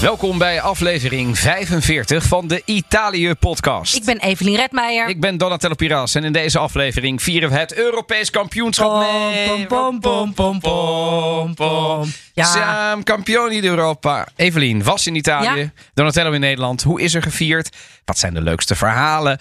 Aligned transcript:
Welkom 0.00 0.38
bij 0.38 0.60
aflevering 0.60 1.38
45 1.38 2.24
van 2.24 2.48
de 2.48 2.62
Italië-podcast. 2.64 3.94
Ik 3.96 4.04
ben 4.04 4.18
Evelien 4.18 4.56
Redmeijer. 4.56 5.08
Ik 5.08 5.20
ben 5.20 5.38
Donatello 5.38 5.74
Piras 5.74 6.14
en 6.14 6.24
in 6.24 6.32
deze 6.32 6.58
aflevering 6.58 7.22
vieren 7.22 7.50
we 7.50 7.56
het 7.56 7.74
Europees 7.74 8.30
kampioenschap. 8.30 9.04
Pom, 9.48 9.66
pom, 9.66 10.00
pom, 10.00 10.34
pom, 10.34 10.60
pom, 10.60 11.54
pom. 11.54 12.12
Ja. 12.32 12.44
Siamo 12.44 13.02
campioni 13.02 13.60
d'Europa. 13.60 14.26
Evelien 14.36 14.82
was 14.82 15.06
in 15.06 15.14
Italië, 15.14 15.60
Ja. 15.60 15.70
Donatello 15.94 16.32
in 16.32 16.40
Nederland. 16.40 16.82
Hoe 16.82 17.00
is 17.00 17.14
er 17.14 17.22
gevierd? 17.22 17.76
Wat 18.04 18.18
zijn 18.18 18.34
de 18.34 18.42
leukste 18.42 18.74
verhalen? 18.74 19.38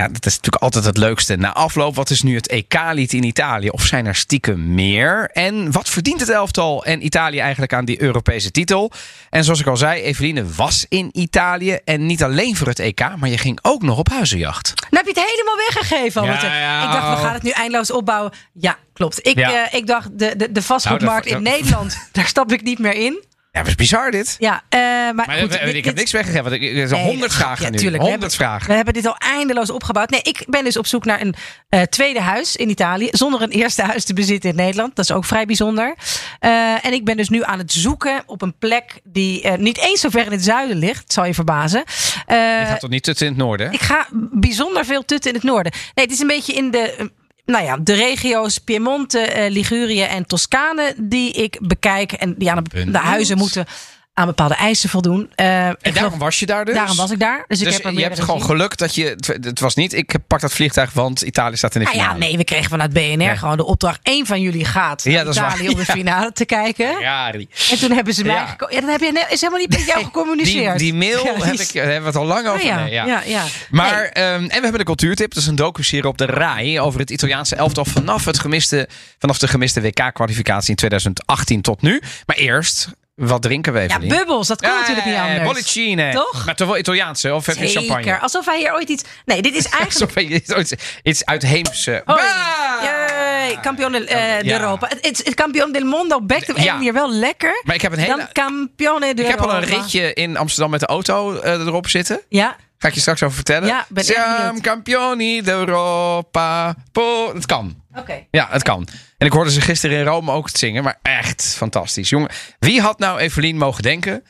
Ja, 0.00 0.08
dat 0.08 0.26
is 0.26 0.34
natuurlijk 0.36 0.62
altijd 0.62 0.84
het 0.84 0.96
leukste. 0.96 1.36
Na 1.36 1.52
afloop, 1.52 1.94
wat 1.94 2.10
is 2.10 2.22
nu 2.22 2.34
het 2.34 2.48
EK-lied 2.48 3.12
in 3.12 3.22
Italië? 3.22 3.68
Of 3.68 3.82
zijn 3.82 4.06
er 4.06 4.14
stiekem 4.14 4.74
meer? 4.74 5.30
En 5.32 5.72
wat 5.72 5.88
verdient 5.88 6.20
het 6.20 6.28
elftal 6.28 6.84
en 6.84 7.04
Italië 7.04 7.38
eigenlijk 7.38 7.72
aan 7.72 7.84
die 7.84 8.02
Europese 8.02 8.50
titel? 8.50 8.90
En 9.30 9.44
zoals 9.44 9.60
ik 9.60 9.66
al 9.66 9.76
zei, 9.76 10.02
Eveline 10.02 10.44
was 10.54 10.86
in 10.88 11.08
Italië. 11.12 11.78
En 11.84 12.06
niet 12.06 12.22
alleen 12.22 12.56
voor 12.56 12.66
het 12.66 12.78
EK, 12.78 13.16
maar 13.16 13.28
je 13.28 13.38
ging 13.38 13.58
ook 13.62 13.82
nog 13.82 13.98
op 13.98 14.08
huizenjacht. 14.08 14.72
Dan 14.76 14.86
heb 15.04 15.04
je 15.14 15.20
het 15.20 15.30
helemaal 15.30 15.56
weggegeven. 15.56 16.22
Ja, 16.24 16.56
ja. 16.58 16.84
Ik 16.86 16.92
dacht, 16.92 17.18
we 17.18 17.24
gaan 17.24 17.34
het 17.34 17.42
nu 17.42 17.50
eindeloos 17.50 17.90
opbouwen. 17.90 18.32
Ja, 18.52 18.76
klopt. 18.92 19.26
Ik, 19.26 19.38
Ja. 19.38 19.66
eh, 19.70 19.78
ik 19.78 19.86
dacht, 19.86 20.18
de, 20.18 20.34
de, 20.36 20.52
de 20.52 20.62
vastgoedmarkt 20.62 21.30
Nou, 21.30 21.42
dat- 21.42 21.52
in 21.52 21.58
Nederland, 21.60 22.08
daar 22.12 22.26
stap 22.26 22.52
ik 22.52 22.62
niet 22.62 22.78
meer 22.78 22.94
in. 22.94 23.22
Ja, 23.54 23.60
dat 23.60 23.68
is 23.68 23.74
bizar 23.74 24.10
dit. 24.10 24.36
Ja, 24.38 24.62
eh, 24.68 24.80
maar, 24.80 25.14
Maar 25.14 25.38
goed, 25.38 25.54
ik, 25.54 25.64
dit- 25.64 25.74
ik 25.74 25.84
heb 25.84 25.94
niks 25.96 26.10
weggegeven. 26.12 26.50
want 26.50 26.62
ik- 26.62 26.76
Er 26.76 26.88
zijn 26.88 27.00
Nee, 27.00 27.10
honderd 27.10 27.34
vragen 27.34 27.64
ja, 27.64 27.70
nu. 27.70 27.76
tuurlijk. 27.78 28.02
We 28.02 28.08
Honderd 28.08 28.20
hebben- 28.32 28.46
vragen. 28.48 28.68
We 28.68 28.74
hebben 28.74 28.94
dit 28.94 29.06
al 29.06 29.16
eindeloos 29.16 29.70
opgebouwd. 29.70 30.10
Nee, 30.10 30.22
ik 30.22 30.44
ben 30.48 30.64
dus 30.64 30.76
op 30.76 30.86
zoek 30.86 31.04
naar 31.04 31.20
een 31.20 31.34
eh, 31.68 31.82
tweede 31.82 32.20
huis 32.20 32.56
in 32.56 32.68
Italië. 32.70 33.08
Zonder 33.10 33.42
een 33.42 33.50
eerste 33.50 33.82
huis 33.90 34.04
te 34.04 34.14
bezitten 34.14 34.50
in 34.50 34.56
Nederland. 34.56 34.96
Dat 34.96 35.04
is 35.04 35.12
ook 35.12 35.24
vrij 35.24 35.46
bijzonder. 35.46 35.94
Eh, 36.40 36.84
en 36.84 36.92
ik 36.92 37.04
ben 37.04 37.16
dus 37.16 37.28
nu 37.28 37.42
aan 37.44 37.58
het 37.58 37.72
zoeken 37.72 38.22
op 38.26 38.42
een 38.42 38.58
plek 38.58 39.00
die 39.04 39.42
eh, 39.42 39.58
niet 39.58 39.78
eens 39.78 40.00
zo 40.00 40.08
ver 40.08 40.24
in 40.26 40.32
het 40.32 40.44
zuiden 40.44 40.76
ligt. 40.76 41.12
Zal 41.12 41.24
je 41.24 41.34
verbazen. 41.34 41.84
Eh, 42.26 42.36
Je 42.36 42.64
gaat 42.66 42.80
toch 42.80 42.90
niet 42.90 43.02
tot 43.02 43.20
in 43.20 43.28
het 43.28 43.36
noorden? 43.36 43.72
ik 43.72 43.80
ga 43.82 44.06
bijzonder 44.32 44.84
veel 44.84 45.04
tutten 45.04 45.30
in 45.30 45.36
het 45.36 45.46
noorden. 45.46 45.72
Nee, 45.94 46.04
het 46.04 46.14
is 46.14 46.20
een 46.20 46.26
beetje 46.26 46.52
in 46.52 46.70
de, 46.70 47.10
nou 47.44 47.64
ja, 47.64 47.76
de 47.76 47.92
regio's 47.92 48.58
Piemonte, 48.58 49.18
eh, 49.18 49.50
Ligurië 49.50 50.02
en 50.02 50.26
Toscane 50.26 50.94
die 50.96 51.32
ik 51.32 51.58
bekijk. 51.60 52.12
En 52.12 52.34
die 52.38 52.50
aan 52.50 52.64
de, 52.64 52.90
de 52.90 52.98
huizen 52.98 53.38
moeten 53.38 53.66
aan 54.14 54.26
bepaalde 54.26 54.54
eisen 54.54 54.88
voldoen. 54.88 55.30
Eh, 55.34 55.66
En 55.66 55.76
geloof- 55.80 55.98
daarom 55.98 56.18
was 56.18 56.38
je 56.38 56.46
daar 56.46 56.64
dus? 56.64 56.74
daarom 56.74 56.96
was 56.96 57.10
ik 57.10 57.18
daar. 57.18 57.44
Dus, 57.48 57.58
ik 57.58 57.64
Dus 57.64 57.74
heb 57.82 57.92
je 57.92 58.02
hebt 58.02 58.20
gewoon 58.20 58.42
geluk 58.42 58.76
dat 58.76 58.94
je... 58.94 59.04
Het, 59.04 59.26
het 59.26 59.60
was 59.60 59.74
niet, 59.74 59.92
ik 59.92 60.14
pak 60.26 60.40
dat 60.40 60.52
vliegtuig, 60.52 60.92
want 60.92 61.20
Italië 61.22 61.56
staat 61.56 61.74
in 61.74 61.80
de 61.80 61.86
Nou 61.86 61.98
ja, 61.98 62.16
nee, 62.16 62.36
we 62.36 62.44
kregen 62.44 62.70
vanuit 62.70 62.92
BNR 62.92 63.22
Ja. 63.22 63.34
gewoon 63.36 63.56
de 63.56 63.64
opdracht. 63.64 64.00
één 64.02 64.26
van 64.26 64.40
jullie 64.40 64.64
gaat 64.64 65.02
Ja, 65.04 65.24
dat. 65.24 65.34
Italië 65.34 65.68
om 65.68 65.74
de 65.74 65.84
Ja. 65.86 65.92
finale 65.92 66.32
te 66.32 66.44
kijken. 66.44 66.98
Ja, 67.00 67.32
die, 67.32 67.48
En 67.70 67.78
toen 67.78 67.90
hebben 67.90 68.14
ze 68.14 68.24
mij... 68.24 68.34
Ja. 68.34 68.56
Ja, 68.70 68.80
dat 68.80 68.90
heb 68.90 69.00
je, 69.00 69.26
is 69.30 69.40
helemaal 69.40 69.60
niet 69.60 69.70
met 69.70 69.84
jou 69.86 70.04
gecommuniceerd. 70.04 70.78
die 70.78 70.94
mail 70.94 71.22
die 71.22 71.32
heb 71.44 71.52
is- 71.54 71.60
ik, 71.68 71.74
daar 71.74 71.82
hebben 71.84 72.00
we 72.02 72.06
het 72.06 72.16
al 72.16 72.24
lang 72.34 72.46
over. 72.46 72.60
Oh 72.60 72.66
ja, 72.66 72.84
ja. 72.86 73.04
ja, 73.06 73.22
ja. 73.26 73.44
Maar, 73.70 74.04
ehm, 74.04 74.24
en 74.42 74.46
we 74.48 74.52
hebben 74.60 74.78
de 74.78 74.84
cultuurtip. 74.84 75.34
Dat 75.34 75.42
is 75.42 75.48
een 75.48 75.56
docu-serie 75.56 76.08
op 76.08 76.18
de 76.18 76.26
RAI 76.26 76.80
over 76.80 77.00
het 77.00 77.10
Italiaanse 77.10 77.56
elftal 77.56 77.84
vanaf, 77.84 78.24
het 78.24 78.38
gemiste, 78.38 78.88
vanaf 79.18 79.38
de 79.38 79.48
gemiste 79.48 79.80
WK-kwalificatie 79.80 80.70
in 80.70 80.76
2018 80.76 81.60
tot 81.62 81.82
nu. 81.82 82.02
Maar 82.26 82.36
eerst, 82.36 82.88
wat 83.14 83.42
drinken 83.42 83.72
we 83.72 83.80
even? 83.80 84.02
Ja, 84.06 84.16
bubbels, 84.16 84.46
dat 84.48 84.60
kan 84.60 84.74
natuurlijk 84.80 85.06
niet 85.06 85.16
anders. 85.16 85.42
Bollicine. 85.44 86.12
Toch? 86.12 86.44
Maar 86.44 86.54
toch 86.54 86.68
wel 86.68 86.78
Italiaanse, 86.78 87.34
of 87.34 87.46
heb 87.46 87.56
je 87.56 87.68
champagne? 87.68 88.02
Zeker. 88.02 88.20
Alsof 88.20 88.46
hij 88.46 88.58
hier 88.58 88.72
ooit 88.72 88.88
iets... 88.88 89.02
Nee, 89.24 89.42
dit 89.42 89.54
is 89.54 89.64
eigenlijk... 89.78 90.00
Alsof 90.00 90.14
je 90.14 90.34
iets, 90.34 90.72
iets, 90.72 90.82
iets 91.02 91.24
uitheemse... 91.24 92.02
Hoi. 92.04 92.18
Bah! 92.20 92.82
Yay, 92.82 93.58
Campione 93.62 94.04
eh, 94.04 94.40
Ja. 94.40 94.58
d'Europa. 94.58 94.86
Het 94.88 95.06
het- 95.06 95.20
het 95.24 95.34
Campione 95.34 95.72
del 95.72 95.84
Mondo 95.84 96.20
bekt 96.22 96.50
op 96.50 96.56
Ja. 96.58 96.72
manier 96.74 96.92
wel 96.92 97.10
lekker. 97.12 97.60
Maar 97.64 97.74
ik 97.74 97.82
heb 97.82 97.92
een 97.92 97.98
hele... 97.98 98.16
Dan 98.16 98.28
Campione 98.32 99.06
Ik 99.08 99.26
heb 99.26 99.40
al 99.40 99.54
een 99.54 99.64
ritje 99.64 100.12
in 100.12 100.36
Amsterdam 100.36 100.70
met 100.70 100.80
de 100.80 100.86
auto 100.86 101.38
eh, 101.40 101.52
erop 101.52 101.88
zitten. 101.88 102.20
Ja, 102.28 102.56
Ga 102.78 102.88
ik 102.88 102.94
je 102.94 103.00
straks 103.00 103.22
over 103.22 103.34
vertellen. 103.34 103.68
Ja, 103.68 103.86
ben 103.88 104.04
echt 104.08 104.36
benieuwd. 104.38 104.60
campioni 104.60 105.42
d'Europa. 105.42 106.74
Po- 106.92 107.34
Het 107.34 107.46
kan. 107.46 107.82
Oké. 107.98 108.24
Ja, 108.30 108.48
het 108.50 108.62
kan. 108.62 108.88
En 109.18 109.26
ik 109.26 109.32
hoorde 109.32 109.50
ze 109.50 109.60
gisteren 109.60 109.98
in 109.98 110.04
Rome 110.04 110.32
ook 110.32 110.46
het 110.46 110.58
zingen. 110.58 110.82
Maar 110.84 110.98
echt 111.02 111.54
fantastisch. 111.56 112.08
Jongen, 112.08 112.30
wie 112.58 112.80
had 112.80 112.98
nou 112.98 113.18
Evelien 113.18 113.56
mogen 113.56 113.82
denken? 113.82 114.22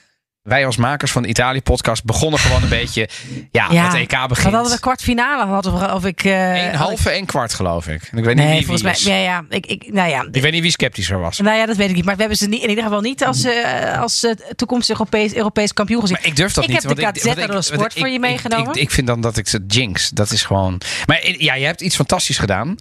Wij 0.42 0.66
als 0.66 0.76
makers 0.76 1.10
van 1.12 1.22
de 1.22 1.28
Italië-podcast 1.28 2.04
begonnen 2.04 2.40
gewoon 2.40 2.62
een 2.62 2.68
beetje... 2.82 3.08
Ja, 3.50 3.66
Ja, 3.70 3.84
het 3.84 3.94
EK 3.94 4.28
begint. 4.28 4.54
hadden 4.54 4.72
we 4.72 4.80
kwartfinale? 4.80 5.44
Hadden 5.46 5.78
we, 5.78 5.94
of 5.94 6.04
ik... 6.04 6.24
eh, 6.24 6.64
Eén 6.66 6.74
halve, 6.74 7.10
één 7.10 7.26
kwart 7.26 7.54
geloof 7.54 7.88
ik. 7.88 8.08
En 8.12 8.18
ik 8.18 8.24
weet 8.24 8.36
niet 8.36 8.48
wie, 8.48 8.66
volgens 8.66 9.02
wie 9.02 9.12
mij... 9.12 9.22
Ja, 9.22 9.30
ja. 9.30 9.44
Ik, 9.48 9.66
ik, 9.66 9.92
nou 9.92 10.08
ja. 10.10 10.26
Ik 10.32 10.42
weet 10.42 10.52
niet 10.52 10.62
wie 10.62 10.70
sceptischer 10.70 11.18
was. 11.18 11.38
Nou 11.38 11.56
ja, 11.56 11.66
dat 11.66 11.76
weet 11.76 11.88
ik 11.88 11.94
niet. 11.94 12.04
Maar 12.04 12.14
we 12.14 12.20
hebben 12.20 12.38
ze 12.38 12.48
niet, 12.48 12.62
in 12.62 12.68
ieder 12.68 12.84
geval 12.84 13.00
niet 13.00 13.24
als, 13.24 13.44
eh, 13.44 14.00
als 14.00 14.24
eh, 14.24 14.30
toekomstig 14.56 14.98
Europees, 14.98 15.34
Europees 15.34 15.72
kampioen 15.72 16.00
gezien. 16.00 16.16
Maar 16.20 16.26
ik 16.26 16.36
durf 16.36 16.52
dat 16.52 16.64
Ik 16.64 16.70
niet. 16.70 16.82
heb 16.82 16.94
de 16.96 17.02
want 17.02 17.16
Gazzetta 17.16 17.36
want 17.36 17.48
dello 17.48 17.60
Sport 17.60 17.92
voor 17.92 18.08
je 18.08 18.14
ik- 18.14 18.20
meegenomen. 18.20 18.74
Ik, 18.74 18.80
ik, 18.80 18.90
vind 18.90 19.06
dan 19.06 19.20
dat 19.20 19.36
ik 19.36 19.48
ze 19.48 19.64
jinx. 19.66 20.08
Dat 20.10 20.30
is 20.30 20.42
gewoon... 20.42 20.80
Maar 21.06 21.20
ja, 21.38 21.54
je 21.54 21.64
hebt 21.64 21.80
iets 21.80 21.96
fantastisch 21.96 22.38
gedaan. 22.38 22.76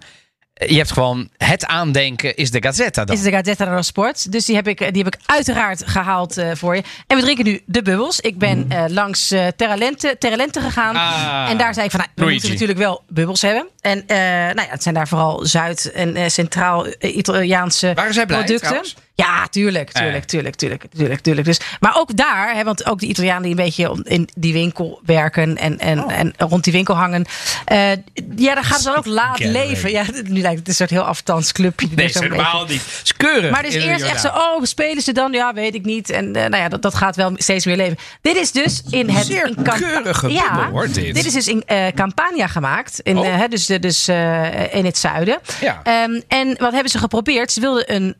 Je 0.54 0.76
hebt 0.76 0.92
gewoon 0.92 1.28
het 1.36 1.66
aandenken 1.66 2.36
is 2.36 2.50
de 2.50 2.62
Gazzetta 2.62 3.04
dan. 3.04 3.16
is 3.16 3.22
de 3.22 3.30
Gazzetta 3.30 3.64
dello 3.64 3.82
Sport. 3.82 4.32
Dus 4.32 4.44
die 4.44 4.54
heb 4.56 4.68
ik, 4.68 4.78
die 4.78 5.04
heb 5.04 5.14
ik 5.14 5.20
uiteraard 5.26 5.82
gehaald 5.86 6.36
eh, 6.36 6.50
voor 6.54 6.76
je. 6.76 6.82
En 7.06 7.16
we 7.16 7.22
drinken 7.22 7.44
nu 7.44 7.62
de 7.66 7.82
bubbels. 7.82 8.20
Ik 8.20 8.38
ben 8.38 8.66
eh, 8.68 8.84
langs 8.88 9.30
eh 9.30 9.46
Terralente, 9.56 10.16
Terralente 10.18 10.60
gegaan. 10.60 10.96
Ah. 10.96 11.50
en 11.50 11.58
daar 11.58 11.74
zei 11.74 11.86
ik 11.86 11.90
van, 11.90 12.00
nou, 12.00 12.10
we 12.14 12.20
Luigi. 12.20 12.34
moeten 12.34 12.50
natuurlijk 12.50 12.78
wel 12.78 13.02
bubbels 13.08 13.42
hebben. 13.42 13.68
En 13.80 14.04
nou 14.06 14.60
ja, 14.60 14.66
het 14.68 14.82
zijn 14.82 14.94
daar 14.94 15.08
vooral 15.08 15.46
Zuid- 15.46 15.92
en 15.92 16.30
Centraal-Italiaanse 16.30 17.92
Waren 17.94 18.14
zij 18.14 18.26
blij, 18.26 18.38
producten. 18.38 18.82
Ja, 19.16 19.46
tuurlijk, 19.50 19.92
tuurlijk, 19.92 20.24
tuurlijk, 20.24 20.54
tuurlijk, 20.56 20.84
tuurlijk, 20.96 21.20
tuurlijk. 21.20 21.46
Dus, 21.46 21.60
maar 21.80 21.96
ook 21.96 22.16
daar, 22.16 22.54
hè, 22.54 22.64
want 22.64 22.86
ook 22.86 23.00
de 23.00 23.06
Italianen 23.06 23.42
die 23.42 23.50
een 23.50 23.56
beetje 23.64 24.00
in 24.02 24.28
die 24.36 24.52
winkel 24.52 25.00
werken 25.04 25.56
en, 25.56 25.78
en, 25.78 26.02
Oh. 26.04 26.12
en 26.18 26.34
rond 26.38 26.64
die 26.64 26.72
winkel 26.72 26.94
hangen. 26.94 27.24
eh, 27.64 27.90
ja, 28.36 28.54
daar 28.54 28.64
gaan 28.64 28.78
ze 28.78 28.84
dan 28.84 28.96
ook 28.96 29.06
laat 29.06 29.38
leven. 29.38 29.90
Ja, 29.90 30.04
nu 30.24 30.40
lijkt 30.40 30.58
het 30.58 30.68
een 30.68 30.74
soort 30.74 30.90
heel 30.90 31.02
afstands 31.02 31.52
clubje. 31.52 31.88
Nee, 31.94 32.06
is 32.06 32.14
helemaal 32.18 32.64
niet. 32.66 32.82
Is 33.04 33.16
keurig. 33.16 33.50
maar 33.50 33.62
dus 33.62 33.74
eerst 33.74 34.04
echt 34.04 34.20
zo, 34.20 34.28
oh, 34.28 34.62
spelen 34.62 35.02
ze 35.02 35.12
dan? 35.12 35.32
Ja, 35.32 35.52
weet 35.54 35.74
ik 35.74 35.84
niet. 35.84 36.10
En 36.10 36.24
eh, 36.36 36.48
nou 36.48 36.56
ja, 36.62 36.68
dat, 36.68 36.82
dat 36.82 36.94
gaat 36.94 37.16
wel 37.16 37.32
steeds 37.36 37.64
meer 37.64 37.76
leven. 37.76 37.96
Dit 38.20 38.36
is 38.36 38.52
dus 38.52 38.82
in 38.90 39.10
het... 39.10 39.26
Zeer 39.26 39.46
in 39.56 39.62
keurige 39.62 40.32
ja, 40.32 40.70
hoor, 40.70 40.88
dit. 40.92 41.24
is 41.26 41.32
dus 41.32 41.48
in 41.48 41.62
eh, 41.66 41.86
Campania 41.94 42.46
gemaakt. 42.46 43.00
In, 43.02 43.18
Oh. 43.18 43.36
hè, 43.36 43.48
dus 43.48 43.66
dus 43.66 44.08
in 44.08 44.84
het 44.84 44.98
zuiden. 44.98 45.38
Ja. 45.60 45.80
Ehm, 45.82 46.20
en 46.28 46.56
wat 46.58 46.72
hebben 46.72 46.90
ze 46.90 46.98
geprobeerd? 46.98 47.52
Ze 47.52 47.60
wilden 47.60 47.94
een 47.94 48.14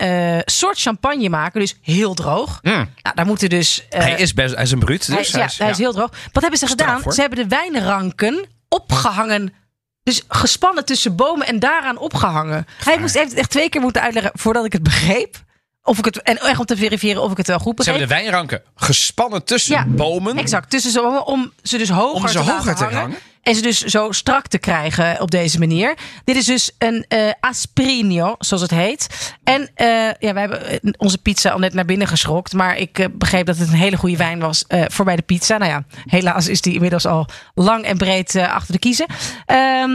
soort 0.44 0.78
champagne 0.84 1.28
maken. 1.28 1.61
Dus 1.61 1.77
heel 1.83 2.15
droog. 2.15 2.59
Mm. 2.62 2.72
Nou, 2.72 3.15
daar 3.15 3.27
moeten 3.27 3.49
dus... 3.49 3.87
eh, 3.91 4.00
hij 4.00 4.15
is 4.15 4.34
best, 4.34 4.55
hij 4.55 4.62
is 4.62 4.71
een 4.71 4.78
bruut. 4.78 5.06
Dus 5.06 5.33
hij 5.33 5.45
is- 5.45 5.56
ja, 5.56 5.62
hij 5.65 5.72
is 5.72 5.78
heel 5.78 5.93
droog. 5.93 6.11
Wat 6.33 6.43
hebben 6.43 6.61
ze 6.61 6.67
gedaan? 6.67 7.03
Ze 7.12 7.21
hebben 7.21 7.39
de 7.39 7.56
wijnranken 7.56 8.47
opgehangen. 8.69 9.55
Dus 10.03 10.23
gespannen 10.28 10.84
tussen 10.84 11.17
bomen 11.17 11.47
en 11.47 11.59
daaraan 11.59 11.99
opgehangen. 11.99 12.67
Hij 12.84 12.99
moest 12.99 13.15
heeft 13.15 13.34
echt 13.34 13.50
twee 13.50 13.69
keer 13.69 13.81
moeten 13.81 14.03
uitleggen 14.03 14.33
voordat 14.34 14.65
ik 14.65 14.73
het 14.73 14.83
begreep. 14.83 15.43
Of 15.83 15.99
ik 15.99 16.05
het, 16.05 16.23
en 16.23 16.39
echt 16.39 16.59
om 16.59 16.65
te 16.65 16.77
verifiëren 16.77 17.23
of 17.23 17.31
ik 17.31 17.37
het 17.37 17.47
wel 17.47 17.59
goed 17.59 17.69
Ze 17.71 17.75
begreep. 17.76 17.99
hebben 17.99 18.17
de 18.17 18.23
wijnranken 18.23 18.62
gespannen 18.75 19.44
tussen 19.44 19.75
Ja, 19.75 19.85
bomen. 19.87 20.37
Exact, 20.38 20.70
tussen 20.70 20.91
zo, 20.93 21.17
om 21.19 21.53
ze 21.62 21.79
dus 21.79 21.88
hoger, 21.88 22.14
Om 22.23 22.29
ze 22.29 22.32
te, 22.38 22.50
hoger 22.50 22.75
te 22.75 22.82
hangen. 22.85 22.99
hangen? 23.00 23.17
En 23.44 23.55
ze 23.55 23.62
dus 23.62 23.81
zo 23.81 24.12
strak 24.12 24.46
te 24.46 24.58
krijgen 24.58 25.20
op 25.20 25.31
deze 25.31 25.58
manier. 25.58 25.94
Dit 26.25 26.37
is 26.37 26.44
dus 26.44 26.70
een 26.79 27.06
asprino, 27.41 28.35
zoals 28.38 28.62
het 28.62 28.70
heet. 28.70 29.32
En 29.44 29.70
eh, 29.75 29.87
ja, 30.19 30.32
wij 30.32 30.41
hebben 30.41 30.67
eh, 30.67 30.79
onze 30.96 31.19
pizza 31.19 31.50
al 31.50 31.58
net 31.58 31.75
naar 31.75 31.85
binnen 31.85 32.06
geschrokt. 32.06 32.52
Maar 32.52 32.76
ik 32.76 33.08
begreep 33.12 33.46
dat 33.46 33.56
het 33.56 33.69
een 33.69 33.75
hele 33.75 33.96
goede 33.96 34.17
wijn 34.17 34.38
was 34.38 34.64
voor 34.69 35.05
bij 35.05 35.17
de 35.17 35.23
pizza. 35.23 35.58
Nou 35.58 35.70
ja, 35.70 35.85
helaas 36.05 36.49
is 36.49 36.61
die 36.61 36.75
inmiddels 36.75 37.06
al 37.06 37.26
lang 37.55 37.85
en 37.85 37.96
breed 37.96 38.37
achter 38.37 38.73
de 38.73 38.79
kiezen. 38.79 39.06
Ehm, 39.47 39.90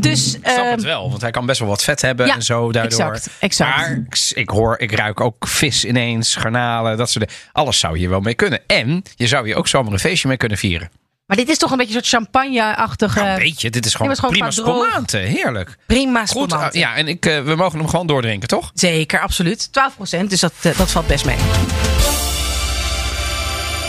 dus... 0.00 0.34
Ik 0.34 0.40
snap 0.42 0.56
ehm, 0.56 0.70
het 0.70 0.82
wel, 0.82 1.10
want 1.10 1.20
hij 1.20 1.30
kan 1.30 1.46
best 1.46 1.58
wel 1.58 1.68
wat 1.68 1.82
vet 1.82 2.00
hebben 2.00 2.26
ja, 2.26 2.34
en 2.34 2.42
zo 2.42 2.72
daardoor. 2.72 3.00
exact, 3.00 3.28
exact. 3.38 3.76
Maar 3.76 3.90
ik, 3.90 4.30
ik 4.34 4.48
hoor, 4.48 4.78
ik 4.78 4.92
ruik 4.92 5.20
ook 5.20 5.46
vis 5.48 5.84
ineens, 5.84 6.34
garnalen, 6.34 6.96
dat 6.96 7.10
soort 7.10 7.28
dingen. 7.28 7.42
Alles 7.52 7.78
zou 7.78 7.98
hier 7.98 8.08
wel 8.08 8.20
mee 8.20 8.34
kunnen. 8.34 8.60
En 8.66 9.02
je 9.14 9.26
zou 9.26 9.46
hier 9.46 9.56
ook 9.56 9.68
zomaar 9.68 9.92
een 9.92 9.98
feestje 9.98 10.28
mee 10.28 10.36
kunnen 10.36 10.58
vieren. 10.58 10.90
Maar 11.32 11.40
dit 11.40 11.50
is 11.50 11.58
toch 11.58 11.70
een 11.70 11.76
beetje 11.76 11.96
een 11.96 12.04
soort 12.04 12.22
champagne-achtige... 12.22 13.20
Nou, 13.22 13.38
weet 13.38 13.60
je, 13.60 13.70
dit 13.70 13.86
is 13.86 13.94
gewoon, 13.94 14.16
prima 14.16 14.50
spumante. 14.50 15.16
Heerlijk. 15.16 15.76
prima 15.86 16.26
Goed, 16.26 16.52
ah, 16.52 16.72
ja, 16.72 16.94
en 16.94 17.08
ik, 17.08 17.26
eh, 17.26 17.42
we 17.42 17.54
mogen 17.54 17.78
hem 17.78 17.88
gewoon 17.88 18.06
doordrinken, 18.06 18.48
toch? 18.48 18.70
Zeker, 18.74 19.20
absoluut. 19.20 19.68
12% 19.70 20.30
dus 20.30 20.40
dat, 20.40 20.52
eh, 20.62 20.76
dat 20.76 20.90
valt 20.90 21.06
best 21.06 21.24
mee. 21.24 21.36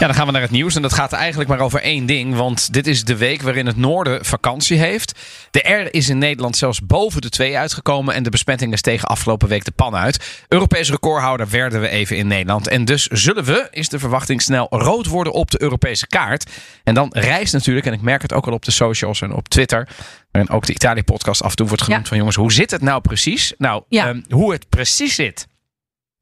Ja, 0.04 0.10
dan 0.10 0.18
gaan 0.18 0.28
we 0.28 0.34
naar 0.34 0.42
het 0.42 0.52
nieuws. 0.52 0.76
En 0.76 0.82
dat 0.82 0.94
gaat 0.94 1.12
eigenlijk 1.12 1.50
maar 1.50 1.60
over 1.60 1.82
één 1.82 2.06
ding. 2.06 2.36
Want 2.36 2.74
dit 2.74 2.88
is 2.88 3.04
de 3.04 3.18
week 3.18 3.42
waarin 3.42 3.66
het 3.66 3.78
noorden 3.78 4.26
vakantie 4.26 4.78
heeft. 4.78 5.20
De 5.52 5.60
R 5.60 5.94
is 5.96 6.10
in 6.10 6.18
Nederland 6.18 6.58
zelfs 6.58 6.82
boven 6.82 7.22
de 7.22 7.30
2 7.30 7.58
uitgekomen. 7.58 8.14
En 8.14 8.24
de 8.24 8.30
besmettingen 8.30 8.78
stegen 8.78 9.08
afgelopen 9.08 9.48
week 9.48 9.66
de 9.66 9.72
pan 9.72 9.96
uit. 9.96 10.44
Europees 10.48 10.90
recordhouder 10.90 11.50
werden 11.50 11.82
we 11.82 11.90
even 11.90 12.18
in 12.18 12.28
Nederland. 12.28 12.68
En 12.68 12.86
dus 12.86 13.08
zullen 13.08 13.44
we, 13.44 13.68
is 13.72 13.90
de 13.90 14.00
verwachting 14.00 14.42
snel, 14.42 14.68
rood 14.70 15.06
worden 15.08 15.34
op 15.34 15.52
de 15.52 15.62
Europese 15.62 16.08
kaart. 16.08 16.50
En 16.84 16.94
dan 16.94 17.10
reist 17.14 17.54
natuurlijk, 17.54 17.86
en 17.86 17.94
ik 17.94 18.02
merk 18.02 18.22
het 18.22 18.34
ook 18.34 18.48
al 18.48 18.54
op 18.54 18.66
de 18.66 18.72
socials 18.72 19.22
en 19.22 19.34
op 19.34 19.50
Twitter. 19.50 19.88
En 20.32 20.50
ook 20.50 20.66
de 20.66 20.74
Italië-podcast 20.74 21.42
af 21.44 21.50
en 21.50 21.56
toe 21.56 21.68
wordt 21.68 21.84
genoemd 21.84 22.02
Ja. 22.04 22.08
van 22.10 22.18
jongens, 22.18 22.36
hoe 22.36 22.52
zit 22.54 22.72
het 22.72 22.82
nou 22.82 23.02
precies? 23.02 23.54
Nou, 23.58 23.84
Ja. 23.90 24.08
ehm, 24.08 24.22
hoe 24.30 24.52
het 24.52 24.70
precies 24.70 25.16
zit. 25.16 25.48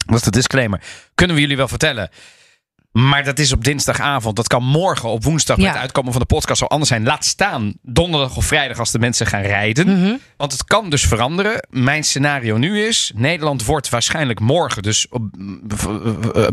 Dat 0.06 0.16
is 0.16 0.22
de 0.22 0.32
disclaimer. 0.32 0.82
Kunnen 1.16 1.36
we 1.36 1.42
jullie 1.42 1.58
wel 1.58 1.68
vertellen. 1.68 2.10
Maar 2.92 3.24
dat 3.24 3.40
is 3.40 3.52
op 3.52 3.64
dinsdagavond. 3.64 4.36
Dat 4.36 4.48
kan 4.48 4.64
morgen 4.64 5.10
op 5.10 5.24
woensdag 5.24 5.58
met 5.58 5.66
Ja. 5.66 5.72
het 5.72 5.82
uitkomen 5.82 6.12
van 6.12 6.22
de 6.22 6.28
podcast 6.28 6.60
zo 6.60 6.66
anders 6.66 6.90
zijn. 6.90 7.04
Laat 7.04 7.26
staan 7.26 7.74
donderdag 7.82 8.36
of 8.36 8.46
vrijdag 8.46 8.80
als 8.80 8.92
de 8.92 9.00
mensen 9.00 9.26
gaan 9.28 9.42
rijden. 9.42 10.00
Mhm. 10.00 10.16
Want 10.38 10.52
het 10.52 10.64
kan 10.64 10.90
dus 10.90 11.06
veranderen. 11.06 11.68
Mijn 11.70 12.04
scenario 12.04 12.58
nu 12.58 12.86
is: 12.88 13.12
Nederland 13.16 13.66
wordt 13.66 13.90
waarschijnlijk 13.90 14.40
morgen, 14.40 14.82
dus 14.84 15.08
op, 15.10 15.22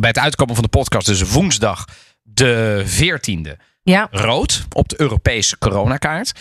bij 0.01 0.09
het 0.09 0.19
uitkomen 0.19 0.55
van 0.55 0.65
de 0.65 0.71
podcast, 0.71 1.07
dus 1.07 1.23
woensdag 1.31 1.85
de 2.23 2.83
14e, 2.87 3.57
Ja, 3.83 4.09
rood 4.11 4.65
op 4.73 4.89
de 4.89 5.01
Europese 5.01 5.59
coronakaart. 5.59 6.33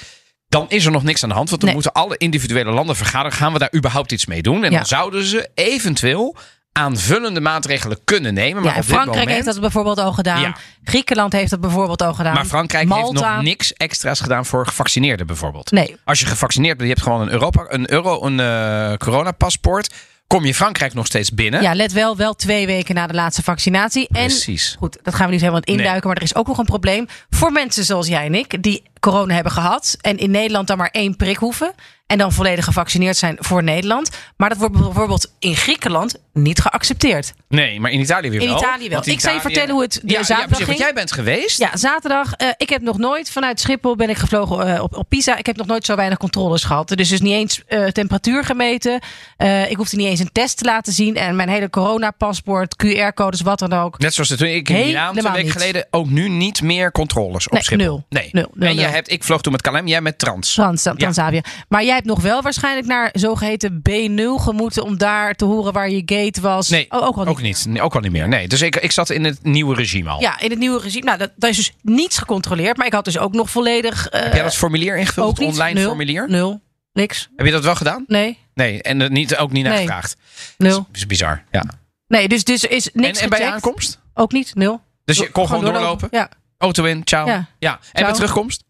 Dan 0.50 0.65
is 0.69 0.85
er 0.85 0.91
nog 0.91 1.03
niks 1.03 1.23
aan 1.23 1.29
de 1.29 1.35
hand, 1.35 1.50
want 1.50 1.61
dan 1.61 1.73
Nee. 1.73 1.81
moeten 1.83 2.01
alle 2.01 2.17
individuele 2.17 2.71
landen 2.71 2.95
vergaderen. 2.95 3.38
Gaan 3.38 3.53
we 3.53 3.59
daar 3.59 3.73
überhaupt 3.75 4.11
iets 4.11 4.25
mee 4.25 4.41
doen? 4.41 4.63
En 4.63 4.71
Ja. 4.71 4.77
dan 4.77 4.85
zouden 4.85 5.23
ze 5.23 5.50
eventueel 5.53 6.35
aanvullende 6.77 7.41
maatregelen 7.41 7.97
kunnen 8.03 8.33
nemen. 8.33 8.63
Maar 8.63 8.75
ja 8.75 8.83
Frankrijk 8.83 9.18
moment, 9.18 9.29
heeft 9.29 9.45
dat 9.45 9.59
bijvoorbeeld 9.59 10.00
al 10.00 10.13
gedaan. 10.13 10.41
Ja. 10.41 10.56
Griekenland 10.83 11.33
heeft 11.33 11.50
dat 11.50 11.62
bijvoorbeeld 11.62 12.01
al 12.01 12.13
gedaan. 12.13 12.33
Maar 12.33 12.45
Frankrijk 12.45 12.94
heeft 12.94 13.12
nog 13.12 13.41
niks 13.41 13.74
extra's 13.74 14.19
gedaan 14.19 14.45
voor 14.45 14.68
gevaccineerden 14.68 15.27
bijvoorbeeld. 15.27 15.71
Nee, 15.71 15.95
Als 16.03 16.19
je 16.19 16.25
gevaccineerd 16.25 16.77
bent, 16.77 16.89
je 16.89 16.95
hebt 16.95 17.07
gewoon 17.07 17.21
een, 17.21 17.31
Europa, 17.31 17.65
een 17.68 17.91
euro, 17.91 18.24
een 18.24 18.39
eh, 18.39 18.97
coronapaspoort. 18.97 19.94
Kom 20.27 20.45
je 20.45 20.53
Frankrijk 20.53 20.94
nog 20.94 21.06
steeds 21.06 21.31
binnen? 21.31 21.62
ja, 21.62 21.75
let 21.75 21.91
wel, 21.91 22.18
wel 22.18 22.35
twee 22.35 22.65
weken 22.65 22.95
na 22.95 23.07
de 23.07 23.13
laatste 23.13 23.44
vaccinatie. 23.44 24.07
En 24.07 24.25
Precies. 24.25 24.75
goed, 24.79 24.97
dat 25.03 25.15
gaan 25.15 25.25
we 25.25 25.31
niet 25.31 25.41
helemaal 25.41 25.62
in 25.62 25.71
induiken. 25.71 25.94
Nee. 25.94 26.07
Maar 26.07 26.15
er 26.15 26.21
is 26.21 26.35
ook 26.35 26.47
nog 26.47 26.57
een 26.57 26.65
probleem 26.65 27.07
voor 27.29 27.51
mensen 27.51 27.83
zoals 27.83 28.07
jij 28.07 28.25
en 28.25 28.35
ik, 28.35 28.63
die 28.63 28.83
corona 29.00 29.33
hebben 29.33 29.51
gehad. 29.51 29.97
En 30.01 30.18
in 30.18 30.31
Nederland 30.31 30.68
dan 30.68 30.77
maar 30.77 30.89
één 30.91 31.15
prik 31.15 31.38
hoeven. 31.38 31.74
En 32.07 32.18
dan 32.18 32.31
volledig 32.31 32.65
gevaccineerd 32.65 33.18
zijn 33.18 33.36
voor 33.39 33.63
Nederland. 33.63 34.09
Maar 34.38 34.50
dat 34.50 34.57
wordt 34.57 34.74
bijvoorbeeld 34.77 35.31
in 35.39 35.56
Griekenland 35.56 36.15
niet 36.33 36.59
geaccepteerd. 36.62 37.33
Nee, 37.50 37.80
maar 37.80 37.92
in 37.92 38.00
Italië 38.00 38.30
weer 38.30 38.42
In 38.42 38.48
wel. 38.48 38.57
Italië 38.57 38.89
wel. 38.89 38.98
Ik 39.00 39.04
zal 39.06 39.13
je 39.13 39.18
Italië- 39.18 39.39
vertellen 39.42 39.69
hoe 39.74 39.81
het 39.81 39.94
de 39.94 40.00
ja, 40.04 40.18
ja, 40.18 40.24
zaterdag 40.24 40.48
precies, 40.48 40.65
want 40.65 40.77
ging. 40.77 40.80
jij 40.89 40.94
bent 40.94 41.12
geweest. 41.12 41.57
Ja, 41.57 41.77
zaterdag. 41.77 42.33
eh, 42.33 42.48
ik 42.57 42.69
heb 42.69 42.81
nog 42.81 42.98
nooit 42.98 43.31
vanuit 43.31 43.59
Schiphol 43.59 43.95
ben 43.95 44.09
ik 44.09 44.18
gevlogen 44.18 44.75
eh, 44.75 44.83
op, 44.83 44.95
op 44.98 45.09
Pisa. 45.09 45.38
Ik 45.38 45.45
heb 45.45 45.56
nog 45.57 45.68
nooit 45.68 45.86
zo 45.86 45.95
weinig 45.95 46.18
controles 46.18 46.63
gehad. 46.63 46.88
Dus 46.88 47.09
dus 47.09 47.21
niet 47.21 47.33
eens 47.33 47.62
eh, 47.68 47.86
temperatuur 47.86 48.44
gemeten. 48.45 49.00
Eh, 49.38 49.69
ik 49.71 49.77
hoefde 49.77 49.98
niet 49.98 50.07
eens 50.07 50.19
een 50.19 50.31
test 50.31 50.57
te 50.57 50.65
laten 50.65 50.94
zien. 50.94 51.15
En 51.15 51.36
mijn 51.36 51.50
hele 51.50 51.69
coronapaspoort, 51.69 52.75
QR-codes, 52.86 53.42
wat 53.42 53.60
dan 53.60 53.74
ook. 53.74 54.00
Net 54.00 54.13
zoals 54.13 54.30
toen 54.36 54.48
ik 54.48 54.69
in 54.69 54.86
Milaan 54.86 55.15
twee 55.15 55.31
weken 55.31 55.51
geleden 55.51 55.88
ook 55.92 56.10
nu 56.10 56.30
niet 56.30 56.62
meer 56.62 56.92
controles 56.92 57.45
op 57.48 57.51
Nee, 57.53 57.62
Schiphol. 57.63 57.86
nul. 57.86 58.06
Nee. 58.10 58.30
Nul, 58.31 58.51
nul, 58.53 58.69
en 58.69 58.75
jij 58.75 58.89
hebt, 58.89 59.12
ik 59.12 59.24
vloog 59.24 59.42
toen 59.42 59.51
met 59.51 59.62
KLM, 59.62 59.88
jij 59.88 60.01
met 60.01 60.19
Trans. 60.19 60.53
Trans, 60.53 60.81
Transavia. 60.81 61.42
Maar 61.69 61.83
jij 61.83 61.96
hebt 61.97 62.07
nog 62.09 62.21
wel 62.21 62.41
waarschijnlijk 62.41 62.88
naar 62.88 63.09
zogeheten 63.13 63.81
B0 63.89 64.41
gemoeten 64.44 64.83
om 64.83 64.97
daar 64.97 65.33
te 65.33 65.45
horen 65.45 65.73
waar 65.73 65.89
je 65.89 66.01
gate 66.05 66.41
was. 66.41 66.69
Nee, 66.69 66.85
oh, 66.89 67.01
ook 67.07 67.15
al 67.15 67.23
niet. 67.23 67.27
ook 67.33 67.41
niet. 67.41 67.65
Nee, 67.67 67.81
ook 67.81 67.95
al 67.95 68.01
niet 68.01 68.11
meer. 68.11 68.27
Nee, 68.27 68.47
dus 68.47 68.61
ik, 68.61 68.75
ik 68.75 68.91
zat 68.91 69.09
in 69.09 69.23
het 69.23 69.44
nieuwe 69.44 69.75
regime 69.75 70.09
al. 70.09 70.19
Ja, 70.21 70.39
in 70.39 70.49
het 70.49 70.59
nieuwe 70.59 70.79
regime. 70.81 71.05
Nou, 71.05 71.17
dat, 71.17 71.31
dat 71.35 71.49
is 71.49 71.55
dus 71.55 71.73
niets 71.81 72.17
gecontroleerd. 72.17 72.77
Maar 72.77 72.85
ik 72.85 72.94
had 72.94 73.05
dus 73.05 73.17
ook 73.17 73.33
nog 73.33 73.49
volledig. 73.49 74.07
eh, 74.07 74.21
Heb 74.23 74.33
jij 74.33 74.44
dat 74.44 74.55
formulier 74.55 74.97
ingevuld, 74.97 75.27
ook 75.29 75.38
niet. 75.38 75.49
online 75.49 75.73
Nul. 75.79 75.88
formulier? 75.88 76.29
Nul. 76.29 76.61
Niks. 76.94 77.29
Heb 77.35 77.45
je 77.45 77.51
dat 77.51 77.63
wel 77.63 77.75
gedaan? 77.75 78.03
Nee. 78.07 78.38
Nee, 78.53 78.81
en 78.81 79.01
er 79.01 79.11
niet, 79.11 79.38
ook 79.38 79.51
niet 79.51 79.63
naar 79.63 79.73
Nee. 79.73 79.81
gevraagd. 79.81 80.15
Nul. 80.57 80.77
Dat 80.77 80.88
is 80.91 81.05
bizar. 81.05 81.43
Ja. 81.51 81.63
Nee, 82.07 82.27
dus, 82.27 82.43
dus 82.43 82.63
is 82.63 82.89
niks 82.93 83.17
En, 83.17 83.23
en 83.23 83.29
bij 83.29 83.51
aankomst? 83.51 84.00
Ook 84.13 84.31
niet. 84.31 84.55
Nul. 84.55 84.81
Dus 85.05 85.17
je 85.17 85.31
kon 85.31 85.47
gewoon 85.47 85.63
doorlopen? 85.63 86.07
Ja. 86.11 86.29
Auto 86.57 86.83
in, 86.83 87.01
ciao. 87.05 87.27
Ja. 87.27 87.45
Ja. 87.59 87.79
En 87.91 88.03
bij 88.03 88.13
terugkomst? 88.13 88.63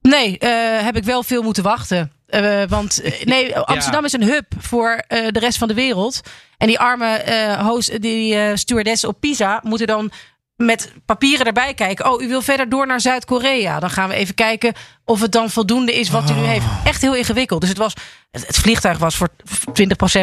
Nee, 0.00 0.38
eh, 0.38 0.84
heb 0.84 0.96
ik 0.96 1.04
wel 1.04 1.22
veel 1.22 1.42
moeten 1.42 1.62
wachten. 1.62 2.12
Eh, 2.28 2.62
want 2.68 3.00
eh, 3.00 3.24
nee, 3.34 3.56
Amsterdam 3.56 4.04
is 4.04 4.12
een 4.12 4.22
hub 4.22 4.52
voor 4.58 5.02
eh, 5.08 5.26
de 5.30 5.38
rest 5.38 5.58
van 5.58 5.68
de 5.68 5.74
wereld. 5.74 6.20
En 6.56 6.66
die 6.66 6.78
arme 6.78 7.06
eh 7.06 7.66
host, 7.66 8.02
die 8.02 8.56
stewardessen 8.56 9.08
op 9.08 9.20
Pisa 9.20 9.60
moeten 9.62 9.86
dan 9.86 10.10
met 10.56 10.92
papieren 11.06 11.46
erbij 11.46 11.74
kijken. 11.74 12.12
Oh, 12.12 12.22
u 12.22 12.28
wil 12.28 12.42
verder 12.42 12.68
door 12.68 12.86
naar 12.86 13.00
Zuid-Korea. 13.00 13.80
Dan 13.80 13.90
gaan 13.90 14.08
we 14.08 14.14
even 14.14 14.34
kijken 14.34 14.72
of 15.04 15.20
het 15.20 15.32
dan 15.32 15.50
voldoende 15.50 15.94
is 15.94 16.10
wat 16.10 16.30
u 16.30 16.34
nu 16.34 16.40
heeft. 16.40 16.66
Echt 16.84 17.02
heel 17.02 17.14
ingewikkeld. 17.14 17.60
Dus 17.60 17.68
het 17.68 17.78
was 17.78 17.94
het, 18.30 18.56
vliegtuig 18.56 18.98
was 18.98 19.16
voor 19.16 19.28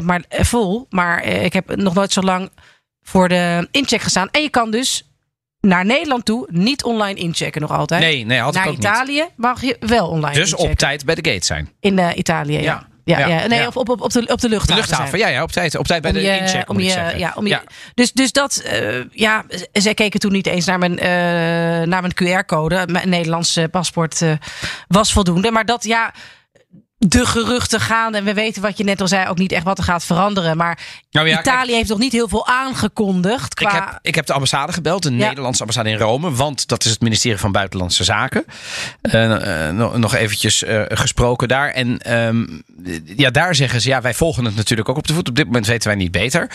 20% 0.01 0.03
maar 0.03 0.23
vol. 0.29 0.85
Maar 0.89 1.23
ik 1.23 1.53
heb 1.53 1.75
nog 1.75 1.93
nooit 1.93 2.13
zo 2.13 2.21
lang 2.21 2.51
voor 3.01 3.29
de 3.29 3.67
incheck 3.71 4.01
gestaan. 4.01 4.29
En 4.31 4.41
je 4.41 4.49
kan 4.49 4.71
dus 4.71 5.14
naar 5.65 5.85
Nederland 5.85 6.25
toe 6.25 6.47
niet 6.51 6.83
online 6.83 7.19
inchecken 7.19 7.61
nog 7.61 7.71
altijd. 7.71 8.01
Nee, 8.01 8.25
nee, 8.25 8.39
had 8.39 8.55
ik 8.55 8.59
Naar 8.59 8.67
ook 8.67 8.75
niet. 8.75 8.83
Italië 8.83 9.25
mag 9.35 9.61
je 9.61 9.77
wel 9.79 10.07
online 10.07 10.33
Dus 10.35 10.55
op 10.55 10.73
tijd 10.73 11.05
bij 11.05 11.15
de 11.15 11.31
gate 11.31 11.45
zijn. 11.45 11.69
In 11.79 11.99
eh, 11.99 12.17
Italië, 12.17 12.53
ja. 12.53 12.61
Ja. 12.61 12.87
Ja, 13.03 13.19
Ja. 13.19 13.27
ja. 13.27 13.47
Nee, 13.47 13.59
Ja. 13.59 13.67
Op, 13.67 13.77
op, 13.89 14.01
op, 14.01 14.11
de, 14.11 14.19
op 14.19 14.27
de 14.27 14.35
De 14.37 14.47
luchthaven. 14.49 14.75
luchthaven, 14.75 15.19
ja, 15.19 15.27
ja, 15.27 15.43
op 15.43 15.51
tijd. 15.51 15.77
Op 15.77 15.87
tijd 15.87 16.01
bij 16.01 16.11
de 16.11 16.21
incheck, 16.21 16.69
om 16.69 16.79
je, 16.79 17.13
ja, 17.17 17.33
om 17.35 17.47
je. 17.47 17.59
Dus, 17.93 18.11
dus 18.11 18.31
dat, 18.31 18.55
eh, 18.57 19.03
ja, 19.11 19.43
zij 19.71 19.93
keken 19.93 20.19
toen 20.19 20.31
niet 20.31 20.47
eens 20.47 20.65
naar 20.65 20.79
mijn, 20.79 20.99
eh, 20.99 21.07
naar 21.87 22.01
mijn 22.01 22.13
QR-code. 22.13 22.87
Mijn 22.91 23.09
Nederlandse 23.09 23.67
paspoort 23.71 24.21
was 24.87 25.13
voldoende. 25.13 25.51
Maar 25.51 25.65
dat, 25.65 25.83
ja, 25.83 26.13
de 27.07 27.25
geruchten 27.25 27.79
gaan. 27.79 28.15
En 28.15 28.23
we 28.23 28.33
weten 28.33 28.61
wat 28.61 28.77
je 28.77 28.83
net 28.83 29.01
al 29.01 29.07
zei, 29.07 29.27
ook 29.27 29.37
niet 29.37 29.51
echt 29.51 29.63
wat 29.63 29.77
er 29.77 29.83
gaat 29.83 30.05
veranderen. 30.05 30.57
Maar 30.57 30.79
Nou 31.11 31.27
ja, 31.27 31.39
Italië 31.39 31.73
heeft 31.73 31.89
nog 31.89 31.97
niet 31.99 32.11
heel 32.11 32.27
veel 32.27 32.47
aangekondigd. 32.47 33.53
Qua, 33.53 33.67
Ik 33.69 33.73
heb, 33.75 33.99
ik 34.01 34.15
heb 34.15 34.25
de 34.25 34.33
ambassade 34.33 34.73
gebeld, 34.73 35.03
de 35.03 35.11
Ja. 35.15 35.27
Nederlandse 35.27 35.59
ambassade 35.61 35.89
in 35.89 35.97
Rome. 35.97 36.31
Want 36.31 36.67
dat 36.67 36.85
is 36.85 36.91
het 36.91 37.01
ministerie 37.01 37.39
van 37.39 37.51
Buitenlandse 37.51 38.03
Zaken. 38.03 38.45
Eh, 39.01 39.69
nog- 39.69 40.13
eventjes 40.15 40.63
eh, 40.63 40.81
gesproken 40.87 41.47
daar. 41.47 41.69
En 41.69 41.97
ehm, 41.99 42.45
ja, 43.05 43.29
daar 43.29 43.55
zeggen 43.55 43.81
ze, 43.81 43.89
ja, 43.89 44.01
wij 44.01 44.13
volgen 44.13 44.45
het 44.45 44.55
natuurlijk 44.55 44.89
ook 44.89 44.97
op 44.97 45.07
de 45.07 45.13
voet. 45.13 45.29
Op 45.29 45.35
dit 45.35 45.45
moment 45.45 45.67
weten 45.67 45.87
wij 45.87 45.97
niet 45.97 46.11
beter. 46.11 46.51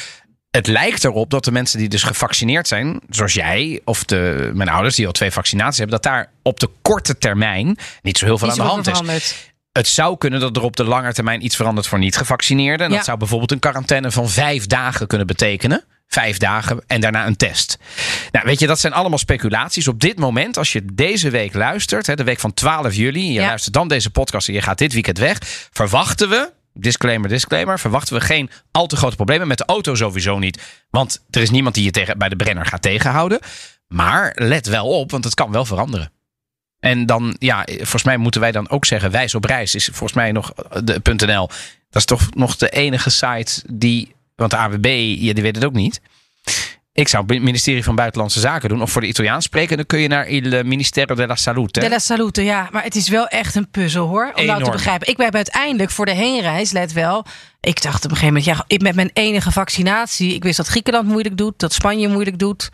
Het 0.50 0.66
lijkt 0.66 1.04
erop 1.04 1.30
dat 1.30 1.44
de 1.44 1.52
mensen 1.52 1.78
die 1.78 1.88
dus 1.88 2.02
gevaccineerd 2.02 2.68
zijn, 2.68 3.00
zoals 3.08 3.32
jij 3.32 3.80
of 3.84 4.04
de, 4.04 4.50
mijn 4.54 4.68
ouders 4.68 4.94
die 4.96 5.06
al 5.06 5.12
twee 5.12 5.30
vaccinaties 5.30 5.78
hebben, 5.78 6.00
dat 6.02 6.12
daar 6.12 6.30
op 6.42 6.60
de 6.60 6.68
korte 6.82 7.18
termijn 7.18 7.78
niet 8.02 8.18
zo 8.18 8.24
heel 8.24 8.38
veel 8.38 8.48
niet 8.48 8.58
aan 8.60 8.66
de 8.66 8.90
hand 8.92 9.10
is. 9.10 9.49
Het 9.72 9.88
zou 9.88 10.18
kunnen 10.18 10.40
dat 10.40 10.56
er 10.56 10.62
op 10.62 10.76
de 10.76 10.84
lange 10.84 11.12
termijn 11.12 11.44
iets 11.44 11.56
verandert 11.56 11.86
voor 11.86 11.98
niet-gevaccineerden. 11.98 12.86
En 12.86 12.90
Ja. 12.90 12.96
Dat 12.96 13.04
zou 13.06 13.18
bijvoorbeeld 13.18 13.52
een 13.52 13.58
quarantaine 13.58 14.10
van 14.10 14.28
vijf 14.28 14.66
dagen 14.66 15.06
kunnen 15.06 15.26
betekenen. 15.26 15.84
Vijf 16.06 16.36
dagen 16.38 16.82
en 16.86 17.00
daarna 17.00 17.26
een 17.26 17.36
test. 17.36 17.78
Nou, 18.32 18.46
weet 18.46 18.60
je, 18.60 18.66
dat 18.66 18.80
zijn 18.80 18.92
allemaal 18.92 19.18
speculaties. 19.18 19.88
Op 19.88 20.00
dit 20.00 20.18
moment, 20.18 20.56
als 20.56 20.72
je 20.72 20.84
deze 20.92 21.30
week 21.30 21.54
luistert, 21.54 22.06
hè, 22.06 22.14
de 22.14 22.24
week 22.24 22.40
van 22.40 22.54
12 22.54 22.94
juli, 22.94 23.26
je 23.26 23.32
Ja. 23.32 23.46
luistert 23.46 23.74
dan 23.74 23.88
deze 23.88 24.10
podcast 24.10 24.48
en 24.48 24.54
je 24.54 24.62
gaat 24.62 24.78
dit 24.78 24.92
weekend 24.92 25.18
weg, 25.18 25.38
verwachten 25.72 26.28
we. 26.28 26.52
Disclaimer, 26.74 27.28
disclaimer. 27.28 27.78
Verwachten 27.78 28.14
we 28.14 28.20
geen 28.20 28.50
al 28.70 28.86
te 28.86 28.96
grote 28.96 29.16
problemen. 29.16 29.48
Met 29.48 29.58
de 29.58 29.64
auto 29.64 29.94
sowieso 29.94 30.38
niet. 30.38 30.62
Want 30.90 31.24
er 31.30 31.42
is 31.42 31.50
niemand 31.50 31.74
die 31.74 31.84
je 31.84 31.90
tegen, 31.90 32.18
bij 32.18 32.28
de 32.28 32.36
Brenner 32.36 32.66
gaat 32.66 32.82
tegenhouden. 32.82 33.38
Maar 33.88 34.32
let 34.34 34.66
wel 34.66 34.86
op, 34.88 35.10
want 35.10 35.24
het 35.24 35.34
kan 35.34 35.52
wel 35.52 35.64
veranderen. 35.64 36.12
En 36.80 37.06
dan, 37.06 37.36
ja, 37.38 37.64
volgens 37.66 38.04
mij 38.04 38.16
moeten 38.16 38.40
wij 38.40 38.52
dan 38.52 38.70
ook 38.70 38.84
zeggen, 38.84 39.10
wijs 39.10 39.34
op 39.34 39.44
reis 39.44 39.74
is 39.74 39.84
volgens 39.84 40.12
mij 40.12 40.32
nog 40.32 40.52
de 40.84 41.00
.nl. 41.26 41.48
Dat 41.90 42.02
is 42.02 42.04
toch 42.04 42.34
nog 42.34 42.56
de 42.56 42.68
enige 42.68 43.10
site 43.10 43.62
die, 43.72 44.14
want 44.36 44.50
de 44.50 44.56
AWB, 44.56 44.86
ja, 45.18 45.32
die 45.32 45.42
weet 45.42 45.54
het 45.54 45.64
ook 45.64 45.72
niet. 45.72 46.00
Ik 46.92 47.08
zou 47.08 47.24
het 47.26 47.42
ministerie 47.42 47.84
van 47.84 47.94
Buitenlandse 47.94 48.40
Zaken 48.40 48.68
doen, 48.68 48.82
of 48.82 48.90
voor 48.90 49.00
de 49.00 49.06
Italiaans 49.06 49.44
spreken, 49.44 49.76
dan 49.76 49.86
kun 49.86 49.98
je 50.00 50.08
naar 50.08 50.26
il 50.28 50.64
Ministero 50.64 51.14
della 51.14 51.36
Salute. 51.36 51.80
Della 51.80 51.98
Salute, 51.98 52.42
ja. 52.44 52.68
Maar 52.72 52.82
het 52.82 52.96
is 52.96 53.08
wel 53.08 53.26
echt 53.28 53.54
een 53.54 53.70
puzzel 53.70 54.06
hoor. 54.06 54.24
Om 54.26 54.32
nou 54.34 54.46
te 54.46 54.52
Enorm. 54.52 54.70
begrijpen. 54.70 55.08
Ik 55.08 55.16
ben 55.16 55.32
uiteindelijk 55.32 55.90
voor 55.90 56.06
de 56.06 56.14
heenreis, 56.14 56.70
let 56.70 56.92
wel. 56.92 57.26
Ik 57.60 57.82
dacht 57.82 58.04
op 58.04 58.10
een 58.10 58.16
gegeven 58.16 58.26
moment, 58.26 58.44
ja, 58.44 58.64
ik 58.66 58.82
met 58.82 58.94
mijn 58.94 59.10
enige 59.12 59.52
vaccinatie. 59.52 60.34
Ik 60.34 60.42
wist 60.42 60.56
dat 60.56 60.66
Griekenland 60.66 61.08
moeilijk 61.08 61.36
doet, 61.36 61.58
dat 61.58 61.72
Spanje 61.72 62.08
moeilijk 62.08 62.38
doet. 62.38 62.68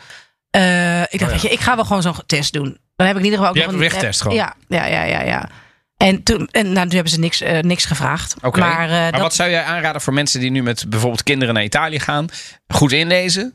Eh, 0.51 1.01
ik 1.01 1.09
dacht, 1.11 1.13
Oh 1.13 1.21
ja. 1.21 1.27
weet 1.29 1.43
je, 1.43 1.49
ik 1.51 1.61
ga 1.61 1.75
wel 1.77 1.85
gewoon 1.85 2.03
zo'n 2.03 2.15
test 2.27 2.53
doen. 2.53 2.79
Dan 2.97 3.07
heb 3.07 3.17
ik 3.17 3.23
in 3.23 3.31
ieder 3.31 3.39
geval 3.39 3.49
ook 3.49 3.55
Je 3.55 3.63
nog 3.67 3.81
hebt 3.81 3.83
een 3.85 3.91
wegtest 3.91 4.21
gewoon. 4.21 4.37
Ja, 4.37 4.55
ja, 4.69 4.87
ja, 4.87 5.03
ja. 5.03 5.23
ja. 5.23 5.49
En 5.97 6.23
toen, 6.23 6.49
en, 6.51 6.73
nou, 6.73 6.87
toen 6.87 6.95
hebben 6.95 7.13
ze 7.13 7.19
niks, 7.19 7.41
eh, 7.41 7.61
niks 7.61 7.85
gevraagd. 7.85 8.35
Oké. 8.43 8.61
Maar, 8.61 8.85
eh, 8.85 8.91
maar 8.91 9.13
dat, 9.13 9.21
wat 9.21 9.35
zou 9.35 9.51
jij 9.51 9.63
aanraden 9.63 10.01
voor 10.01 10.13
mensen 10.13 10.41
die 10.41 10.51
nu 10.51 10.63
met 10.63 10.85
bijvoorbeeld 10.89 11.23
kinderen 11.23 11.55
naar 11.55 11.65
Italië 11.65 12.01
gaan? 12.01 12.27
Goed 12.69 12.93
inlezen. 12.93 13.55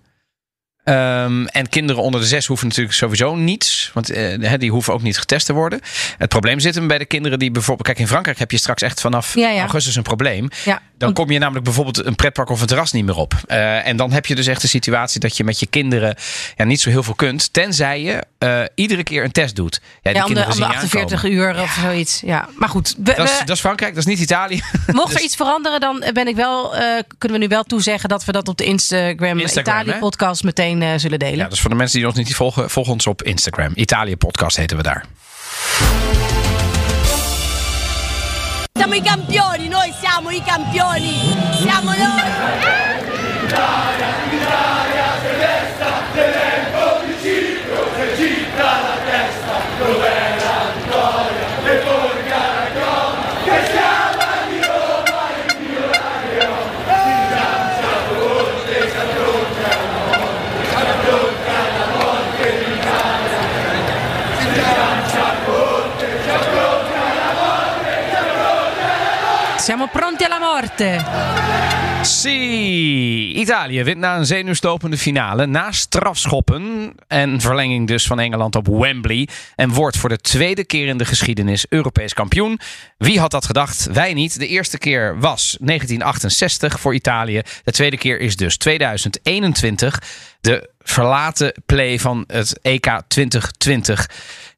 Ehm, 0.84 1.46
en 1.46 1.70
kinderen 1.70 2.02
onder 2.04 2.20
de 2.22 2.28
zes 2.28 2.46
hoeven 2.46 2.68
natuurlijk 2.68 2.96
sowieso 2.96 3.36
niets. 3.36 3.92
Want 3.94 4.10
eh, 4.10 4.54
die 4.58 4.72
hoeven 4.72 4.94
ook 4.94 5.02
niet 5.02 5.18
getest 5.18 5.46
te 5.46 5.54
worden. 5.54 5.80
Het 6.18 6.30
probleem 6.30 6.60
zit 6.60 6.76
hem 6.76 6.88
bij 6.88 6.98
de 6.98 7.06
kinderen 7.06 7.40
die 7.40 7.52
bijvoorbeeld... 7.52 7.88
Kijk, 7.88 8.00
in 8.00 8.08
Frankrijk 8.08 8.40
heb 8.40 8.52
je 8.52 8.58
straks 8.58 8.82
echt 8.82 9.02
vanaf 9.02 9.36
Ja, 9.36 9.50
ja. 9.50 9.60
augustus 9.60 9.96
een 9.96 10.04
probleem. 10.04 10.48
Ja, 10.66 10.82
Dan 10.98 11.14
kom 11.14 11.32
je 11.32 11.40
namelijk 11.40 11.66
bijvoorbeeld 11.66 12.06
een 12.06 12.16
pretpark 12.16 12.50
of 12.50 12.62
een 12.62 12.68
terras 12.68 12.92
niet 12.92 13.06
meer 13.06 13.16
op. 13.16 13.34
Eh, 13.48 13.88
en 13.88 13.96
dan 13.98 14.12
heb 14.12 14.26
je 14.26 14.36
dus 14.36 14.48
echt 14.48 14.62
de 14.62 14.68
situatie 14.68 15.20
dat 15.20 15.38
je 15.38 15.44
met 15.44 15.60
je 15.60 15.66
kinderen 15.66 16.16
ja, 16.58 16.64
niet 16.64 16.82
zo 16.82 16.90
heel 16.90 17.04
veel 17.04 17.14
kunt. 17.16 17.54
Tenzij 17.54 18.02
je 18.02 18.24
eh, 18.38 18.62
iedere 18.76 19.04
keer 19.04 19.24
een 19.24 19.32
test 19.32 19.56
doet. 19.56 19.82
Ja, 20.02 20.12
die 20.14 20.22
om 20.24 20.34
de, 20.34 20.34
kinderen 20.34 20.52
om 20.54 20.56
de 20.60 20.64
zien 20.64 20.68
je 20.68 20.76
48 20.76 21.24
aankomen. 21.24 21.38
uur 21.58 21.62
of 21.62 21.78
zoiets. 21.82 22.22
Ja, 22.26 22.48
maar 22.56 22.70
goed. 22.70 22.96
we- 22.98 23.14
Dat 23.16 23.30
is, 23.30 23.38
dat 23.40 23.50
is 23.50 23.60
Frankrijk, 23.60 23.94
dat 23.96 24.04
is 24.08 24.10
niet 24.10 24.20
Italië. 24.20 24.62
mocht 24.88 25.08
er 25.10 25.14
dus- 25.16 25.24
iets 25.26 25.36
veranderen, 25.36 25.80
dan 25.80 26.04
ben 26.14 26.28
ik 26.28 26.36
wel, 26.36 26.70
kunnen 27.18 27.38
we 27.40 27.44
nu 27.44 27.48
wel 27.48 27.64
toezeggen 27.64 28.10
dat 28.10 28.26
we 28.26 28.32
dat 28.32 28.48
op 28.48 28.58
de 28.58 28.64
Instagram, 28.66 29.40
Instagram, 29.40 29.74
Italië 29.80 29.92
hè? 29.92 30.00
Meteen 30.78 30.94
eh, 30.94 31.00
zullen 31.00 31.20
delen. 31.20 31.38
Ja, 31.38 31.48
dus 31.48 31.60
voor 31.60 31.70
de 31.70 31.76
mensen 31.76 32.00
die 32.00 32.08
ons 32.08 32.18
niet 32.18 32.36
volgen, 32.36 32.70
volg 32.70 32.88
ons 32.88 33.08
op 33.08 33.24
Instagram. 33.24 33.72
Italië 33.76 34.18
Podcast 34.18 34.58
heten 34.58 34.78
we 34.78 34.84
daar. 34.84 35.06
Siamo 38.74 38.94
i 38.94 39.02
campioni, 39.02 39.68
noi 39.68 39.94
siamo 40.02 40.30
i 40.30 40.42
campioni, 40.46 41.36
siamo 41.62 41.92
noi. 41.92 42.60
Siamo 69.62 69.88
pronti 69.88 70.24
alla 70.24 70.40
morte. 70.40 71.04
Zie, 72.04 73.34
Italië 73.34 73.84
wint 73.84 73.98
na 73.98 74.18
een 74.18 74.26
zenuwstopende 74.26 74.98
finale 74.98 75.46
na 75.46 75.72
strafschoppen 75.72 76.94
en 77.08 77.42
verlenging 77.42 77.88
dus 77.88 78.08
van 78.08 78.20
Engeland 78.20 78.56
op 78.56 78.68
Wembley 78.68 79.28
en 79.56 79.70
wordt 79.70 79.98
voor 79.98 80.10
de 80.10 80.18
tweede 80.18 80.66
keer 80.66 80.88
in 80.88 80.98
de 80.98 81.06
geschiedenis 81.06 81.66
Europees 81.70 82.14
kampioen. 82.14 82.60
Wie 82.98 83.20
had 83.20 83.32
dat 83.32 83.46
gedacht? 83.46 83.88
Wij 83.94 84.14
niet. 84.14 84.40
De 84.40 84.48
eerste 84.48 84.78
keer 84.78 85.20
was 85.20 85.58
1968 85.60 86.80
voor 86.80 86.94
Italië. 86.94 87.42
De 87.64 87.72
tweede 87.72 87.98
keer 87.98 88.20
is 88.20 88.36
dus 88.36 88.58
2021. 88.58 90.02
De 90.42 90.70
verlaten 90.80 91.54
play 91.66 92.00
van 92.00 92.24
het 92.28 92.60
EK 92.62 93.02
2020 93.08 94.10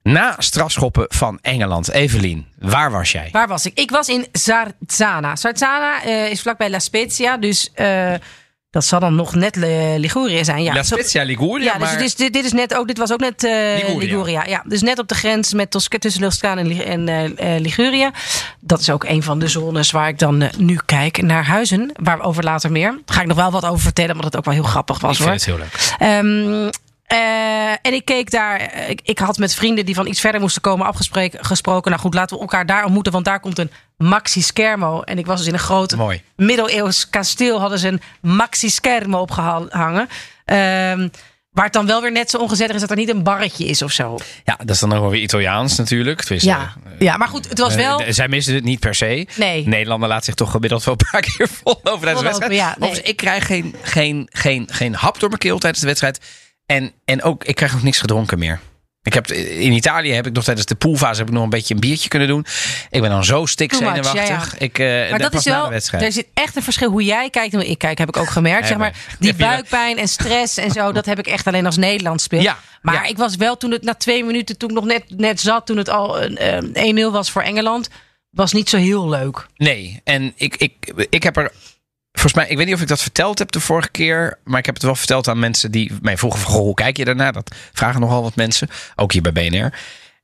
na 0.04 0.36
strafschoppen 0.38 1.06
van 1.10 1.40
Engeland. 1.42 1.92
Evelien, 1.92 2.48
waar 2.60 2.92
was 2.92 3.12
jij? 3.12 3.30
Waar 3.32 3.48
was 3.48 3.66
ik? 3.66 3.80
Ik 3.80 3.92
was 3.92 4.08
in 4.08 4.28
Sarzana. 4.32 5.36
Sarzana 5.36 6.04
eh, 6.04 6.30
is 6.32 6.42
vlakbij 6.42 6.70
La 6.70 6.80
Spezia, 6.80 7.38
dus 7.38 7.72
eh, 7.74 8.14
dat 8.74 8.86
zal 8.86 9.00
dan 9.00 9.16
nog 9.16 9.36
net 9.36 9.58
eh, 9.58 9.94
Ligurië 9.98 10.44
zijn. 10.44 10.64
Ja, 10.64 10.74
La 10.74 10.84
Spezia 10.84 11.24
Liguria, 11.24 11.74
Ja, 11.74 11.80
dus 11.80 11.92
maar... 11.92 12.04
is, 12.04 12.16
dit, 12.16 12.34
dit, 12.34 12.46
is 12.46 12.52
net 12.52 12.76
ook, 12.76 12.88
dit 12.88 12.98
was 12.98 13.12
ook 13.12 13.20
net 13.20 13.44
eh, 13.44 13.52
Liguria. 13.52 13.98
Liguria. 14.00 14.46
Ja, 14.46 14.64
dus 14.66 14.82
net 14.82 15.00
op 15.00 15.08
de 15.08 15.16
grens 15.16 15.54
met 15.54 15.72
Tosca 15.72 15.98
tussen 15.98 16.22
Toscane 16.22 16.84
en, 16.84 17.08
eh, 17.38 17.60
Liguria. 17.60 18.12
Dat 18.60 18.80
is 18.80 18.90
ook 18.90 19.04
een 19.04 19.24
van 19.24 19.40
de 19.40 19.48
zones 19.48 19.92
waar 19.92 20.08
ik 20.08 20.20
dan 20.20 20.50
nu 20.58 20.80
kijk 20.86 21.22
naar 21.22 21.46
Huizen. 21.46 21.92
Waarover 22.04 22.44
later 22.44 22.72
meer. 22.72 22.90
Daar 22.92 23.16
ga 23.16 23.22
ik 23.22 23.28
nog 23.28 23.38
wel 23.38 23.52
wat 23.52 23.66
over 23.66 23.82
vertellen, 23.82 24.12
omdat 24.12 24.26
het 24.26 24.38
ook 24.38 24.46
wel 24.46 24.54
heel 24.54 24.64
grappig 24.64 25.00
was 25.00 25.20
ik 25.20 25.26
hoor. 25.26 25.40
vind 25.40 25.46
het 25.46 25.56
heel 25.56 25.66
leuk. 25.66 25.96
Ehm, 26.00 26.70
eh, 27.14 27.72
en 27.82 27.94
ik 27.94 28.06
keek 28.06 28.32
daar. 28.32 28.60
eh, 28.60 28.90
Ik, 28.90 29.00
ik 29.04 29.20
had 29.20 29.38
met 29.38 29.56
vrienden 29.56 29.86
die 29.86 29.96
van 29.96 30.08
iets 30.08 30.20
verder 30.20 30.42
moesten 30.42 30.62
komen 30.62 30.86
afgesproken. 30.86 31.46
Gesproken. 31.46 31.92
Nou 31.92 32.04
goed, 32.04 32.14
laten 32.14 32.36
we 32.36 32.42
elkaar 32.42 32.66
daar 32.66 32.84
ontmoeten. 32.84 33.12
Want 33.12 33.26
daar 33.26 33.40
komt 33.40 33.60
een 33.60 33.72
Maxi 33.98 34.42
Schermo. 34.42 35.02
En 35.02 35.18
ik 35.18 35.26
was 35.26 35.38
dus 35.38 35.48
in 35.48 35.54
een 35.54 35.60
groot 35.60 35.96
Mooi. 35.96 36.22
middeleeuws 36.36 37.10
kasteel. 37.10 37.60
Hadden 37.60 37.80
ze 37.80 37.88
een 37.88 38.02
Maxi 38.22 38.70
Schermo 38.70 39.20
opgehangen. 39.20 40.08
Ehm, 40.46 41.08
waar 41.52 41.64
het 41.66 41.74
dan 41.74 41.86
wel 41.86 42.02
weer 42.02 42.12
net 42.12 42.30
zo 42.30 42.38
ongezellig 42.38 42.76
is 42.76 42.82
dat 42.82 42.90
er 42.90 42.96
niet 42.96 43.10
een 43.10 43.24
barretje 43.24 43.66
is 43.66 43.82
of 43.82 43.92
zo. 43.92 44.18
Ja, 44.44 44.56
dat 44.58 44.70
is 44.70 44.80
dan 44.80 44.90
nog 44.90 45.00
wel 45.00 45.10
weer 45.10 45.22
Italiaans 45.22 45.78
natuurlijk. 45.78 46.22
Tenminste, 46.22 46.50
Ja, 46.50 46.74
ja 47.00 47.18
maar 47.18 47.28
goed, 47.28 47.50
het 47.50 47.60
was 47.60 47.76
eh, 47.76 47.78
wel. 47.86 48.00
eh, 48.00 48.14
zij 48.14 48.28
missen 48.28 48.54
het 48.56 48.64
niet 48.64 48.80
per 48.80 48.96
se. 48.96 49.28
Nee. 49.36 49.68
Nederlander 49.68 50.10
laat 50.10 50.26
zich 50.26 50.34
toch 50.34 50.52
gemiddeld 50.52 50.84
wel 50.84 50.96
een 50.98 51.08
paar 51.12 51.22
keer 51.22 51.48
vol 51.64 51.80
over 51.84 52.00
tijdens 52.00 52.20
de 52.20 52.26
wedstrijd. 52.26 52.54
ja, 52.54 52.76
nee. 52.80 53.02
Ik 53.02 53.16
krijg 53.18 53.46
geen, 53.46 53.76
geen, 53.82 54.28
geen, 54.32 54.68
geen 54.72 54.96
hap 54.96 55.20
door 55.20 55.30
mijn 55.30 55.42
keel 55.42 55.58
tijdens 55.60 55.82
de 55.82 55.88
wedstrijd. 55.88 56.20
En, 56.74 56.92
en 57.06 57.24
ook, 57.24 57.44
ik 57.44 57.56
krijg 57.56 57.76
ook 57.76 57.84
niks 57.84 58.00
gedronken 58.00 58.40
meer. 58.40 58.60
Ik 59.04 59.14
heb, 59.14 59.28
in 59.32 59.72
Italië 59.72 60.12
heb 60.12 60.28
ik 60.28 60.34
nog 60.34 60.44
tijdens 60.44 60.66
de 60.66 60.76
poolfase 60.76 61.20
heb 61.20 61.28
ik 61.28 61.34
nog 61.34 61.44
een 61.44 61.50
beetje 61.50 61.74
een 61.74 61.80
biertje 61.80 62.10
kunnen 62.10 62.28
doen. 62.28 62.46
Ik 62.90 63.02
ben 63.02 63.10
dan 63.10 63.26
zo 63.26 63.46
stik 63.46 63.74
zenuwachtig. 63.74 64.14
ja, 64.14 64.24
ja. 64.28 64.48
Ik, 64.58 64.80
eh, 64.80 65.10
Maar 65.10 65.20
dat 65.20 65.34
is 65.34 65.44
wel, 65.44 65.72
er 65.72 66.12
zit 66.12 66.28
echt 66.34 66.56
een 66.56 66.64
verschil 66.64 66.90
hoe 66.90 67.04
jij 67.04 67.30
kijkt 67.30 67.54
en 67.54 67.60
hoe 67.60 67.70
ik 67.70 67.78
kijk, 67.78 67.98
heb 67.98 68.08
ik 68.08 68.18
ook 68.18 68.30
gemerkt. 68.30 68.68
Zeg 68.68 68.78
maar, 68.78 68.96
die 69.20 69.34
buikpijn 69.34 69.98
en 69.98 70.08
stress 70.08 70.58
en 70.58 70.72
zo, 70.72 70.92
dat 70.92 71.06
heb 71.06 71.20
ik 71.20 71.28
echt 71.28 71.48
alleen 71.48 71.66
als 71.66 71.78
Nederland 71.78 72.22
speel. 72.22 72.42
Ja, 72.42 72.58
Maar 72.82 73.10
ik 73.10 73.18
was 73.18 73.36
wel 73.36 73.58
toen 73.58 73.72
het 73.72 73.84
na 73.84 73.94
twee 73.94 74.24
minuten, 74.24 74.58
toen 74.58 74.70
ik 74.70 74.76
nog 74.76 74.86
net, 74.86 75.04
net 75.08 75.40
zat, 75.42 75.66
toen 75.66 75.78
het 75.78 75.90
al 75.90 76.22
een, 76.24 76.38
eh, 76.38 77.08
1-0 77.08 77.12
was 77.12 77.32
voor 77.32 77.42
Engeland, 77.42 77.90
was 78.30 78.54
niet 78.54 78.70
zo 78.70 78.78
heel 78.78 79.10
leuk. 79.10 79.48
Nee, 79.56 80.02
en 80.04 80.34
ik, 80.36 80.56
ik, 80.56 80.94
ik 81.10 81.24
heb 81.24 81.38
er. 81.38 81.52
Volgens 82.14 82.34
mij, 82.34 82.48
ik 82.48 82.58
weet 82.58 82.66
niet 82.66 82.76
of 82.76 82.82
ik 82.82 82.88
dat 82.88 83.02
verteld 83.02 83.40
heb 83.40 83.52
de 83.52 83.60
vorige 83.60 83.90
keer. 83.92 84.40
Maar 84.44 84.60
ik 84.60 84.66
heb 84.66 84.76
het 84.76 84.84
wel 84.84 84.96
verteld 84.96 85.28
aan 85.28 85.40
mensen 85.40 85.72
die 85.72 85.92
mij 86.02 86.18
vroegen: 86.18 86.40
van, 86.40 86.52
hoe 86.54 86.74
kijk 86.74 86.98
je 86.98 87.06
daarna? 87.06 87.32
Dat 87.32 87.56
vragen 87.74 88.02
nogal 88.02 88.22
wat 88.24 88.36
mensen. 88.36 88.70
Ook 88.96 89.12
hier 89.12 89.22
bij 89.22 89.32
BNR. 89.32 89.74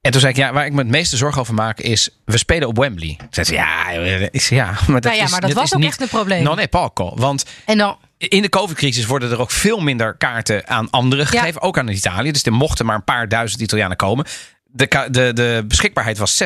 En 0.01 0.11
toen 0.11 0.19
zei 0.19 0.33
ik: 0.33 0.37
Ja, 0.39 0.53
waar 0.53 0.65
ik 0.65 0.71
me 0.71 0.77
het 0.79 0.87
meeste 0.87 1.17
zorgen 1.17 1.41
over 1.41 1.53
maak 1.53 1.79
is. 1.79 2.09
We 2.25 2.37
spelen 2.37 2.67
op 2.67 2.77
Wembley. 2.77 3.15
Toen 3.17 3.27
zei 3.29 3.45
ze: 3.45 3.53
Ja, 3.53 3.91
eh, 3.93 4.27
zei, 4.31 4.59
ja 4.59 4.65
maar 4.87 5.01
dat, 5.01 5.03
Nou 5.03 5.15
ja, 5.15 5.23
is, 5.23 5.31
maar 5.31 5.39
dat 5.39 5.49
dit 5.49 5.59
was 5.59 5.67
is 5.67 5.73
ook 5.73 5.79
niet, 5.79 5.89
echt 5.89 6.01
een 6.01 6.07
probleem. 6.07 6.43
Non 6.43 6.59
è 6.59 6.67
poco. 6.67 7.11
Want 7.15 7.45
En 7.65 7.77
dan, 7.77 7.97
in 8.17 8.41
de 8.41 8.49
COVID-crisis 8.49 9.05
worden 9.05 9.31
er 9.31 9.39
ook 9.39 9.51
veel 9.51 9.79
minder 9.79 10.17
kaarten 10.17 10.67
aan 10.67 10.89
anderen 10.89 11.27
Ja. 11.31 11.39
gegeven. 11.39 11.61
Ook 11.61 11.77
aan 11.77 11.87
Italië. 11.87 12.31
Dus 12.31 12.43
er 12.43 12.53
mochten 12.53 12.85
maar 12.85 12.95
een 12.95 13.03
paar 13.03 13.27
duizend 13.27 13.61
Italianen 13.61 13.97
komen. 13.97 14.25
De, 14.71 15.07
de, 15.11 15.33
de 15.33 15.63
beschikbaarheid 15.67 16.17
was 16.17 16.43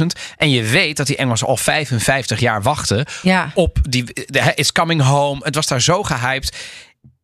60.000. 0.00 0.06
En 0.36 0.50
je 0.50 0.62
weet 0.62 0.96
dat 0.96 1.06
die 1.06 1.16
Engelsen 1.16 1.46
al 1.46 1.56
55 1.56 2.40
jaar 2.40 2.62
wachten 2.62 3.06
ja. 3.22 3.50
op 3.54 3.78
die 3.88 4.04
de, 4.04 4.52
It's 4.54 4.72
Coming 4.72 5.02
Home. 5.02 5.40
Het 5.44 5.54
was 5.54 5.66
daar 5.66 5.80
zo 5.82 6.02
gehyped. 6.02 6.56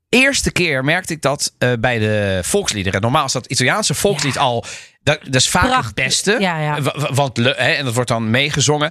Eerste 0.09 0.51
keer 0.53 0.85
merkte 0.85 1.13
ik 1.13 1.23
dat 1.23 1.53
eh, 1.59 1.73
bij 1.81 1.99
de 1.99 2.41
volksliederen. 2.43 3.01
Normaal 3.01 3.25
is 3.25 3.33
dat 3.33 3.47
Italiaanse 3.47 3.95
volkslied 3.95 4.39
al. 4.39 4.65
Dat, 5.03 5.19
dat 5.25 5.35
is 5.35 5.49
vaak 5.49 5.63
Prachtig. 5.65 5.87
het 5.87 5.95
beste. 5.95 6.37
Ja, 6.41 6.59
ja. 6.59 6.81
Wa- 6.83 6.95
wa- 6.99 7.13
Want, 7.13 7.39
en 7.55 7.85
dat 7.85 7.95
wordt 7.95 8.09
dan 8.09 8.31
meegezongen. 8.31 8.91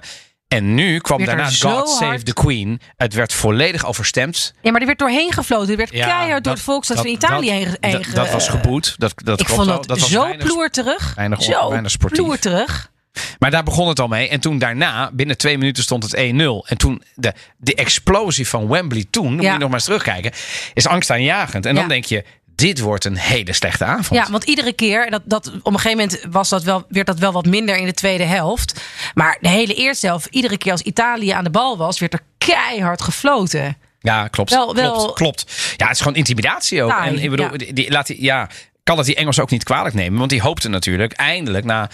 En 0.50 0.74
nu 0.74 0.98
kwam 0.98 1.24
daarna 1.24 1.44
God 1.50 1.88
Save 1.88 2.04
hard- 2.04 2.24
the 2.24 2.32
Queen. 2.32 2.80
Het 2.96 3.14
werd 3.14 3.32
volledig 3.32 3.86
overstemd. 3.86 4.54
ja, 4.62 4.70
maar 4.70 4.80
er 4.80 4.86
werd 4.86 4.98
doorheen 4.98 5.32
gefloten. 5.32 5.70
Er 5.70 5.76
werd 5.76 5.92
Ja, 5.92 6.06
keihard 6.06 6.44
door 6.44 6.52
het 6.52 6.62
volksstad 6.62 6.96
dat- 6.96 7.06
van 7.06 7.14
Italië 7.14 7.46
dat- 7.46 7.54
heen, 7.54 7.76
heen 7.92 8.04
dat, 8.14 8.30
was 8.30 8.48
geboet. 8.48 8.94
Dat, 8.98 9.12
dat 9.24 9.40
Ik 9.40 9.46
klopt 9.46 9.60
vond 9.62 9.74
dat, 9.76 9.86
dat 9.88 10.00
was 10.00 10.10
zo 10.10 10.22
weinig- 10.22 10.46
ploerterig. 10.46 11.12
weinig- 11.14 11.42
zo 11.42 11.68
weinig 11.70 11.90
sportief. 11.90 12.18
ploerterig. 12.24 12.90
Maar 13.38 13.50
daar 13.50 13.62
begon 13.62 13.88
het 13.88 14.00
al 14.00 14.08
mee. 14.08 14.28
En 14.28 14.40
toen 14.40 14.58
daarna, 14.58 15.10
binnen 15.12 15.36
twee 15.36 15.58
minuten 15.58 15.82
stond 15.82 16.02
het 16.02 16.14
1-0. 16.14 16.66
En 16.68 16.76
toen 16.78 17.02
de, 17.14 17.32
de 17.56 17.74
explosie 17.74 18.48
van 18.48 18.68
Wembley 18.68 19.04
toen, 19.10 19.32
moet 19.34 19.42
je 19.44 19.50
nog 19.50 19.58
maar 19.60 19.72
eens 19.72 19.84
terugkijken, 19.84 20.32
is 20.74 20.86
angstaanjagend. 20.86 21.66
En 21.66 21.74
dan 21.74 21.88
denk 21.88 22.04
je, 22.04 22.24
dit 22.60 22.80
wordt 22.80 23.04
een 23.04 23.16
hele 23.16 23.52
slechte 23.52 23.84
avond. 23.84 24.20
Ja, 24.24 24.30
want 24.30 24.44
iedere 24.44 24.72
keer, 24.72 25.10
dat, 25.10 25.22
dat, 25.24 25.46
op 25.62 25.72
een 25.72 25.80
gegeven 25.80 25.96
moment 25.98 26.24
was 26.30 26.48
dat 26.48 26.62
wel, 26.62 26.84
werd 26.88 27.06
dat 27.06 27.18
wel 27.18 27.32
wat 27.32 27.46
minder 27.46 27.76
in 27.76 27.84
de 27.86 27.92
tweede 27.94 28.24
helft. 28.24 28.80
Maar 29.14 29.38
de 29.40 29.48
hele 29.48 29.74
eerste 29.74 30.06
helft, 30.06 30.26
iedere 30.30 30.58
keer 30.58 30.72
als 30.72 30.82
Italië 30.82 31.30
aan 31.30 31.44
de 31.44 31.50
bal 31.50 31.76
was, 31.78 31.98
werd 31.98 32.12
er 32.12 32.20
keihard 32.38 33.02
gefloten. 33.02 33.76
Ja, 34.00 34.28
klopt. 34.28 34.50
Wel- 34.50 34.74
wel- 34.74 34.92
klopt, 34.96 35.14
klopt. 35.14 35.44
Ja, 35.76 35.84
het 35.86 35.94
is 35.94 36.00
gewoon 36.02 36.16
intimidatie 36.16 36.82
ook. 36.82 36.90
Taai, 36.90 37.16
en 37.16 37.22
ik 37.22 37.30
bedoel, 37.30 37.50
ja. 37.50 37.56
die, 37.56 37.72
die- 37.72 37.90
laat 37.90 38.06
die, 38.06 38.22
ja, 38.22 38.48
kan 38.82 38.96
dat 38.96 39.04
die 39.04 39.14
Engelsen 39.14 39.42
ook 39.42 39.50
niet 39.50 39.64
kwalijk 39.64 39.94
nemen. 39.94 40.18
Want 40.18 40.30
die 40.30 40.40
hoopten 40.42 40.70
natuurlijk 40.70 41.12
eindelijk 41.12 41.64
na 41.64 41.88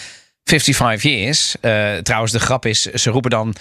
55 0.45 1.03
years. 1.11 1.55
eh, 1.61 1.95
trouwens, 1.97 2.33
de 2.33 2.41
grap 2.41 2.67
is, 2.67 2.83
ze 2.83 3.11
roepen 3.11 3.31
dan 3.31 3.55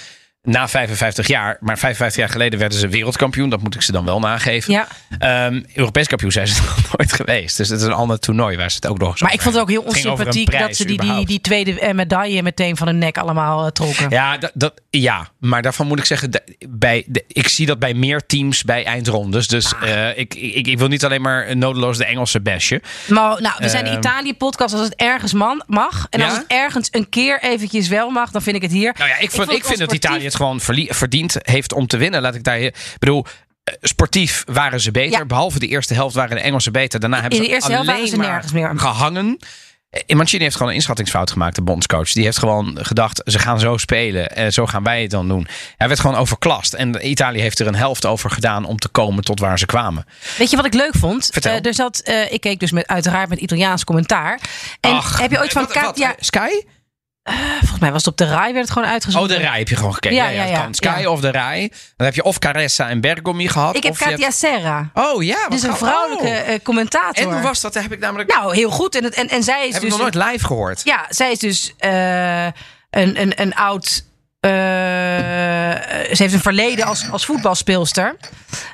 na 0.45 0.67
55 0.67 1.27
jaar. 1.27 1.57
Maar 1.59 1.77
55 1.77 2.19
jaar 2.23 2.29
geleden 2.31 2.59
werden 2.59 2.79
ze 2.79 2.87
wereldkampioen. 2.87 3.49
Dat 3.49 3.61
moet 3.61 3.75
ik 3.75 3.81
ze 3.81 3.91
dan 3.91 4.05
wel 4.05 4.19
nageven. 4.19 4.73
Ja. 4.73 4.87
Ehm, 5.19 5.61
Europees 5.73 6.07
kampioen 6.07 6.31
zijn 6.31 6.47
ze 6.47 6.61
nog 6.61 6.97
nooit 6.97 7.13
geweest. 7.13 7.57
Dus 7.57 7.69
het 7.69 7.79
is 7.79 7.85
een 7.85 7.93
ander 7.93 8.19
toernooi 8.19 8.57
waar 8.57 8.69
ze 8.69 8.75
het 8.75 8.87
ook 8.87 8.97
nog 8.97 9.19
Maar 9.19 9.33
ik 9.33 9.41
vond 9.41 9.53
het 9.53 9.63
ook 9.63 9.69
heel 9.69 9.81
onsympathiek 9.81 10.59
dat 10.59 10.75
ze 10.75 10.85
die, 10.85 11.01
die, 11.01 11.25
die 11.25 11.41
tweede 11.41 11.79
eh, 11.79 11.93
medaille 11.93 12.43
meteen 12.43 12.77
van 12.77 12.87
hun 12.87 12.97
nek 12.97 13.17
allemaal 13.17 13.65
eh, 13.65 13.71
trokken. 13.71 14.09
Ja, 14.09 14.37
dat, 14.37 14.51
dat, 14.53 14.81
ja, 14.89 15.27
maar 15.39 15.61
daarvan 15.61 15.87
moet 15.87 15.99
ik 15.99 16.05
zeggen, 16.05 16.41
bij 16.69 17.03
de, 17.07 17.23
ik 17.27 17.47
zie 17.47 17.65
dat 17.65 17.79
bij 17.79 17.93
meer 17.93 18.25
teams 18.25 18.63
bij 18.63 18.85
eindrondes. 18.85 19.47
Dus 19.47 19.73
Ah. 19.75 20.09
eh, 20.09 20.17
ik, 20.17 20.33
ik, 20.35 20.67
ik 20.67 20.77
wil 20.77 20.87
niet 20.87 21.05
alleen 21.05 21.21
maar 21.21 21.57
nodeloos 21.57 21.97
de 21.97 22.05
Engelse 22.05 22.41
basje. 22.41 22.81
Maar 23.07 23.41
nou, 23.41 23.55
we 23.57 23.69
zijn 23.69 23.83
de 23.83 23.89
Ehm. 23.89 23.99
Italië-podcast 23.99 24.73
als 24.73 24.83
het 24.83 24.95
ergens 24.95 25.33
man, 25.33 25.63
mag. 25.67 26.07
En 26.09 26.21
als 26.21 26.33
het 26.33 26.43
ergens 26.47 26.87
een 26.91 27.09
keer 27.09 27.41
eventjes 27.43 27.87
wel 27.87 28.09
mag, 28.09 28.31
dan 28.31 28.41
vind 28.41 28.55
ik 28.55 28.61
het 28.61 28.71
hier. 28.71 28.95
Nou 28.97 29.09
ja, 29.09 29.17
ik, 29.17 29.31
vond, 29.31 29.51
ik, 29.51 29.53
vond 29.53 29.65
vind 29.65 29.79
dat 29.79 29.93
Italië 29.93 30.31
het 30.35 30.63
gewoon 30.63 30.87
verdiend 30.95 31.35
heeft 31.41 31.73
om 31.73 31.87
te 31.87 31.97
winnen. 31.97 32.21
Laat 32.21 32.35
ik 32.35 32.43
daar. 32.43 32.59
Ik 32.59 32.95
bedoel, 32.99 33.25
sportief 33.81 34.43
waren 34.45 34.79
ze 34.81 34.91
beter. 34.91 35.19
Ja. 35.19 35.25
Behalve 35.25 35.59
de 35.59 35.67
eerste 35.67 35.93
helft 35.93 36.15
waren 36.15 36.35
de 36.35 36.41
Engelsen 36.41 36.71
beter. 36.71 36.99
Daarna 36.99 37.21
hebben 37.21 37.37
In 37.37 37.43
de 37.43 37.49
ze 37.49 37.53
eerste 37.55 37.71
helft 37.71 37.87
alleen 37.89 37.99
waren 38.01 38.11
ze 38.11 38.17
maar 38.17 38.27
nergens 38.29 38.51
meer. 38.51 38.79
gehangen. 38.79 39.37
Eh, 39.89 40.15
Mancini 40.15 40.43
heeft 40.43 40.55
gewoon 40.55 40.69
een 40.69 40.77
inschattingsfout 40.77 41.31
gemaakt, 41.31 41.55
de 41.55 41.61
bondscoach. 41.61 42.11
Die 42.11 42.23
heeft 42.23 42.37
gewoon 42.37 42.77
gedacht, 42.81 43.21
ze 43.25 43.39
gaan 43.39 43.59
zo 43.59 43.77
spelen. 43.77 44.35
En 44.35 44.53
zo 44.53 44.65
gaan 44.65 44.83
wij 44.83 45.01
het 45.01 45.11
dan 45.11 45.27
doen. 45.27 45.47
Hij 45.77 45.87
werd 45.87 45.99
gewoon 45.99 46.15
overklast. 46.15 46.73
En 46.73 47.09
Italië 47.09 47.39
heeft 47.41 47.59
er 47.59 47.67
een 47.67 47.75
helft 47.75 48.05
over 48.05 48.29
gedaan 48.29 48.65
om 48.65 48.77
te 48.77 48.87
komen 48.87 49.23
tot 49.23 49.39
waar 49.39 49.59
ze 49.59 49.65
kwamen. 49.65 50.05
Weet 50.37 50.49
je 50.49 50.55
wat 50.55 50.65
ik 50.65 50.73
leuk 50.73 50.95
vond? 50.97 51.29
Vertel. 51.31 51.51
Eh, 51.57 51.65
er 51.65 51.73
zat, 51.73 51.99
eh, 51.99 52.31
ik 52.31 52.41
keek 52.41 52.59
dus 52.59 52.71
met, 52.71 52.87
uiteraard 52.87 53.29
met 53.29 53.39
Italiaans 53.39 53.83
commentaar. 53.83 54.39
En 54.79 54.91
Ach, 54.91 55.19
heb 55.19 55.31
je 55.31 55.39
ooit 55.39 55.51
van 55.51 55.61
wat- 55.65 55.73
wat, 55.73 55.83
Katja... 55.83 56.09
eh, 56.09 56.23
Sky? 57.25 57.59
Volgens 57.59 57.79
mij 57.79 57.91
was 57.91 58.05
het 58.05 58.11
op 58.11 58.17
de 58.17 58.25
RAI, 58.25 58.53
werd 58.53 58.63
het 58.65 58.69
gewoon 58.71 58.87
Oh, 58.87 58.93
uitgezonden. 58.93 59.37
de 59.37 59.43
Rij 59.43 59.57
heb 59.57 59.67
je 59.69 59.75
gewoon 59.75 59.93
gekeken. 59.93 60.17
Ja, 60.17 60.27
Ja, 60.29 60.43
ja, 60.43 60.61
kan 60.61 60.73
Sky 60.73 61.03
of 61.05 61.19
de 61.19 61.29
Rij. 61.29 61.71
Dan 61.97 62.05
heb 62.05 62.15
je 62.15 62.23
of 62.23 62.39
Caressa 62.39 62.89
en 62.89 63.01
Bergomi 63.01 63.47
gehad. 63.49 63.75
Ik 63.75 63.83
heb 63.83 63.99
hebt- 63.99 64.33
Serra. 64.33 64.89
Oh 64.93 65.23
ja, 65.23 65.37
wat 65.41 65.51
Dus 65.51 65.63
een 65.63 65.75
vrouwelijke 65.75 66.25
Oh. 66.27 66.53
eh, 66.53 66.59
commentator. 66.63 67.23
En 67.27 67.31
hoe 67.33 67.41
was 67.41 67.61
dat? 67.61 67.73
Heb 67.73 67.91
ik 67.91 67.99
namelijk 67.99 68.33
Nou, 68.33 68.55
heel 68.55 68.69
goed. 68.69 68.95
En, 68.95 69.03
het, 69.03 69.13
en, 69.13 69.27
en 69.27 69.43
zij 69.43 69.67
is 69.67 69.73
heb 69.73 69.81
dus... 69.81 69.91
ik 69.93 69.97
nog 69.99 70.11
nooit 70.13 70.29
live 70.31 70.45
gehoord. 70.45 70.81
Ja, 70.83 71.05
zij 71.09 71.31
is 71.31 71.39
dus 71.39 71.73
eh, 71.77 72.43
een, 72.45 72.51
een, 72.89 73.33
een 73.41 73.55
oud. 73.55 74.03
Eh, 74.45 76.15
ze 76.15 76.21
heeft 76.23 76.33
een 76.33 76.39
verleden 76.41 76.85
als, 76.85 77.09
als 77.11 77.25
voetbalspeelster. 77.25 78.15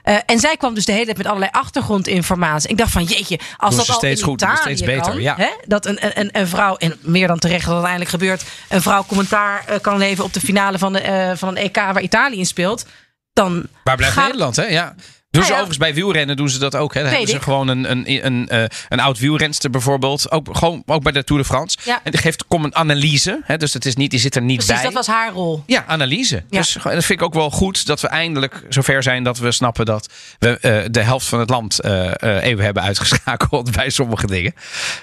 Eh, 0.03 0.15
en 0.25 0.39
zij 0.39 0.57
kwam 0.57 0.73
dus 0.73 0.85
de 0.85 0.91
hele 0.91 1.05
tijd 1.05 1.17
met 1.17 1.25
allerlei 1.25 1.51
achtergrondinformatie. 1.51 2.69
Ik 2.69 2.77
dacht 2.77 2.91
van 2.91 3.03
jeetje, 3.03 3.39
als 3.57 3.69
Doen 3.69 3.79
dat 3.79 3.89
al 3.89 3.95
steeds 3.95 4.21
in 4.21 4.27
goed, 4.27 4.41
Italië 4.41 4.57
steeds 4.57 4.81
beter, 4.81 5.01
kan, 5.11 5.21
ja. 5.21 5.35
hè, 5.37 5.49
dat 5.65 5.85
een, 5.85 6.19
een, 6.19 6.29
een 6.31 6.47
vrouw, 6.47 6.75
en 6.75 6.97
meer 7.01 7.27
dan 7.27 7.39
terecht 7.39 7.63
dat 7.65 7.71
uiteindelijk 7.73 8.11
gebeurt, 8.11 8.43
een 8.69 8.81
vrouw 8.81 9.03
commentaar 9.05 9.63
eh, 9.65 9.79
kan 9.81 9.97
leveren 9.97 10.25
op 10.25 10.33
de 10.33 10.39
finale 10.39 10.77
van, 10.77 10.93
de, 10.93 11.33
van 11.35 11.49
een 11.49 11.57
EK 11.57 11.75
waar 11.75 12.01
Italië 12.01 12.37
in 12.37 12.45
speelt. 12.45 12.85
Dan 13.33 13.67
Waar 13.83 13.95
blijft 13.95 14.15
gaat- 14.15 14.25
Nederland, 14.25 14.55
hè? 14.55 14.63
Ja. 14.65 14.95
Doen 15.31 15.43
ze 15.43 15.49
Nou 15.49 15.61
ja. 15.61 15.67
overigens 15.67 15.77
bij 15.77 16.03
wielrennen 16.03 16.35
doen 16.35 16.49
ze 16.49 16.59
dat 16.59 16.75
ook. 16.75 16.93
Hè? 16.93 17.01
Dan 17.01 17.09
Weet 17.09 17.19
hebben 17.19 17.35
ze 17.37 17.43
gewoon 17.43 17.67
een, 17.67 17.91
een, 17.91 18.25
een, 18.25 18.49
eh, 18.49 18.63
een 18.89 18.99
oud 18.99 19.19
wielrenster 19.19 19.69
bijvoorbeeld. 19.69 20.31
Ook, 20.31 20.47
gewoon, 20.51 20.83
ook 20.85 21.03
bij 21.03 21.11
de 21.11 21.23
Tour 21.23 21.41
de 21.41 21.47
France. 21.47 21.77
Ja. 21.83 21.99
En 22.03 22.11
die 22.11 22.19
geeft 22.19 22.45
kom 22.47 22.63
een 22.63 22.75
analyse. 22.75 23.41
Hè? 23.43 23.57
Dus 23.57 23.73
het 23.73 23.85
is 23.85 23.95
niet, 23.95 24.11
die 24.11 24.19
zit 24.19 24.35
er 24.35 24.41
niet 24.41 24.55
Precies, 24.55 24.73
bij. 24.73 24.83
dat 24.83 24.93
was 24.93 25.07
haar 25.07 25.31
rol. 25.31 25.63
Ja, 25.65 25.83
analyse. 25.87 26.43
Ja. 26.49 26.57
Dus 26.59 26.73
dat 26.83 27.05
vind 27.05 27.09
ik 27.09 27.21
ook 27.21 27.33
wel 27.33 27.51
goed 27.51 27.85
dat 27.85 28.01
we 28.01 28.07
eindelijk 28.07 28.63
zover 28.69 29.03
zijn 29.03 29.23
dat 29.23 29.37
we 29.37 29.51
snappen 29.51 29.85
dat 29.85 30.09
we 30.39 30.57
eh, 30.59 30.79
de 30.91 31.01
helft 31.01 31.27
van 31.27 31.39
het 31.39 31.49
land 31.49 31.79
eh, 31.79 32.07
eh, 32.23 32.43
even 32.43 32.63
hebben 32.63 32.83
uitgeschakeld 32.83 33.71
bij 33.77 33.89
sommige 33.89 34.27
dingen. 34.27 34.53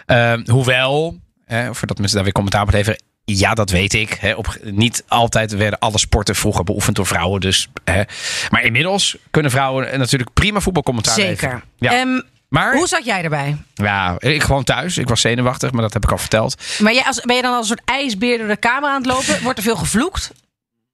Eh, 0.06 0.34
hoewel, 0.44 1.18
eh, 1.46 1.68
voordat 1.72 1.98
mensen 1.98 2.14
daar 2.14 2.24
weer 2.24 2.32
commentaar 2.32 2.62
op 2.62 2.72
leveren. 2.72 3.02
Ja, 3.36 3.54
dat 3.54 3.70
weet 3.70 3.94
ik. 3.94 4.16
Hè. 4.20 4.32
Op, 4.32 4.58
niet 4.62 5.04
altijd 5.08 5.52
werden 5.52 5.78
alle 5.78 5.98
sporten 5.98 6.34
vroeger 6.34 6.64
beoefend 6.64 6.96
door 6.96 7.06
vrouwen. 7.06 7.40
Dus, 7.40 7.68
hè. 7.84 8.02
Maar 8.50 8.62
inmiddels 8.62 9.16
kunnen 9.30 9.50
vrouwen 9.50 9.98
natuurlijk 9.98 10.32
prima 10.32 10.60
voetbalcommentaar 10.60 11.14
Zeker. 11.14 11.62
Ja. 11.76 11.92
Ehm, 11.92 12.20
maar 12.48 12.74
hoe 12.74 12.86
zat 12.86 13.04
jij 13.04 13.22
erbij? 13.22 13.56
ja, 13.74 14.14
ik 14.18 14.42
gewoon 14.42 14.64
thuis. 14.64 14.98
Ik 14.98 15.08
was 15.08 15.20
zenuwachtig, 15.20 15.70
maar 15.72 15.82
dat 15.82 15.92
heb 15.92 16.04
ik 16.04 16.10
al 16.10 16.18
verteld. 16.18 16.62
Maar 16.78 16.92
jij 16.92 17.04
als, 17.04 17.20
ben 17.20 17.36
je 17.36 17.42
dan 17.42 17.52
als 17.52 17.70
een 17.70 17.76
soort 17.76 17.90
ijsbeer 17.90 18.38
door 18.38 18.48
de 18.48 18.56
kamer 18.56 18.90
aan 18.90 19.02
het 19.02 19.06
lopen? 19.06 19.38
Wordt 19.42 19.58
er 19.58 19.64
veel 19.64 19.76
gevloekt? 19.76 20.32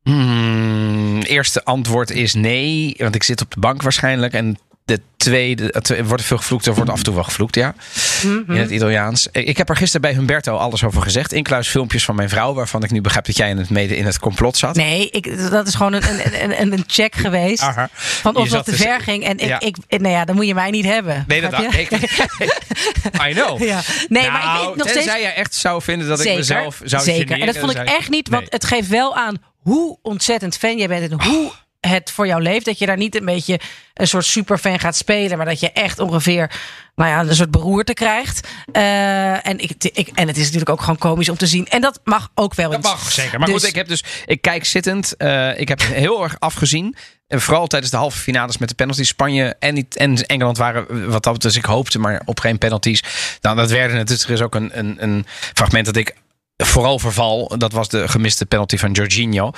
Hmm, 0.03 1.21
eerste 1.21 1.65
antwoord 1.65 2.11
is 2.11 2.35
nee, 2.35 2.95
want 2.99 3.15
ik 3.15 3.23
zit 3.23 3.41
op 3.41 3.55
de 3.55 3.61
bank 3.61 3.83
waarschijnlijk. 3.83 4.33
En 4.33 4.59
de 4.85 5.01
tweede, 5.17 5.83
wordt 6.05 6.21
er 6.23 6.27
veel 6.27 6.37
gevloekt, 6.37 6.67
er 6.67 6.75
wordt 6.75 6.91
af 6.91 6.97
en 6.99 7.03
toe 7.05 7.15
wel 7.15 7.25
gevloekt, 7.25 7.55
ja. 7.55 7.75
Mhm. 8.23 8.53
In 8.53 8.61
het 8.61 8.71
Italiaans. 8.71 9.29
Ik 9.33 9.57
heb 9.57 9.69
er 9.69 9.77
gisteren 9.77 10.01
bij 10.01 10.13
Humberto 10.13 10.57
alles 10.57 10.85
over 10.85 11.03
gezegd. 11.03 11.33
Inclusief 11.33 11.71
filmpjes 11.71 12.05
van 12.05 12.15
mijn 12.15 12.29
vrouw, 12.29 12.55
waarvan 12.55 12.83
ik 12.83 12.91
nu 12.91 13.01
begrijp 13.01 13.25
dat 13.27 13.37
jij 13.37 13.51
in 13.51 13.59
het 13.59 13.71
mede 13.71 13.97
in 13.97 14.05
het 14.07 14.19
complot 14.19 14.57
zat. 14.57 14.75
Nee, 14.77 15.11
ik, 15.11 15.51
dat 15.51 15.67
is 15.67 15.75
gewoon 15.75 15.93
een, 15.93 16.03
een, 16.43 16.61
een, 16.61 16.73
een 16.73 16.85
check 16.87 17.15
geweest. 17.15 17.63
Aha. 17.71 17.89
Van 17.93 18.37
of 18.37 18.49
dat 18.49 18.65
te 18.65 18.71
dus- 18.71 18.81
ver 18.81 19.01
ging. 19.01 19.25
En 19.25 19.39
ik, 19.39 19.49
Ja. 19.49 19.61
ik, 19.61 19.77
nou 19.89 20.09
ja, 20.09 20.25
dan 20.25 20.35
moet 20.35 20.47
je 20.47 20.55
mij 20.55 20.71
niet 20.71 20.85
hebben. 20.85 21.25
Nee, 21.27 21.41
dat 21.41 21.51
dacht 21.51 21.73
je? 21.75 21.81
ik. 21.81 21.91
I 23.29 23.33
know. 23.33 23.63
Ja. 23.65 23.81
Nee, 24.09 24.31
maar 24.31 24.41
ik 24.41 24.47
Nou, 24.47 24.67
weet 24.67 24.77
nog 24.77 24.89
steeds... 24.89 25.05
jij 25.05 25.35
echt 25.35 25.55
zou 25.55 25.83
vinden 25.83 26.09
dat 26.09 26.25
ik 26.25 26.37
mezelf 26.37 26.81
zou 26.85 27.03
zeker. 27.03 27.41
En 27.41 27.47
dat 27.47 27.59
vond 27.59 27.71
ik 27.77 27.83
echt 27.89 28.11
niet, 28.11 28.29
want 28.29 28.41
Nee. 28.43 28.51
het 28.51 28.65
geeft 28.65 28.89
wel 28.89 29.17
aan 29.17 29.37
hoe 29.57 29.99
ontzettend 30.03 30.57
fan 30.57 30.77
jij 30.79 30.89
bent 30.89 31.11
en 31.11 31.23
hoe 31.23 31.53
het 31.89 32.11
voor 32.11 32.27
jou 32.27 32.43
leeft. 32.43 32.65
Dat 32.65 32.79
je 32.79 32.87
daar 32.87 32.97
niet 32.97 33.17
een 33.17 33.25
beetje 33.25 33.61
een 33.95 34.09
soort 34.09 34.25
superfan 34.25 34.79
gaat 34.81 34.97
spelen, 34.97 35.37
maar 35.37 35.47
dat 35.47 35.61
je 35.61 35.73
echt 35.73 35.99
ongeveer 35.99 36.51
nou 36.95 37.11
ja, 37.11 37.21
een 37.21 37.35
soort 37.35 37.51
beroerte 37.51 37.93
krijgt. 37.95 38.49
Eh, 38.73 39.47
en, 39.47 39.59
ik, 39.59 39.71
ik, 39.93 40.09
en 40.15 40.27
het 40.27 40.37
is 40.37 40.43
natuurlijk 40.45 40.71
ook 40.71 40.81
gewoon 40.81 40.99
komisch 40.99 41.29
om 41.29 41.37
te 41.37 41.47
zien. 41.47 41.67
En 41.69 41.81
dat 41.81 42.01
mag 42.05 42.31
ook 42.35 42.55
wel 42.55 42.71
Dat 42.71 42.79
eens. 42.79 42.87
mag 42.89 43.13
zeker. 43.13 43.39
Maar 43.39 43.49
Dus- 43.49 43.61
goed, 43.61 43.69
ik 43.69 43.75
heb 43.75 43.89
dus. 43.89 44.05
Ik 44.27 44.41
kijk 44.43 44.65
zittend. 44.65 45.17
eh, 45.17 45.59
ik 45.61 45.69
heb 45.69 45.81
heel 45.83 46.23
erg 46.23 46.37
afgezien. 46.39 46.97
En 47.29 47.41
vooral 47.41 47.67
tijdens 47.67 47.91
de 47.93 47.97
halve 47.99 48.19
finales 48.19 48.59
met 48.59 48.69
de 48.69 48.75
penalties. 48.75 49.09
Spanje 49.09 49.57
en, 49.59 49.75
niet- 49.75 49.97
en 49.97 50.27
Engeland 50.27 50.57
waren 50.59 51.11
wat 51.11 51.23
dat. 51.23 51.43
Dus 51.43 51.57
ik 51.57 51.65
hoopte 51.65 51.99
maar 51.99 52.23
op 52.25 52.41
geen 52.41 52.59
penalties. 52.59 53.03
Nou, 53.41 53.57
dat 53.57 53.71
werden 53.71 53.97
het. 53.99 54.09
Dus 54.09 54.25
er 54.25 54.31
is 54.31 54.41
ook 54.43 54.55
een, 54.55 54.79
een, 54.79 54.97
een 55.03 55.27
fragment 55.55 55.87
dat 55.87 55.97
ik 55.97 56.15
vooral 56.57 56.99
verval. 56.99 57.53
Dat 57.59 57.73
was 57.73 57.89
de 57.89 58.09
gemiste 58.09 58.47
penalty 58.47 58.77
van 58.77 58.93
Jorginho. 58.93 59.51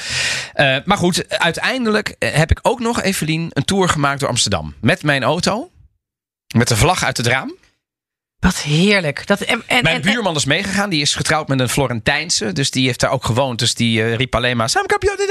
Eh, 0.52 0.76
maar 0.84 0.98
goed, 0.98 1.38
uiteindelijk 1.38 2.16
eh, 2.18 2.34
heb 2.34 2.50
ik 2.50 2.58
ook 2.62 2.80
nog, 2.80 3.02
Evelien, 3.02 3.50
een 3.52 3.64
tour 3.64 3.88
gemaakt 3.88 4.20
door 4.20 4.28
Amsterdam. 4.28 4.74
Met 4.80 5.02
mijn 5.02 5.22
auto. 5.22 5.70
Met 6.54 6.68
de 6.68 6.76
vlag 6.76 7.04
uit 7.04 7.16
het 7.16 7.26
raam. 7.26 7.54
Wat 8.38 8.56
heerlijk. 8.56 9.26
Dat, 9.26 9.40
en, 9.40 9.62
en, 9.66 9.82
Mijn 9.82 10.00
buurman 10.00 10.36
is 10.36 10.44
meegegaan. 10.44 10.90
Die 10.90 11.00
is 11.00 11.14
getrouwd 11.14 11.48
met 11.48 11.60
een 11.60 11.68
Florentijnse. 11.68 12.52
Dus 12.52 12.70
die 12.70 12.86
heeft 12.86 13.00
daar 13.00 13.10
ook 13.10 13.24
gewoond. 13.24 13.58
Dus 13.58 13.74
die 13.74 14.02
eh, 14.02 14.14
riep 14.14 14.34
alleen 14.34 14.56
maar... 14.56 14.68
Siamo 14.68 14.86
campione 14.86 15.16
del 15.16 15.26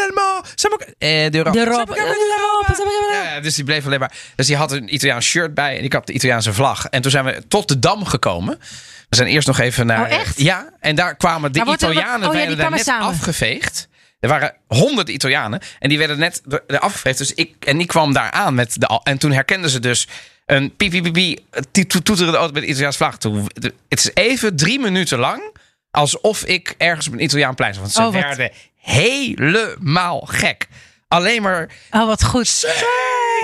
Eh, 0.98 1.32
de 1.32 1.60
Europa. 1.60 1.94
Dus 3.42 3.56
die 3.56 3.64
bleef 3.64 3.86
alleen 3.86 4.00
maar... 4.00 4.14
Dus 4.36 4.48
die 4.48 4.56
had 4.56 4.72
een 4.72 4.94
Italiaans 4.94 5.26
shirt 5.26 5.54
bij. 5.54 5.78
En 5.78 5.84
ik 5.84 5.94
had 5.94 6.08
de 6.08 6.14
Italiaanse 6.14 6.54
vlag. 6.54 6.86
En 6.86 7.02
toen 7.02 7.12
zijn 7.12 7.26
we 7.26 7.44
tot 7.48 7.68
de 7.68 7.80
Dam 7.80 8.06
gekomen. 8.06 8.60
We 9.10 9.16
zijn 9.16 9.28
eerst 9.28 9.48
nog 9.48 9.60
even 9.60 9.86
naar... 9.86 10.06
Oh, 10.06 10.12
echt? 10.12 10.40
Ja. 10.42 10.70
En 10.80 10.96
daar 10.96 11.16
kwamen 11.16 11.52
de 11.52 11.60
Italianen... 11.60 12.30
oh 12.30 12.36
ja, 12.36 12.46
die 12.46 12.56
daar 12.56 12.70
net 12.70 12.84
samen. 12.84 13.08
afgeveegd. 13.08 13.88
Er 14.20 14.30
waren 14.30 14.54
honderd 14.68 15.10
Italianen. 15.10 15.62
En 15.80 15.90
die 15.90 15.98
werden 15.98 16.20
net 16.20 16.42
afgeveegd. 16.80 17.18
Dus 17.18 17.34
ik... 17.34 17.66
En 17.66 17.78
die 17.78 17.88
kwam 17.88 18.14
daar 18.14 18.32
aan 18.32 18.56
met 18.56 18.80
de... 18.80 19.00
En 19.04 19.18
toen 19.18 19.32
herkenden 19.32 19.70
ze 19.70 19.80
dus... 19.80 20.08
Een 20.46 20.76
piep, 20.76 20.94
to- 21.72 22.00
toeterende 22.00 22.38
auto 22.38 22.54
met 22.54 22.62
de 22.64 22.68
Italiaanse 22.70 22.98
vlag. 22.98 23.18
Toen, 23.18 23.48
de- 23.54 23.74
het 23.90 24.00
is 24.00 24.12
even 24.14 24.56
drie 24.56 24.80
minuten 24.80 25.20
lang 25.20 25.44
alsof 25.92 26.44
ik 26.44 26.76
ergens 26.78 27.08
op 27.08 27.14
een 27.14 27.24
Italiaan 27.24 27.56
plein 27.56 27.74
zat. 27.74 27.82
Want 27.82 27.94
ze 27.94 28.02
Oh, 28.02 28.12
werden 28.12 28.52
helemaal 28.82 30.20
gek. 30.20 30.68
Alleen 31.08 31.42
maar... 31.42 31.70
Oh, 31.92 32.06
wat 32.06 32.24
goed. 32.24 32.62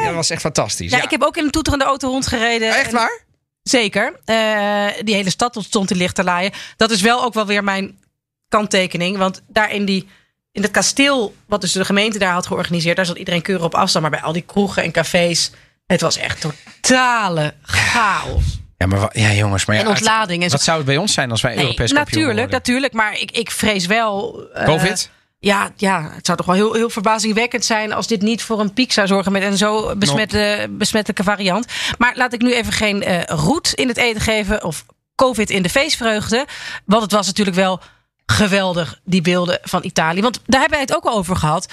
Dat 0.03 0.13
was 0.13 0.29
echt 0.29 0.41
fantastisch. 0.41 0.91
Ja, 0.91 0.97
Ja, 0.97 1.03
ik 1.03 1.09
heb 1.11 1.21
ook 1.23 1.37
in 1.37 1.43
een 1.43 1.51
toeterende 1.51 1.85
auto 1.85 2.07
rondgereden. 2.09 2.69
Oh, 2.69 2.75
Echt 2.77 2.87
En- 2.87 2.93
waar? 2.93 3.19
Zeker. 3.63 4.19
Eh, 4.25 4.87
die 5.03 5.15
hele 5.15 5.29
stad 5.29 5.57
stond 5.63 5.91
in 5.91 5.97
licht 5.97 6.15
te 6.15 6.23
laaien. 6.23 6.51
Dat 6.77 6.91
is 6.91 7.01
wel 7.01 7.23
ook 7.23 7.33
wel 7.33 7.45
weer 7.45 7.63
mijn 7.63 7.99
kanttekening. 8.47 9.17
Want 9.17 9.41
daar 9.47 9.71
in, 9.71 9.85
die, 9.85 10.07
in 10.51 10.61
het 10.61 10.71
kasteel, 10.71 11.35
wat 11.47 11.61
dus 11.61 11.71
de 11.71 11.85
gemeente 11.85 12.19
daar 12.19 12.33
had 12.33 12.47
georganiseerd, 12.47 12.95
daar 12.95 13.05
zat 13.05 13.17
iedereen 13.17 13.41
keurig 13.41 13.65
op 13.65 13.75
afstand. 13.75 14.01
Maar 14.03 14.13
bij 14.13 14.21
al 14.27 14.33
die 14.33 14.41
kroegen 14.45 14.83
en 14.83 14.91
cafés, 14.91 15.51
het 15.91 16.01
was 16.01 16.17
echt 16.17 16.45
totale 16.81 17.53
chaos. 17.61 18.43
Ja, 18.77 18.87
maar 18.87 19.09
ja, 19.13 19.31
jongens. 19.31 19.65
Maar 19.65 19.75
ja, 19.75 19.81
En 19.81 19.87
ontlading 19.87 20.43
en 20.43 20.49
zo. 20.49 20.55
Wat 20.55 20.65
zou 20.65 20.77
het 20.77 20.85
bij 20.85 20.97
ons 20.97 21.13
zijn 21.13 21.31
als 21.31 21.41
wij 21.41 21.55
Nee, 21.55 21.63
Europees 21.63 21.93
kampioen 21.93 22.05
natuurlijk, 22.21 22.37
worden? 22.39 22.55
natuurlijk. 22.57 22.93
Maar 22.93 23.19
ik, 23.19 23.31
ik 23.31 23.51
vrees 23.51 23.85
wel. 23.85 24.41
eh, 24.53 24.65
Covid? 24.65 25.09
Ja, 25.39 25.71
ja, 25.75 26.11
het 26.13 26.25
zou 26.25 26.37
toch 26.37 26.45
wel 26.45 26.55
heel, 26.55 26.73
heel 26.73 26.89
verbazingwekkend 26.89 27.65
zijn 27.65 27.93
als 27.93 28.07
dit 28.07 28.21
niet 28.21 28.43
voor 28.43 28.59
een 28.59 28.73
piek 28.73 28.91
zou 28.91 29.07
zorgen 29.07 29.31
met 29.31 29.43
een 29.43 29.57
zo 29.57 29.95
besmette, 29.95 30.67
besmettelijke 30.69 31.23
variant. 31.23 31.65
Maar 31.97 32.13
laat 32.15 32.33
ik 32.33 32.41
nu 32.41 32.53
even 32.53 32.73
geen 32.73 33.03
eh 33.03 33.21
roet 33.25 33.73
in 33.73 33.87
het 33.87 33.97
eten 33.97 34.21
geven 34.21 34.63
of 34.63 34.85
COVID 35.15 35.49
in 35.49 35.61
de 35.61 35.69
feestvreugde. 35.69 36.45
Want 36.85 37.01
het 37.01 37.11
was 37.11 37.25
natuurlijk 37.27 37.57
wel 37.57 37.79
geweldig, 38.25 38.99
die 39.03 39.21
beelden 39.21 39.59
van 39.61 39.83
Italië. 39.83 40.21
Want 40.21 40.39
daar 40.45 40.59
hebben 40.59 40.77
wij 40.79 40.87
het 40.87 40.95
ook 40.95 41.05
al 41.05 41.17
over 41.17 41.35
gehad. 41.35 41.67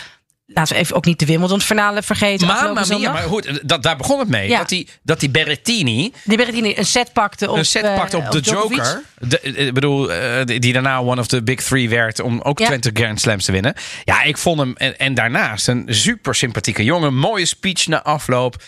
Laten 0.55 0.75
we 0.75 0.81
even 0.81 0.97
ook 0.97 1.05
niet 1.05 1.19
de 1.19 1.27
Wimbledon-finale 1.27 2.03
vergeten. 2.03 2.47
Mamma 2.47 2.63
afgelopen 2.63 3.01
mia, 3.01 3.13
maar 3.13 3.23
goed, 3.23 3.69
dat, 3.69 3.83
daar 3.83 3.97
begon 3.97 4.19
het 4.19 4.29
mee. 4.29 4.49
Ja. 4.49 4.59
Dat, 4.59 4.69
die, 4.69 4.89
dat 5.03 5.21
die 5.21 5.31
Berrettini 5.31 6.13
Die 6.25 6.37
Berrettini 6.37 6.75
een 6.77 6.87
set 6.87 7.13
pakte 7.13 7.51
op, 7.51 7.57
een 7.57 7.65
set 7.65 7.83
eh, 7.83 7.97
pakte 7.97 8.17
op 8.17 8.31
de. 8.31 8.41
Joker. 8.41 9.03
De, 9.19 9.41
eh, 9.41 9.67
ik 9.67 9.75
bedoel, 9.75 10.13
eh, 10.13 10.45
die 10.45 10.61
die 10.61 10.73
daarna 10.73 11.01
one 11.01 11.21
of 11.21 11.27
the 11.27 11.43
big 11.43 11.61
three 11.61 11.89
werd 11.89 12.21
om 12.21 12.41
ook 12.41 12.59
Ja. 12.59 12.67
20 12.67 12.93
Grand 12.95 13.21
Slams 13.21 13.45
te 13.45 13.53
winnen. 13.53 13.75
Ja, 14.05 14.23
ik 14.23 14.39
vond 14.39 14.59
hem 14.59 14.77
en, 14.77 14.99
en 14.99 15.15
daarnaast 15.15 15.69
een 15.69 15.87
super 15.89 16.35
sympathieke 16.35 16.85
jongen. 16.85 17.15
Mooie 17.15 17.47
speech 17.47 17.87
na 17.87 18.03
afloop. 18.03 18.63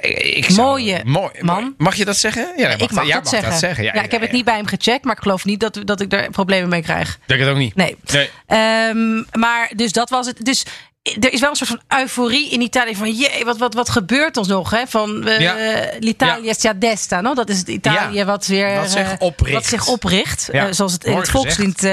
Ik- 0.00 0.44
zou- 0.48 0.68
Mooie 0.68 1.00
mooi, 1.04 1.30
man. 1.40 1.74
Mag 1.78 1.94
je 1.94 2.04
dat 2.04 2.16
zeggen? 2.16 2.52
Ja, 2.56 2.68
ik 2.68 2.90
mag, 2.90 3.08
dat, 3.08 3.28
zeggen. 3.58 3.84
Ja, 3.84 3.92
ik 3.92 4.10
heb 4.10 4.20
het 4.20 4.32
niet 4.32 4.44
bij 4.44 4.54
hem 4.56 4.66
gecheckt, 4.66 5.04
maar 5.04 5.16
ik 5.16 5.22
geloof 5.22 5.44
niet 5.44 5.60
dat, 5.60 5.80
dat 5.84 6.00
ik 6.00 6.12
er 6.12 6.30
problemen 6.30 6.68
mee 6.68 6.82
krijg. 6.82 7.08
Ik 7.14 7.20
denk 7.26 7.40
het 7.40 7.48
ook 7.48 7.56
niet. 7.56 7.74
Nee. 7.74 7.96
Nee. 8.12 8.30
Ehm, 8.46 9.22
maar 9.32 9.70
dus 9.76 9.92
dat 9.92 10.10
was 10.10 10.26
het. 10.26 10.44
Dus 10.44 10.64
er 11.20 11.32
is 11.32 11.40
wel 11.40 11.50
een 11.50 11.56
soort 11.56 11.70
van 11.70 11.98
euforie 11.98 12.50
in 12.50 12.60
Italië 12.60 12.96
van 12.96 13.12
jee, 13.12 13.44
wat, 13.44 13.58
wat, 13.58 13.74
wat 13.74 13.88
gebeurt 13.90 14.36
ons 14.36 14.48
nog? 14.48 14.70
Hè? 14.70 14.86
Van 14.86 15.26
eh 15.26 15.40
Ja. 15.40 15.54
l'Italia 15.98 16.52
sia 16.52 16.72
desta, 16.72 17.20
no? 17.20 17.34
dat 17.34 17.48
is 17.48 17.58
het 17.58 17.68
Italië 17.68 18.16
Ja. 18.16 18.24
wat 18.24 18.46
weer 18.46 18.74
Wat 18.76 18.90
zich 18.90 19.10
eh, 19.12 19.16
opricht. 19.18 19.54
wat 19.54 19.66
zich 19.66 19.86
opricht, 19.86 20.48
Ja. 20.52 20.66
eh, 20.66 20.72
zoals 20.72 20.92
het 20.92 21.04
in 21.04 21.16
het 21.16 21.28
volkslied 21.30 21.88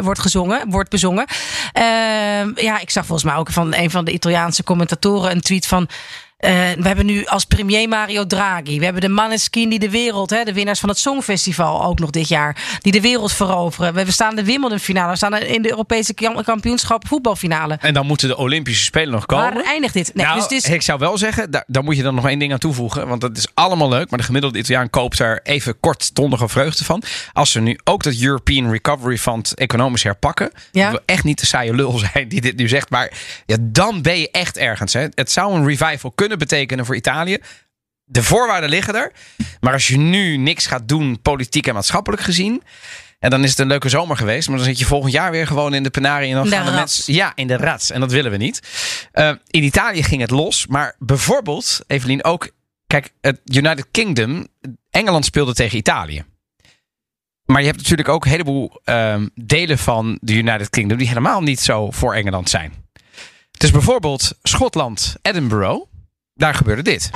wordt 0.00 0.20
gezongen, 0.20 0.70
wordt 0.70 0.90
bezongen. 0.90 1.26
Ehm, 1.72 2.50
ja, 2.54 2.78
ik 2.80 2.90
zag 2.90 3.06
volgens 3.06 3.24
mij 3.30 3.36
ook 3.36 3.50
van 3.50 3.74
een 3.74 3.90
van 3.90 4.04
de 4.04 4.12
Italiaanse 4.12 4.64
commentatoren 4.64 5.30
een 5.30 5.40
tweet 5.40 5.66
van 5.66 5.88
Eh, 6.36 6.50
we 6.78 6.86
hebben 6.86 7.06
nu 7.06 7.24
als 7.24 7.44
premier 7.44 7.88
Mario 7.88 8.26
Draghi. 8.26 8.78
We 8.78 8.84
hebben 8.84 9.02
de 9.02 9.08
Maneskin 9.08 9.68
die 9.68 9.78
de 9.78 9.90
wereld, 9.90 10.30
hè, 10.30 10.44
de 10.44 10.52
winnaars 10.52 10.80
van 10.80 10.88
het 10.88 10.98
Songfestival 10.98 11.84
ook 11.84 11.98
nog 11.98 12.10
dit 12.10 12.28
jaar, 12.28 12.78
die 12.80 12.92
de 12.92 13.00
wereld 13.00 13.32
veroveren. 13.32 13.94
We 13.94 14.12
staan 14.12 14.36
de 14.36 14.44
Wimbledon 14.44 14.78
finale, 14.78 15.10
we 15.10 15.16
staan 15.16 15.36
in 15.36 15.62
de 15.62 15.70
Europese 15.70 16.14
kam- 16.14 16.42
kampioenschap 16.42 17.06
voetbalfinale. 17.08 17.78
En 17.80 17.94
dan 17.94 18.06
moeten 18.06 18.28
de 18.28 18.36
Olympische 18.36 18.84
Spelen 18.84 19.10
nog 19.12 19.26
komen. 19.26 19.54
Waar 19.54 19.64
eindigt 19.64 19.94
dit? 19.94 20.10
Nee, 20.14 20.26
nou, 20.26 20.38
dus 20.38 20.48
is, 20.48 20.68
ik 20.68 20.82
zou 20.82 20.98
wel 20.98 21.18
zeggen, 21.18 21.50
daar, 21.50 21.64
daar 21.66 21.84
moet 21.84 21.96
je 21.96 22.02
dan 22.02 22.14
nog 22.14 22.28
één 22.28 22.38
ding 22.38 22.52
aan 22.52 22.58
toevoegen. 22.58 23.08
Want 23.08 23.20
dat 23.20 23.36
is 23.36 23.46
allemaal 23.54 23.88
leuk. 23.88 24.10
Maar 24.10 24.18
de 24.18 24.24
gemiddelde 24.24 24.58
Italiaan 24.58 24.90
koopt 24.90 25.18
er 25.18 25.40
even 25.42 25.80
kortstondige 25.80 26.48
vreugde 26.48 26.84
van. 26.84 27.02
Als 27.32 27.50
ze 27.50 27.60
nu 27.60 27.78
ook 27.84 28.02
dat 28.02 28.14
European 28.20 28.70
Recovery 28.70 29.18
Fund 29.18 29.54
economisch 29.54 30.02
herpakken. 30.02 30.50
Ja. 30.72 30.90
Wil 30.90 31.00
echt 31.06 31.24
niet 31.24 31.40
de 31.40 31.46
saaie 31.46 31.74
lul 31.74 31.98
zijn 32.12 32.28
die 32.28 32.40
dit 32.40 32.56
nu 32.56 32.68
zegt. 32.68 32.90
Maar 32.90 33.12
ja, 33.46 33.56
dan 33.60 34.02
ben 34.02 34.18
je 34.18 34.30
echt 34.30 34.56
ergens. 34.56 34.92
Hè. 34.92 35.06
Het 35.14 35.30
zou 35.30 35.54
een 35.54 35.66
revival 35.66 36.10
kunnen 36.10 36.24
betekenen 36.36 36.86
voor 36.86 36.96
Italië. 36.96 37.38
De 38.04 38.22
voorwaarden 38.22 38.70
liggen 38.70 38.94
er. 38.94 39.12
Maar 39.60 39.72
als 39.72 39.86
je 39.88 39.98
nu 39.98 40.36
niks 40.36 40.66
gaat 40.66 40.88
doen, 40.88 41.22
politiek 41.22 41.66
en 41.66 41.74
maatschappelijk 41.74 42.22
gezien. 42.22 42.62
En 43.18 43.30
dan 43.30 43.44
is 43.44 43.50
het 43.50 43.58
een 43.58 43.66
leuke 43.66 43.88
zomer 43.88 44.16
geweest. 44.16 44.48
Maar 44.48 44.56
dan 44.56 44.66
zit 44.66 44.78
je 44.78 44.84
volgend 44.84 45.12
jaar 45.12 45.30
weer 45.30 45.46
gewoon 45.46 45.74
in 45.74 45.82
de 45.82 45.90
penarie. 45.90 46.28
En 46.28 46.34
dan 46.34 46.44
de 46.44 46.50
gaan 46.50 46.64
de 46.66 46.72
mensen. 46.72 47.14
Ja, 47.14 47.32
in 47.34 47.46
de 47.46 47.56
rats. 47.56 47.90
En 47.90 48.00
dat 48.00 48.12
willen 48.12 48.30
we 48.30 48.36
niet. 48.36 48.60
Eh, 49.12 49.32
in 49.46 49.62
Italië 49.62 50.02
ging 50.02 50.20
het 50.20 50.30
los. 50.30 50.66
Maar 50.66 50.94
bijvoorbeeld, 50.98 51.80
Evelien, 51.86 52.24
ook. 52.24 52.50
Kijk, 52.86 53.12
het 53.20 53.40
United 53.44 53.86
Kingdom. 53.90 54.46
Engeland 54.90 55.24
speelde 55.24 55.54
tegen 55.54 55.78
Italië. 55.78 56.24
Maar 57.44 57.60
je 57.60 57.66
hebt 57.66 57.78
natuurlijk 57.78 58.08
ook 58.08 58.24
een 58.24 58.30
heleboel 58.30 58.80
ehm, 58.84 59.28
delen 59.34 59.78
van 59.78 60.18
de 60.20 60.34
United 60.34 60.70
Kingdom. 60.70 60.98
die 60.98 61.08
helemaal 61.08 61.40
niet 61.40 61.60
zo 61.60 61.90
voor 61.90 62.14
Engeland 62.14 62.50
zijn. 62.50 62.72
Het 63.52 63.62
is 63.62 63.70
bijvoorbeeld 63.70 64.38
Schotland, 64.42 65.16
Edinburgh. 65.22 65.84
Daar 66.38 66.54
gebeurde 66.54 66.82
dit. 66.82 67.10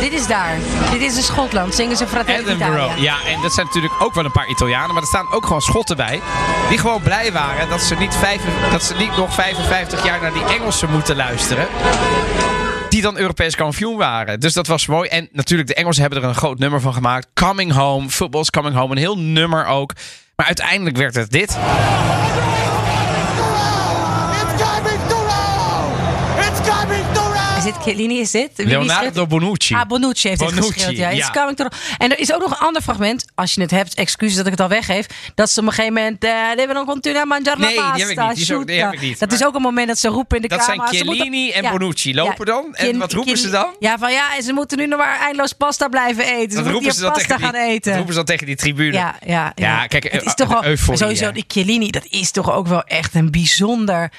dit 0.00 0.12
is 0.12 0.26
daar. 0.26 0.58
Dit 0.90 1.00
is 1.00 1.16
in 1.16 1.22
Schotland. 1.22 1.74
Zingen 1.74 1.96
ze 1.96 2.06
Fratelli 2.06 2.38
Edinburgh. 2.38 2.72
d'Italia. 2.72 3.02
Ja, 3.02 3.16
en 3.26 3.40
dat 3.42 3.52
zijn 3.52 3.66
natuurlijk 3.66 3.92
ook 3.98 4.14
wel 4.14 4.24
een 4.24 4.32
paar 4.32 4.48
Italianen. 4.48 4.92
Maar 4.92 5.02
er 5.02 5.08
staan 5.08 5.32
ook 5.32 5.46
gewoon 5.46 5.60
Schotten 5.60 5.96
bij. 5.96 6.20
Die 6.68 6.78
gewoon 6.78 7.02
blij 7.02 7.32
waren 7.32 7.68
dat 7.68 7.80
ze 7.80 7.94
niet, 7.94 8.14
vijf, 8.14 8.42
dat 8.70 8.82
ze 8.82 8.94
niet 8.94 9.16
nog 9.16 9.34
55 9.34 10.04
jaar 10.04 10.20
naar 10.20 10.32
die 10.32 10.44
Engelsen 10.44 10.90
moeten 10.90 11.16
luisteren. 11.16 11.66
Die 12.88 13.02
dan 13.02 13.18
Europees 13.18 13.56
kampioen 13.56 13.96
waren. 13.96 14.40
Dus 14.40 14.52
dat 14.52 14.66
was 14.66 14.86
mooi. 14.86 15.08
En 15.08 15.28
natuurlijk, 15.32 15.68
de 15.68 15.74
Engelsen 15.74 16.02
hebben 16.02 16.22
er 16.22 16.28
een 16.28 16.34
groot 16.34 16.58
nummer 16.58 16.80
van 16.80 16.94
gemaakt. 16.94 17.26
Coming 17.34 17.72
Home, 17.72 18.08
Football's 18.08 18.50
Coming 18.50 18.74
Home. 18.74 18.92
Een 18.92 18.98
heel 18.98 19.18
nummer 19.18 19.66
ook. 19.66 19.92
Maar 20.40 20.48
uiteindelijk 20.48 20.96
werd 20.96 21.14
het 21.14 21.30
dit. 21.30 21.58
Is 27.60 27.66
dit 27.66 27.82
Chiellini? 27.82 28.18
Is 28.20 28.30
dit? 28.30 28.50
Wie- 28.56 28.66
Leonardo 28.66 29.10
schreef- 29.12 29.26
Bonucci. 29.28 29.74
Ah, 29.74 29.86
Bonucci 29.86 30.28
heeft 30.28 30.40
Bonucci, 30.40 30.60
het 30.64 30.72
geschreeuwd. 30.72 30.96
Ja. 30.96 31.08
ja. 31.10 31.16
It's 31.16 31.30
coming 31.30 31.56
to 31.56 31.66
En 31.98 32.10
er 32.10 32.18
is 32.18 32.32
ook 32.34 32.40
nog 32.40 32.50
een 32.50 32.66
ander 32.66 32.82
fragment, 32.82 33.24
als 33.34 33.54
je 33.54 33.60
het 33.60 33.70
hebt, 33.70 33.94
excuses 33.94 34.36
dat 34.36 34.44
ik 34.46 34.50
het 34.52 34.60
al 34.60 34.68
weggeef, 34.68 35.06
dat 35.34 35.50
ze 35.50 35.60
op 35.60 35.66
een 35.66 35.72
gegeven 35.72 35.94
moment, 35.94 36.24
eh 36.24 36.84
continua 36.86 37.24
Nee, 37.24 37.38
die 37.42 37.74
pasta, 37.74 37.96
heb 37.96 38.08
ik 38.10 38.18
niet. 38.18 38.34
Die 38.34 38.42
is 38.42 38.52
ook- 38.52 38.66
die 38.66 38.80
heb 38.82 38.92
ik 38.92 39.00
niet. 39.00 39.18
Dat 39.18 39.32
is 39.32 39.44
ook 39.44 39.54
een 39.54 39.62
moment 39.62 39.88
dat 39.88 39.98
ze 39.98 40.08
roepen 40.08 40.36
in 40.36 40.42
de 40.42 40.48
Dat 40.48 40.64
zijn 40.64 40.80
Chiellini 40.86 41.40
moeten- 41.44 41.64
en 41.64 41.78
Bonucci. 41.78 42.14
Lopen 42.14 42.46
dan? 42.46 42.74
En 42.74 42.98
wat 42.98 43.12
roepen 43.12 43.38
ze 43.38 43.50
dan? 43.50 43.74
Ja, 43.78 43.98
van 43.98 44.12
ja, 44.12 44.36
en 44.36 44.42
ze 44.42 44.52
moeten 44.52 44.78
nu 44.78 44.86
nog 44.86 44.98
maar 44.98 45.18
eindeloos 45.20 45.52
pasta 45.52 45.88
blijven 45.88 46.24
eten. 46.24 46.34
Ze 46.34 46.46
Dat 46.46 46.48
moeten 46.48 46.72
roepen 46.72 46.82
hier 46.82 46.92
ze 46.94 47.00
dan 47.00 47.12
pasta 47.12 47.36
die, 47.36 47.44
gaan 47.44 47.52
dat 47.52 47.62
eten. 47.62 47.92
roepen 47.96 48.08
ze 48.12 48.16
dan 48.18 48.24
tegen 48.26 48.46
die 48.46 48.56
tribune. 48.56 48.92
Ja, 48.92 49.16
ja, 49.26 49.52
Ja, 49.54 49.86
kijk, 49.86 50.02
het 50.02 50.12
eh, 50.12 50.26
is 50.26 50.34
toch 50.34 50.48
wel 50.48 50.64
euforie, 50.64 50.98
sowieso 51.00 51.32
die 51.32 51.44
Chiellini. 51.48 51.90
Dat 51.90 52.06
is 52.08 52.30
toch 52.30 52.52
ook 52.52 52.66
wel 52.66 52.82
echt 52.84 53.14
een 53.14 53.30
bijzonder 53.30 54.10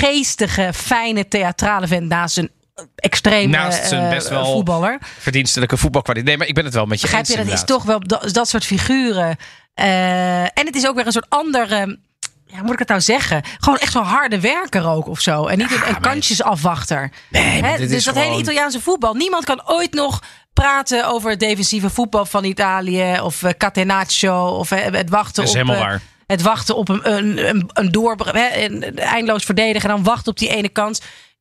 geestige, 0.00 0.70
fijne 0.74 1.28
theatrale 1.28 1.86
vent 1.86 2.08
naast 2.08 2.38
een 2.38 2.50
extreem 2.96 3.50
Naast 3.50 3.86
zijn 3.88 4.04
eh, 4.04 4.10
best 4.10 4.28
wel 4.28 4.52
voetballer. 4.52 4.98
verdienstelijke 5.18 5.76
voetbalkwaliteit. 5.76 6.28
Nee, 6.28 6.36
maar 6.38 6.46
ik 6.46 6.54
ben 6.54 6.64
het 6.64 6.74
wel 6.74 6.86
met 6.86 7.00
je 7.00 7.06
Begrijp 7.06 7.26
eens 7.28 7.36
je, 7.36 7.44
dat 7.44 7.52
is 7.54 7.64
toch 7.64 7.82
wel 7.84 8.00
dat, 8.06 8.32
dat 8.32 8.48
soort 8.48 8.64
figuren. 8.64 9.36
Eh, 9.74 10.40
en 10.42 10.66
het 10.66 10.76
is 10.76 10.86
ook 10.86 10.94
weer 10.94 11.06
een 11.06 11.12
soort 11.12 11.28
andere. 11.28 11.98
Ja, 12.46 12.56
hoe 12.56 12.62
moet 12.64 12.72
ik 12.72 12.78
het 12.78 12.88
nou 12.88 13.00
zeggen? 13.00 13.42
Gewoon 13.58 13.78
echt 13.78 13.92
zo'n 13.92 14.04
harde 14.04 14.40
werker 14.40 14.88
ook 14.88 15.08
of 15.08 15.20
zo. 15.20 15.46
En 15.46 15.58
niet 15.58 15.70
een, 15.72 15.88
een 15.88 16.00
kantjesafwachter. 16.00 17.10
Nee, 17.28 17.62
Hè, 17.62 17.76
dus 17.76 17.90
is 17.90 18.04
dat 18.04 18.14
gewoon- 18.14 18.28
hele 18.28 18.42
Italiaanse 18.42 18.80
voetbal. 18.80 19.14
Niemand 19.14 19.44
kan 19.44 19.62
ooit 19.68 19.92
nog 19.92 20.22
praten 20.52 21.06
over 21.06 21.30
het 21.30 21.40
defensieve 21.40 21.90
voetbal 21.90 22.26
van 22.26 22.44
Italië. 22.44 23.20
Of 23.22 23.42
uh, 23.42 23.50
catenaccio. 23.50 24.46
Of 24.46 24.70
eh, 24.70 24.92
het 24.92 25.10
wachten 25.10 25.34
Dat 25.34 25.44
is 25.44 25.50
op... 25.50 25.56
helemaal 25.56 25.76
eh, 25.76 25.88
waar. 25.88 26.00
Het 26.30 26.42
wachten 26.42 26.76
op 26.76 26.88
een, 26.88 27.12
een, 27.16 27.48
een, 27.48 27.70
een 27.72 27.92
door, 27.92 28.16
een 28.32 28.98
eindeloos 28.98 29.44
verdedigen. 29.44 29.88
En 29.88 29.94
dan 29.96 30.04
wachten 30.04 30.30
op 30.32 30.38
die 30.38 30.48
ene 30.48 30.68
kans. 30.68 31.00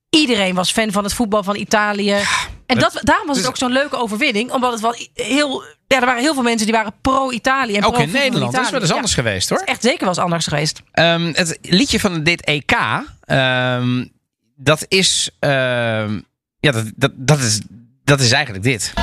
Iedereen 0.10 0.56
was 0.56 0.72
fan 0.72 0.92
van 0.92 1.04
het 1.04 1.14
voetbal 1.14 1.44
van 1.44 1.56
Italië. 1.56 2.16
en 2.66 2.80
dat, 2.80 3.00
daarom 3.02 3.28
was 3.28 3.36
het 3.36 3.46
dus- 3.46 3.46
ook 3.46 3.58
zo'n 3.58 3.72
leuke 3.72 3.96
overwinning. 3.96 4.52
Omdat 4.52 4.72
het 4.72 4.82
wel 4.82 4.96
heel... 5.14 5.64
Ja, 5.88 6.00
er 6.00 6.06
waren 6.06 6.22
heel 6.22 6.34
veel 6.34 6.44
mensen 6.44 6.66
die 6.66 6.76
waren 6.76 6.94
pro-Italië. 7.02 7.76
en 7.76 7.84
Ook 7.84 7.90
in 7.90 7.96
pro-voetbal 7.96 8.22
Nederland. 8.22 8.54
Dat 8.54 8.66
is 8.66 8.72
wel 8.72 8.82
eens 8.82 8.92
anders 8.92 9.14
geweest 9.14 9.50
hoor. 9.50 9.60
Echt 9.60 9.82
zeker 9.82 10.00
wel 10.00 10.10
eens 10.10 10.18
anders 10.18 10.48
geweest. 10.48 10.82
Ehm, 10.92 11.32
het 11.34 11.58
liedje 11.62 12.00
van 12.00 12.24
dit 12.24 12.46
EK, 12.46 12.72
ehm, 13.22 14.06
dat 14.56 14.86
is, 14.88 15.30
ehm, 15.40 16.20
ja, 16.60 16.72
dat, 16.72 16.92
dat, 16.96 17.12
dat 17.16 17.40
is, 17.40 17.60
dat 18.04 18.20
is 18.20 18.32
eigenlijk 18.32 18.64
dit. 18.64 18.94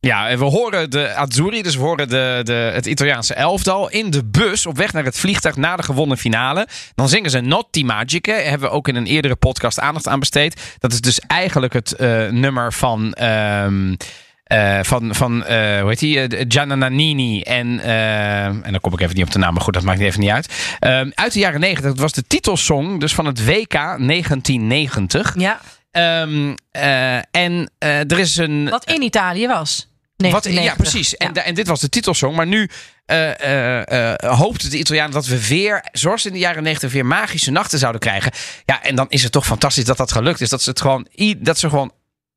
Ja, 0.00 0.28
en 0.28 0.38
we 0.38 0.44
horen 0.44 0.90
de 0.90 1.14
Azzurri, 1.14 1.62
dus 1.62 1.74
we 1.76 1.82
horen 1.82 2.08
de, 2.08 2.40
de, 2.42 2.52
het 2.52 2.86
Italiaanse 2.86 3.34
elftal 3.34 3.90
in 3.90 4.10
de 4.10 4.24
bus 4.24 4.66
op 4.66 4.76
weg 4.76 4.92
naar 4.92 5.04
het 5.04 5.18
vliegtuig 5.18 5.56
na 5.56 5.76
de 5.76 5.82
gewonnen 5.82 6.18
finale. 6.18 6.66
Dan 6.94 7.08
zingen 7.08 7.30
ze 7.30 7.40
Notti 7.40 7.84
Magiche. 7.84 8.30
Hebben 8.32 8.68
we 8.68 8.74
ook 8.74 8.88
in 8.88 8.96
een 8.96 9.06
eerdere 9.06 9.36
podcast 9.36 9.80
aandacht 9.80 10.08
aan 10.08 10.18
besteed. 10.18 10.76
Dat 10.78 10.92
is 10.92 11.00
dus 11.00 11.20
eigenlijk 11.20 11.72
het 11.72 11.92
eh, 11.92 12.28
nummer 12.28 12.72
van. 12.72 13.12
eh, 13.12 14.78
van, 14.82 15.14
van 15.14 15.44
eh, 15.44 15.80
hoe 15.80 15.88
heet 15.88 15.98
die? 15.98 16.20
Eh, 16.20 16.44
Gianna 16.48 16.74
Nannini 16.74 17.40
en, 17.40 17.80
en 17.80 18.62
dan 18.70 18.80
kom 18.80 18.92
ik 18.92 19.00
even 19.00 19.14
niet 19.16 19.24
op 19.24 19.32
de 19.32 19.38
naam, 19.38 19.52
maar 19.54 19.62
goed, 19.62 19.74
dat 19.74 19.82
maakt 19.82 20.00
even 20.00 20.20
niet 20.20 20.30
uit. 20.30 20.76
Ehm, 20.78 21.10
uit 21.14 21.32
de 21.32 21.38
jaren 21.38 21.60
90, 21.60 21.90
dat 21.90 21.98
was 22.00 22.12
de 22.12 22.24
titelsong 22.26 23.00
dus 23.00 23.14
van 23.14 23.26
het 23.26 23.44
WK 23.44 23.72
1990. 23.72 25.34
Ja, 25.38 25.60
Ehm, 25.90 26.54
eh, 26.70 27.16
en 27.16 27.70
eh, 27.78 28.10
er 28.10 28.18
is 28.18 28.36
een. 28.36 28.68
wat 28.68 28.84
in 28.90 29.02
Italië 29.02 29.46
was. 29.46 29.88
Wat, 30.16 30.30
ja, 30.30 30.50
1990. 30.50 30.76
precies. 30.76 31.16
En, 31.16 31.30
Ja. 31.34 31.42
en 31.42 31.54
dit 31.54 31.66
was 31.66 31.80
de 31.80 31.88
titelsong. 31.88 32.36
Maar 32.36 32.46
nu 32.46 32.68
eh 33.06 34.14
hoopten 34.36 34.70
de 34.70 34.78
Italianen 34.78 35.12
dat 35.12 35.26
we 35.26 35.46
weer, 35.46 35.88
zoals 35.92 36.26
in 36.26 36.32
de 36.32 36.38
jaren 36.38 36.62
90, 36.62 36.92
weer 36.92 37.06
magische 37.06 37.50
nachten 37.50 37.78
zouden 37.78 38.00
krijgen. 38.00 38.32
Ja, 38.64 38.82
en 38.82 38.94
dan 38.94 39.06
is 39.08 39.22
het 39.22 39.32
toch 39.32 39.46
fantastisch 39.46 39.84
dat 39.84 39.96
dat 39.96 40.12
gelukt 40.12 40.40
is. 40.40 40.48
Dat 40.48 40.62
ze, 40.62 40.70
het 40.70 40.80
gewoon, 40.80 41.06
dat 41.38 41.58
ze 41.58 41.68
gewoon 41.68 41.92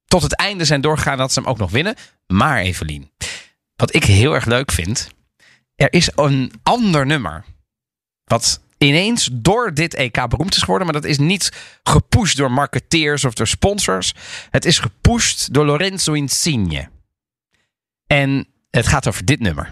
tot 0.07 0.21
het 0.21 0.35
einde 0.35 0.65
zijn 0.65 0.81
doorgegaan 0.81 1.17
dat 1.17 1.33
ze 1.33 1.39
hem 1.39 1.49
ook 1.49 1.57
nog 1.57 1.71
winnen. 1.71 1.95
Maar 2.27 2.59
Evelien, 2.59 3.11
wat 3.75 3.95
ik 3.95 4.03
heel 4.03 4.33
erg 4.33 4.45
leuk 4.45 4.71
vind. 4.71 5.09
Er 5.75 5.93
is 5.93 6.09
een 6.15 6.51
ander 6.63 7.05
nummer. 7.05 7.43
Wat 8.23 8.61
ineens 8.83 9.29
door 9.31 9.73
dit 9.73 9.93
EK 9.93 10.27
beroemd 10.29 10.55
is 10.55 10.61
geworden. 10.61 10.85
Maar 10.87 11.01
dat 11.01 11.09
is 11.09 11.17
niet 11.17 11.51
gepusht 11.83 12.37
door 12.37 12.51
marketeers 12.51 13.25
of 13.25 13.33
door 13.33 13.47
sponsors. 13.47 14.13
Het 14.49 14.65
is 14.65 14.79
gepusht 14.79 15.53
door 15.53 15.65
Lorenzo 15.65 16.13
Insigne. 16.13 16.89
En 18.07 18.47
het 18.69 18.87
gaat 18.87 19.07
over 19.07 19.25
dit 19.25 19.39
nummer. 19.39 19.69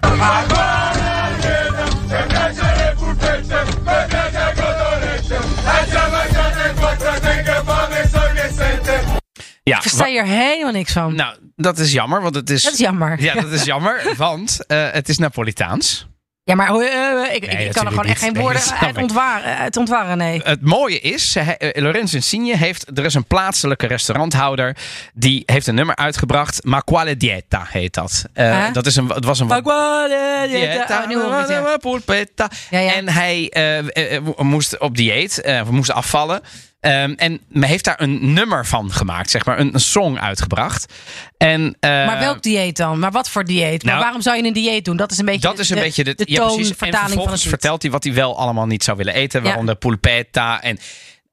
Ja, 9.64 9.76
Ik 9.76 9.82
versta 9.82 10.06
hier 10.06 10.26
helemaal 10.26 10.72
niks 10.72 10.92
van. 10.94 11.16
Nou, 11.16 11.38
dat 11.56 11.80
is 11.80 11.92
jammer, 11.92 12.22
want 12.22 12.36
het 12.36 12.50
is. 12.50 12.64
dat 12.64 12.74
is 12.74 12.80
jammer. 12.80 13.22
Ja, 13.22 13.34
dat 13.34 13.52
is 13.52 13.64
jammer, 13.64 14.14
want 14.18 14.66
eh, 14.66 14.92
het 14.92 15.10
is 15.10 15.18
Napolitaans. 15.18 16.08
Ja, 16.52 16.58
maar 16.58 16.76
eh, 16.76 17.26
eh, 17.26 17.36
ik, 17.36 17.46
ik 17.46 17.72
kan 17.72 17.86
er 17.86 17.92
gewoon 17.92 18.06
echt 18.06 18.20
geen 18.20 18.34
Nee, 18.34 18.42
woorden 18.42 18.62
snap 18.72 18.82
uit 18.82 18.98
ontwaren, 18.98 19.58
uit 19.58 19.78
ontwaren, 19.78 20.18
nee. 20.18 20.42
Het 20.44 20.62
mooie 20.62 21.00
is, 21.00 21.36
eh, 21.36 21.48
eh, 21.48 21.84
Lorenzo 21.84 22.16
Insigne 22.16 22.58
heeft, 22.58 22.98
er 22.98 23.06
is 23.06 23.14
een 23.14 23.26
plaatselijke 23.26 23.88
restauranthouder 23.88 24.78
die 25.14 25.44
heeft 25.46 25.68
een 25.68 25.76
nummer 25.76 25.96
uitgebracht. 25.96 26.64
Ma 26.64 26.80
quale 26.80 27.18
dieta 27.18 27.66
heet 27.70 27.94
dat. 27.94 28.26
Huh? 28.34 28.74
dat 28.74 28.86
is 28.86 28.96
een, 28.96 29.08
het 29.08 29.26
was 29.26 29.40
een 29.40 29.48
Maar 29.48 29.62
quale 29.62 30.48
dieta. 30.50 31.04
Oh, 31.04 31.48
ja. 32.70 32.80
Ja. 32.80 32.94
En 32.94 33.10
hij 33.10 33.52
moest 34.38 34.80
op 34.80 34.98
dieet, 34.98 35.64
moest 35.70 35.92
afvallen. 35.92 36.42
Ehm, 36.82 37.14
en 37.16 37.40
men 37.48 37.70
heeft 37.70 37.84
daar 37.86 38.02
een 38.02 38.34
nummer 38.34 38.66
van 38.66 38.92
gemaakt, 38.92 39.30
zeg 39.30 39.46
maar, 39.46 39.60
een, 39.60 39.74
een 39.74 39.80
song 39.80 40.18
uitgebracht. 40.18 40.94
En, 41.38 41.76
eh, 41.80 41.90
Maar 41.90 42.20
welk 42.20 42.42
dieet 42.44 42.78
dan? 42.78 43.00
Maar 43.00 43.12
wat 43.12 43.30
voor 43.30 43.46
dieet? 43.46 43.84
maar 43.84 43.92
Nou, 43.94 44.04
waarom 44.04 44.22
zou 44.22 44.38
je 44.38 44.44
een 44.44 44.54
dieet 44.54 44.86
doen? 44.86 44.98
Dat 44.98 45.12
is 45.12 45.18
een 45.18 45.26
beetje 45.26 45.48
dat 45.48 45.60
is 45.60 45.70
een 45.70 45.76
de, 45.76 45.82
beetje 45.82 46.04
de, 46.04 46.16
de 46.16 46.24
ja, 46.28 46.46
precies. 46.46 46.76
En 46.78 46.94
vervolgens 46.94 47.48
vertelt 47.48 47.82
hij 47.82 47.92
wat 47.92 48.04
hij 48.04 48.14
wel 48.14 48.38
allemaal 48.38 48.66
niet 48.66 48.84
zou 48.84 48.98
willen 48.98 49.14
eten, 49.14 49.42
Ja. 49.42 49.48
waaronder 49.48 49.76
pulpetta 49.76 50.62
en 50.62 50.80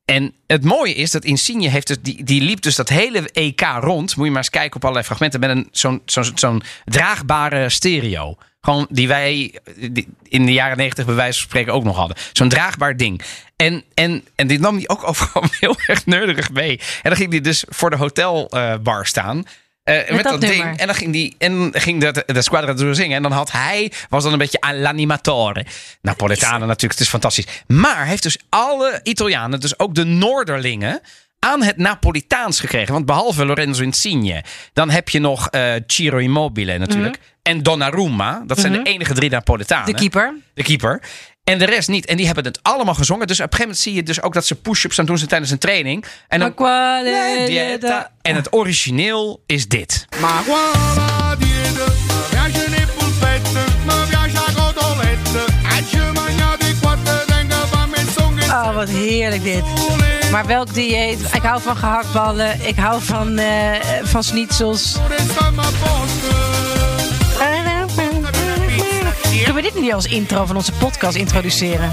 en 0.05 0.35
het 0.47 0.65
mooie 0.65 0.95
is 0.95 1.11
dat 1.11 1.25
Insigne 1.25 1.69
heeft 1.69 1.87
dus, 1.87 1.97
die, 2.01 2.25
die 2.25 2.41
liep 2.41 2.61
dus 2.61 2.77
dat 2.77 2.89
hele 2.89 3.31
EK 3.33 3.61
rond. 3.81 4.17
Moet 4.17 4.25
je 4.25 4.31
maar 4.31 4.41
eens 4.41 4.51
kijken 4.51 4.77
op 4.77 4.83
allerlei 4.83 5.07
fragmenten 5.07 5.41
met 5.41 5.51
een 5.51 5.69
zo'n 5.73 6.03
zo'n 6.05 6.31
zo'n 6.35 6.63
draagbare 6.85 7.69
stereo. 7.69 8.37
Gewoon 8.61 8.87
die 8.91 9.09
wij 9.09 9.55
die 9.91 10.09
in 10.29 10.47
de 10.47 10.53
jaren 10.53 10.77
negentig 10.77 11.07
bij 11.07 11.15
wijze 11.15 11.39
van 11.39 11.49
spreken 11.49 11.73
ook 11.73 11.85
nog 11.85 11.97
hadden. 11.97 12.17
Zo'n 12.33 12.49
draagbaar 12.49 12.97
ding. 12.97 13.23
En, 13.59 13.85
en, 13.95 14.25
en 14.35 14.47
dit 14.47 14.61
nam 14.61 14.77
hij 14.77 14.89
ook 14.89 15.09
overal 15.09 15.45
heel 15.61 15.77
erg 15.87 16.07
nerdig 16.07 16.51
mee. 16.51 16.79
En 16.79 17.11
dan 17.11 17.17
ging 17.17 17.31
hij 17.31 17.41
dus 17.41 17.65
voor 17.69 17.91
de 17.91 17.97
hotelbar 17.97 19.07
staan. 19.07 19.45
eh, 19.85 20.11
met, 20.11 20.23
dat 20.23 20.41
dat, 20.41 20.51
ding. 20.51 20.79
En 20.79 20.87
dan 20.87 20.95
ging, 20.95 21.13
die, 21.13 21.35
en 21.39 21.71
ging 21.73 22.01
de, 22.01 22.23
de 22.27 22.43
squadra 22.43 22.73
door 22.73 22.95
zingen. 22.95 23.17
En 23.17 23.23
dan 23.23 23.33
had 23.33 23.53
hij, 23.53 23.93
was 24.09 24.23
dan 24.23 24.33
een 24.33 24.39
beetje 24.39 24.61
all'animatore. 24.61 25.67
Napolitanen 26.03 26.61
natuurlijk, 26.69 26.93
het 26.93 27.01
is 27.01 27.09
fantastisch. 27.09 27.47
Maar 27.67 28.07
heeft 28.07 28.23
dus 28.23 28.39
alle 28.49 29.01
Italianen, 29.03 29.61
dus 29.61 29.79
ook 29.79 29.95
de 29.95 30.05
Noorderlingen 30.05 31.01
aan 31.39 31.63
het 31.63 31.77
Napolitaans 31.77 32.61
gekregen. 32.61 32.93
Want 32.93 33.07
behalve 33.07 33.45
Lorenzo 33.47 33.83
Insigne, 33.83 34.45
dan 34.73 34.91
heb 34.91 35.09
je 35.09 35.19
nog 35.19 35.49
eh 35.49 35.73
Ciro 35.87 36.17
Immobile 36.19 36.79
natuurlijk. 36.79 37.19
En 37.43 37.63
Donnarumma, 37.63 38.43
dat 38.47 38.59
zijn 38.61 38.73
de 38.73 38.83
enige 38.83 39.15
drie 39.15 39.31
Napolitanen. 39.31 39.87
De 39.87 39.95
keeper. 39.95 40.35
De 40.55 40.63
keeper. 40.63 41.03
En 41.49 41.59
de 41.59 41.65
rest 41.65 41.89
niet. 41.89 42.07
En 42.07 42.17
die 42.17 42.27
hebben 42.27 42.45
het 42.45 42.59
allemaal 42.63 42.95
gezongen. 42.95 43.27
Dus 43.27 43.41
op 43.41 43.45
een 43.45 43.51
gegeven 43.51 43.67
moment 43.69 43.83
zie 43.85 43.95
je 43.95 44.03
dus 44.03 44.23
ook 44.23 44.35
dat 44.35 44.47
ze 44.47 44.55
push-ups 44.55 44.97
dan 44.97 45.07
doen 45.07 45.19
ze 45.19 45.27
tijdens 45.27 45.51
een 45.51 45.59
training. 45.59 46.05
En 46.29 46.41
dan... 46.41 46.53
Dieta. 47.47 48.11
En 48.23 48.35
het 48.35 48.53
origineel 48.53 49.43
is 49.47 49.69
dit. 49.69 50.07
Oh, 58.51 58.75
wat 58.75 58.89
heerlijk 58.89 59.43
dit. 59.43 59.63
Maar 60.31 60.47
welk 60.47 60.75
dieet? 60.75 61.21
Ik 61.35 61.43
hou 61.43 61.63
van 61.63 61.77
gehaktballen. 61.77 62.67
Ik 62.67 62.77
hou 62.77 63.03
van, 63.03 63.39
eh 63.39 63.75
van 64.03 64.23
schnitzels. 64.23 64.97
Kunnen 69.45 69.55
we 69.55 69.63
dit 69.63 69.81
niet 69.83 69.93
als 69.93 70.07
intro 70.07 70.45
van 70.47 70.57
onze 70.57 70.73
podcast 70.73 71.17
introduceren? 71.17 71.93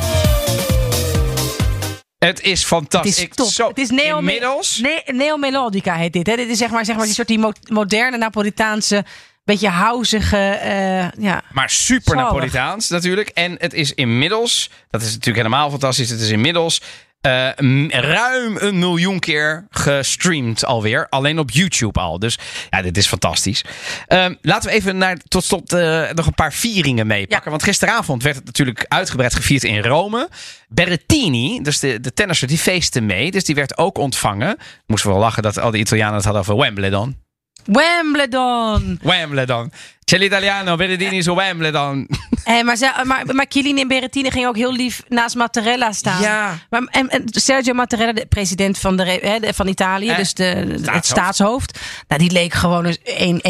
Het 2.17 2.41
is 2.41 2.60
Het 2.60 2.67
fantastisch. 2.67 3.17
is 3.17 3.23
Ik- 3.23 3.34
top. 3.34 3.47
zo, 3.51 3.67
het 3.67 3.77
is 3.77 3.89
neo 3.89 4.17
inmiddels. 4.17 4.79
ne 4.81 5.01
Neomelodica 5.05 5.95
heet 5.95 6.13
dit. 6.13 6.27
Hè? 6.27 6.36
Dit 6.36 6.49
is 6.49 6.58
zeg 6.58 6.69
maar, 6.69 6.86
zeg 6.86 6.95
maar 6.95 7.05
die 7.05 7.13
soort 7.13 7.27
die 7.27 7.39
mo- 7.39 7.51
moderne 7.69 8.17
Napolitaanse, 8.17 9.05
beetje 9.43 9.69
houzige. 9.69 10.38
eh, 10.38 11.12
ja. 11.23 11.41
Maar 11.51 11.69
super. 11.69 12.15
Napolitaans 12.15 12.89
natuurlijk. 12.89 13.29
En 13.29 13.55
het 13.60 13.73
is 13.73 13.93
inmiddels, 13.93 14.69
dat 14.89 15.01
is 15.01 15.08
natuurlijk 15.08 15.38
helemaal 15.45 15.69
fantastisch. 15.69 16.10
Het 16.10 16.19
is 16.21 16.29
inmiddels 16.29 16.81
eh, 17.25 17.88
ruim 17.89 18.57
een 18.57 18.79
miljoen 18.79 19.19
keer 19.19 19.67
gestreamd 19.69 20.65
alweer. 20.65 21.07
Alleen 21.09 21.39
op 21.39 21.51
YouTube 21.51 21.99
al. 21.99 22.19
Dus 22.19 22.39
ja, 22.69 22.81
dit 22.81 22.97
is 22.97 23.07
fantastisch. 23.07 23.63
Ehm, 24.07 24.33
laten 24.41 24.69
we 24.69 24.75
even 24.75 24.97
naar, 24.97 25.17
tot 25.27 25.43
slot 25.43 25.73
eh, 25.73 26.11
nog 26.11 26.25
een 26.25 26.33
paar 26.33 26.53
vieringen 26.53 27.07
meepakken. 27.07 27.41
Ja. 27.43 27.49
Want 27.49 27.63
gisteravond 27.63 28.23
werd 28.23 28.35
het 28.35 28.45
natuurlijk 28.45 28.85
uitgebreid 28.88 29.35
gevierd 29.35 29.63
in 29.63 29.81
Rome. 29.81 30.29
Berrettini, 30.67 31.61
dus 31.61 31.79
de, 31.79 31.99
de 31.99 32.13
tennisser, 32.13 32.47
die 32.47 32.57
feestte 32.57 33.01
mee. 33.01 33.31
Dus 33.31 33.43
die 33.43 33.55
werd 33.55 33.77
ook 33.77 33.97
ontvangen. 33.97 34.57
Moesten 34.85 35.09
we 35.09 35.15
wel 35.15 35.25
lachen 35.25 35.43
dat 35.43 35.59
al 35.59 35.71
die 35.71 35.81
Italianen 35.81 36.15
het 36.15 36.23
hadden 36.23 36.41
over 36.41 36.57
Wimbledon. 36.57 37.24
Wimbledon. 37.65 38.99
Wimbledon. 39.01 39.71
C'è 40.04 40.17
l'italiano, 40.17 40.75
Berrettini 40.75 41.21
su 41.23 41.34
Wimbledon. 41.34 42.08
Eh, 42.45 42.62
maar, 42.63 43.01
maar, 43.06 43.36
maar 43.36 43.45
Chiellini 43.49 43.82
en 43.82 43.88
Berrettini 43.88 44.32
gingen 44.32 44.47
ook 44.49 44.56
heel 44.56 44.73
lief 44.73 45.04
naast 45.08 45.36
Mattarella 45.36 45.91
staan. 45.91 46.21
Ja. 46.21 46.58
Maar, 46.69 46.82
en, 46.91 47.10
en 47.10 47.23
Sergio 47.25 47.73
Mattarella, 47.73 48.13
de 48.13 48.25
president 48.30 48.78
van, 48.80 48.97
de, 48.97 49.04
hè, 49.04 49.54
van 49.54 49.67
Italië, 49.67 50.10
Eh, 50.10 50.17
dus 50.17 50.34
de, 50.34 50.43
het 50.43 50.80
staatshoofd. 50.80 51.06
staatshoofd. 51.06 51.80
Nou, 52.08 52.21
die 52.21 52.32
leek 52.32 52.54
gewoon 52.54 52.86
eens 52.86 52.97
1 53.04 53.41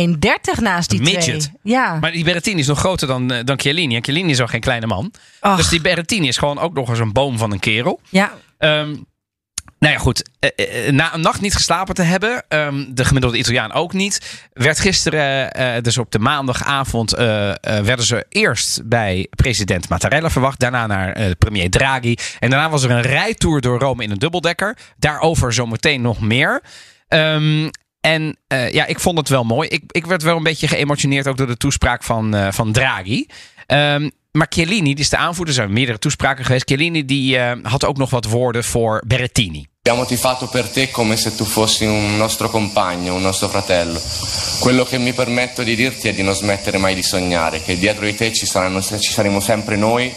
1,30 0.58 0.62
naast 0.62 0.90
die 0.90 1.02
Midget. 1.02 1.24
twee. 1.40 1.74
Ja. 1.74 1.98
Maar 2.02 2.12
die 2.12 2.24
Berrettini 2.24 2.60
is 2.60 2.68
nog 2.68 2.80
groter 2.80 3.08
dan, 3.08 3.32
eh, 3.32 3.44
dan 3.44 3.60
Chiellini. 3.60 3.96
En 3.96 4.04
Chiellini 4.04 4.32
is 4.32 4.42
ook 4.42 4.50
geen 4.50 4.60
kleine 4.62 4.86
man. 4.88 5.12
Och. 5.42 5.56
Dus 5.56 5.70
die 5.70 5.82
Berrettini 5.82 6.28
is 6.28 6.38
gewoon 6.38 6.60
ook 6.60 6.74
nog 6.74 6.90
eens 6.90 7.00
een 7.00 7.14
boom 7.14 7.38
van 7.38 7.52
een 7.52 7.60
kerel. 7.60 8.00
ja. 8.10 8.34
Ehm, 8.58 8.96
nou 9.80 9.94
ja, 9.94 10.00
goed. 10.00 10.30
Eh, 10.40 10.88
eh, 10.88 10.94
na 10.94 11.14
een 11.14 11.22
nacht 11.22 11.42
niet 11.42 11.56
geslapen 11.56 11.96
te 11.96 12.02
hebben, 12.02 12.44
ehm, 12.48 12.86
de 12.90 13.06
gemiddelde 13.06 13.38
Italiaan 13.38 13.74
ook 13.74 13.94
niet, 13.94 14.48
werd 14.54 14.80
gisteren, 14.80 15.52
eh, 15.52 15.82
dus 15.82 15.98
op 15.98 16.12
de 16.12 16.20
maandagavond, 16.20 17.14
eh, 17.14 17.50
eh, 17.50 17.56
werden 17.62 18.06
ze 18.06 18.26
eerst 18.30 18.88
bij 18.88 19.28
president 19.36 19.90
Mattarella 19.90 20.30
verwacht. 20.30 20.60
Daarna 20.60 20.88
naar 20.88 21.12
eh, 21.12 21.32
premier 21.38 21.70
Draghi. 21.70 22.16
En 22.40 22.50
daarna 22.50 22.70
was 22.70 22.84
er 22.84 22.92
een 22.92 23.02
rijtour 23.02 23.62
door 23.62 23.80
Rome 23.80 24.04
in 24.04 24.12
een 24.12 24.18
dubbeldekker. 24.20 24.78
Daarover 24.98 25.54
zometeen 25.54 26.02
nog 26.02 26.22
meer. 26.22 26.64
Ehm, 27.08 27.70
en 28.02 28.38
eh, 28.48 28.72
ja, 28.74 28.86
ik 28.86 29.00
vond 29.00 29.18
het 29.18 29.30
wel 29.30 29.44
mooi. 29.44 29.70
Ik, 29.70 29.84
ik 29.88 30.06
werd 30.06 30.24
wel 30.24 30.38
een 30.38 30.44
beetje 30.44 30.68
geëmotioneerd 30.68 31.28
ook 31.28 31.38
door 31.38 31.48
de 31.48 31.58
toespraak 31.58 32.04
van, 32.04 32.36
eh, 32.36 32.52
van 32.52 32.72
Draghi. 32.72 33.26
Ehm, 33.66 34.10
maar 34.36 34.48
Chiellini, 34.50 34.94
die 34.94 35.04
is 35.04 35.10
de 35.10 35.18
aanvoerder, 35.18 35.56
er 35.56 35.62
zijn 35.62 35.74
meerdere 35.74 35.98
toespraken 35.98 36.46
geweest. 36.46 36.68
Chiellini 36.68 37.06
die, 37.06 37.38
eh, 37.38 37.58
had 37.62 37.86
ook 37.86 37.98
nog 37.98 38.10
wat 38.10 38.26
woorden 38.26 38.64
voor 38.64 39.04
Berrettini. 39.08 39.66
Abbiamo 39.82 40.06
tifato 40.06 40.48
per 40.48 40.72
te 40.72 40.92
come 40.92 41.16
se 41.16 41.36
tu 41.36 41.46
fossi 41.46 41.86
un 41.86 42.18
nostro 42.18 42.50
compagno, 42.50 43.14
un 43.14 43.22
nostro 43.22 43.48
fratello. 43.48 44.02
Quello 44.60 44.84
che 44.84 44.98
mi 44.98 45.14
permetto 45.14 45.64
di 45.64 45.76
dirti 45.76 46.08
è 46.08 46.14
di 46.14 46.24
non 46.24 46.34
smettere 46.34 46.78
mai 46.78 46.96
di 46.96 47.04
sognare, 47.04 47.62
che 47.62 47.78
dietro 47.78 48.06
di 48.06 48.16
te 48.16 48.34
ci, 48.34 48.46
saranno, 48.46 48.82
ci 48.82 49.12
saremo 49.12 49.40
sempre 49.40 49.76
noi 49.76 50.14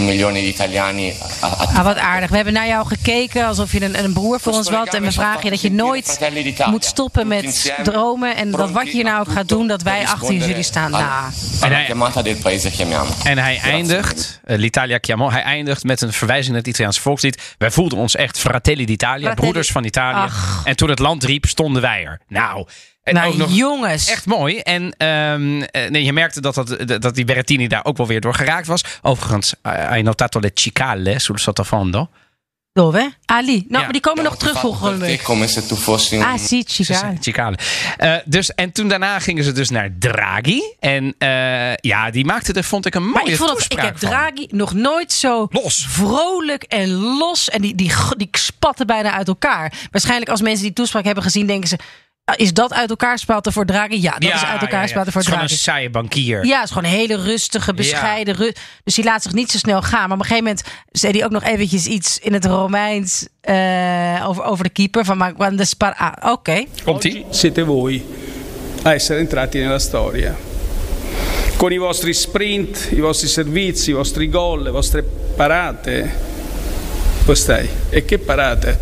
milioni 0.00 0.40
di 0.40 0.46
italiani 0.48 1.14
a, 1.42 1.46
a 1.46 1.72
Ah, 1.74 1.84
wat 1.84 1.96
aardig. 1.96 2.30
We 2.30 2.36
hebben 2.36 2.54
naar 2.54 2.66
jou 2.66 2.86
gekeken 2.86 3.46
alsof 3.46 3.72
je 3.72 3.84
een, 3.84 4.04
een 4.04 4.12
broer 4.12 4.40
voor 4.40 4.52
ons 4.52 4.70
was. 4.70 4.88
En 4.88 5.02
we 5.02 5.12
vragen 5.12 5.44
je 5.44 5.50
dat 5.50 5.60
je 5.60 5.70
nooit 5.70 6.18
moet 6.66 6.84
stoppen 6.84 7.26
met 7.26 7.74
dromen. 7.82 8.36
En 8.36 8.50
dat 8.50 8.70
wat 8.70 8.86
je 8.86 8.92
hier 8.92 9.04
nou 9.04 9.20
ook 9.20 9.32
gaat 9.32 9.48
doen, 9.48 9.66
dat 9.66 9.82
wij 9.82 10.06
achter 10.06 10.34
jullie 10.34 10.62
staan. 10.62 10.90
Nou, 10.90 12.34
paese 12.42 12.70
chiamiamo. 12.70 13.10
En 13.24 13.38
hij 13.38 13.58
eindigt, 13.58 14.40
eh, 14.44 14.58
l'Italia 14.58 14.98
chiamo, 15.00 15.30
hij 15.30 15.42
eindigt 15.42 15.84
met 15.84 16.00
een 16.00 16.12
verwijzing 16.12 16.48
naar 16.48 16.58
het 16.58 16.68
Italiaanse 16.68 17.00
volkslied. 17.00 17.54
Wij 17.58 17.70
voelden 17.70 17.98
ons 17.98 18.16
echt 18.16 18.38
fratelli 18.38 18.84
d'Italia, 18.84 19.34
broeders 19.34 19.70
van 19.70 19.84
Italië. 19.84 20.16
Ach. 20.16 20.60
En 20.64 20.76
toen 20.76 20.88
het 20.88 20.98
land 20.98 21.24
riep, 21.24 21.46
stonden 21.46 21.82
wij 21.82 22.04
er. 22.04 22.20
Nou, 22.28 22.66
en 23.02 23.14
nou 23.14 23.32
ook 23.32 23.36
nog 23.36 23.54
jongens. 23.54 24.08
echt 24.08 24.26
mooi. 24.26 24.58
En 24.58 24.94
ehm, 24.96 25.62
eh, 25.62 25.90
nee, 25.90 26.04
je 26.04 26.12
merkte 26.12 26.40
dat, 26.40 26.54
dat, 26.54 27.02
dat 27.02 27.14
die 27.14 27.24
Berrettini 27.24 27.66
daar 27.68 27.84
ook 27.84 27.96
wel 27.96 28.06
weer 28.06 28.20
door 28.20 28.34
geraakt 28.34 28.66
was. 28.66 28.84
Overigens, 29.02 29.54
eh, 29.62 29.72
hai 29.72 30.02
notato 30.02 30.40
le 30.40 30.50
cicale 30.54 31.18
sul 31.18 31.38
sottofondo? 31.38 32.08
Dove? 32.72 33.12
Ali. 33.24 33.52
Nou, 33.52 33.64
Ja. 33.68 33.78
maar 33.78 33.92
die 33.92 34.00
komen 34.00 34.24
nog 34.24 34.36
terug 34.36 34.60
volgende 34.60 34.98
week. 35.06 35.22
come 35.22 35.46
se 35.46 35.66
tu 35.66 35.74
fossi 35.74 36.16
un... 36.16 36.22
Ah, 36.22 36.38
zijn 36.66 37.18
Cicale. 37.20 37.58
Eh, 37.96 38.14
dus, 38.24 38.54
en 38.54 38.72
toen 38.72 38.88
daarna 38.88 39.18
gingen 39.18 39.44
ze 39.44 39.52
dus 39.52 39.70
naar 39.70 39.90
Draghi. 39.98 40.60
En 40.80 41.14
eh, 41.18 41.74
ja, 41.74 42.10
die 42.10 42.24
maakte 42.24 42.52
er, 42.52 42.64
vond 42.64 42.86
ik, 42.86 42.94
een 42.94 43.02
mooie 43.02 43.14
Maar 43.14 43.26
ik, 43.26 43.36
vond 43.36 43.50
dat, 43.50 43.64
ik 43.68 43.80
heb 43.80 43.98
van. 43.98 44.08
Draghi 44.08 44.46
nog 44.50 44.74
nooit 44.74 45.12
zo 45.12 45.46
Los. 45.50 45.86
vrolijk 45.88 46.62
en 46.62 46.90
los. 46.90 47.48
En 47.50 47.62
die, 47.62 47.74
die, 47.74 47.92
die 48.16 48.28
spatten 48.32 48.86
bijna 48.86 49.12
uit 49.12 49.28
elkaar. 49.28 49.72
Waarschijnlijk 49.90 50.30
als 50.30 50.40
mensen 50.42 50.62
die 50.64 50.72
toespraak 50.72 51.04
hebben 51.04 51.22
gezien, 51.22 51.46
denken 51.46 51.68
ze... 51.68 51.76
"Ah, 52.32 52.40
Is 52.46 52.52
dat 52.52 52.72
uit 52.72 52.90
elkaar 52.90 53.18
spatten 53.18 53.52
voor 53.52 53.64
Draghi? 53.66 54.00
Ja, 54.00 54.10
dat 54.18 54.34
is 54.34 54.44
uit 54.44 54.60
elkaar 54.60 54.88
spatten 54.88 55.12
voor 55.12 55.20
Het 55.20 55.30
is 55.30 55.36
gewoon 55.36 55.50
een 55.50 55.56
saaie 55.58 55.90
bankier. 55.90 56.44
Ja, 56.46 56.54
het 56.60 56.64
is 56.68 56.74
gewoon 56.74 56.90
een 56.90 56.96
hele 56.96 57.16
rustige, 57.22 57.74
bescheiden. 57.74 58.34
ru- 58.34 58.52
dus 58.84 58.94
die 58.94 59.04
laat 59.04 59.22
zich 59.22 59.32
niet 59.32 59.50
zo 59.50 59.58
snel 59.58 59.82
gaan. 59.82 60.08
Maar 60.08 60.16
op 60.18 60.22
een 60.22 60.28
gegeven 60.28 60.44
moment 60.44 60.64
zei 60.92 61.12
hij 61.12 61.24
ook 61.24 61.30
nog 61.30 61.42
eventjes 61.44 61.86
iets 61.86 62.18
in 62.18 62.32
het 62.32 62.44
Romeins 62.44 63.26
eh, 63.40 64.24
over, 64.28 64.44
over 64.44 64.64
de 64.64 64.70
keeper. 64.70 65.04
Van 65.04 65.16
maar 65.16 65.32
quando 65.32 65.64
spara. 65.64 66.16
Ah, 66.20 66.32
oké. 66.32 66.64
Komt-ie? 66.84 67.24
siete 67.30 67.64
voi 67.64 68.04
a 68.86 68.92
essere 68.94 69.18
entrati 69.18 69.58
nella 69.58 69.78
storia. 69.78 70.34
Con 71.56 71.72
i 71.72 71.78
vostri 71.78 72.12
sprint, 72.14 72.88
i 72.92 73.00
vostri 73.00 73.28
servizi, 73.28 73.90
i 73.90 73.94
vostri 73.94 74.28
gol, 74.32 74.62
le 74.62 74.70
vostre 74.70 75.04
parate. 75.36 76.10
Poi 77.24 77.36
stai. 77.36 77.70
E 77.90 78.04
che 78.04 78.18
parate? 78.18 78.78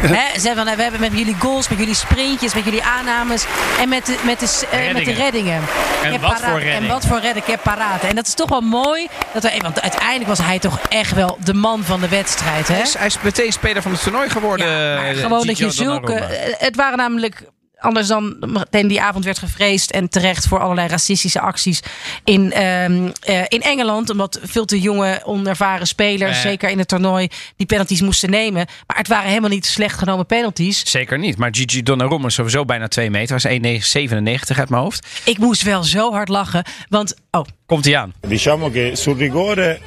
Hè, 0.00 0.40
zei 0.40 0.54
van, 0.54 0.64
nou, 0.64 0.76
we 0.76 0.82
hebben 0.82 1.00
met 1.00 1.12
jullie 1.12 1.34
goals, 1.38 1.68
met 1.68 1.78
jullie 1.78 1.94
sprintjes, 1.94 2.54
met 2.54 2.64
jullie 2.64 2.82
aannames 2.82 3.44
en 3.80 3.88
met 3.88 4.06
de, 4.06 4.16
met 4.24 4.40
de, 4.40 4.46
s- 4.46 4.64
eh, 4.70 4.92
met 4.92 5.04
de 5.04 5.12
reddingen. 5.12 5.54
En 6.02 6.06
Ik 6.06 6.12
heb 6.12 6.20
wat 6.20 6.32
paraat- 6.34 6.50
voor 6.50 6.58
redding. 6.60 6.82
En 6.82 6.88
wat 6.88 7.06
voor 7.06 7.20
redding, 7.20 7.44
ik 7.44 7.50
heb 7.50 7.62
paraten. 7.62 8.08
En 8.08 8.14
dat 8.14 8.26
is 8.26 8.34
toch 8.34 8.48
wel 8.48 8.60
mooi. 8.60 9.06
Dat 9.32 9.42
want 9.58 9.80
uiteindelijk 9.80 10.26
was 10.28 10.38
hij 10.38 10.58
toch 10.58 10.78
echt 10.88 11.12
wel 11.14 11.38
de 11.44 11.54
man 11.54 11.84
van 11.84 12.00
de 12.00 12.08
wedstrijd. 12.08 12.68
Hè? 12.68 12.74
Hij 12.74 12.82
is, 12.82 12.94
hij 12.96 13.06
is 13.06 13.16
meteen 13.20 13.52
speler 13.52 13.82
van 13.82 13.92
het 13.92 14.02
toernooi 14.02 14.30
geworden. 14.30 14.66
Ja, 14.68 15.04
eh, 15.04 15.16
gewoon 15.18 15.46
dat 15.46 15.58
je 15.58 15.70
zulke. 15.70 16.22
Het 16.58 16.76
waren 16.76 16.98
namelijk 16.98 17.42
anders 17.84 18.06
dan 18.06 18.36
meteen 18.40 18.88
die 18.88 19.00
avond 19.00 19.24
werd 19.24 19.38
gevreesd 19.38 19.90
en 19.90 20.08
terecht 20.08 20.46
voor 20.48 20.60
allerlei 20.60 20.88
racistische 20.88 21.40
acties 21.40 21.80
in, 22.24 22.52
ehm, 22.52 23.10
eh, 23.20 23.42
in 23.48 23.62
Engeland. 23.62 24.10
Omdat 24.10 24.40
veel 24.42 24.64
te 24.64 24.80
jonge, 24.80 25.20
onervaren 25.24 25.86
spelers, 25.86 26.36
Eh. 26.36 26.42
zeker 26.42 26.70
in 26.70 26.78
het 26.78 26.88
toernooi, 26.88 27.28
die 27.56 27.66
penalties 27.66 28.00
moesten 28.00 28.30
nemen. 28.30 28.66
Maar 28.86 28.96
het 28.96 29.08
waren 29.08 29.28
helemaal 29.28 29.50
niet 29.50 29.66
slecht 29.66 29.98
genomen 29.98 30.26
penalties. 30.26 30.90
Zeker 30.90 31.18
niet. 31.18 31.36
Maar 31.36 31.48
Gigi 31.52 31.82
Donnarumma 31.82 32.26
is 32.26 32.34
sowieso 32.34 32.64
bijna 32.64 32.88
2 32.88 33.10
meter. 33.10 33.40
Hij 33.42 33.56
is 33.56 33.56
1,97 33.56 34.58
uit 34.58 34.68
mijn 34.68 34.82
hoofd. 34.82 35.06
Ik 35.24 35.38
moest 35.38 35.62
wel 35.62 35.82
zo 35.84 36.12
hard 36.12 36.28
lachen, 36.28 36.64
want 36.88 37.14
oh, 37.30 37.44
Komt 37.66 37.84
hij 37.84 37.96
aan. 37.96 38.12
Diciamo 38.28 38.70
che 38.70 38.90
sul 38.94 39.16
rigore 39.16 39.78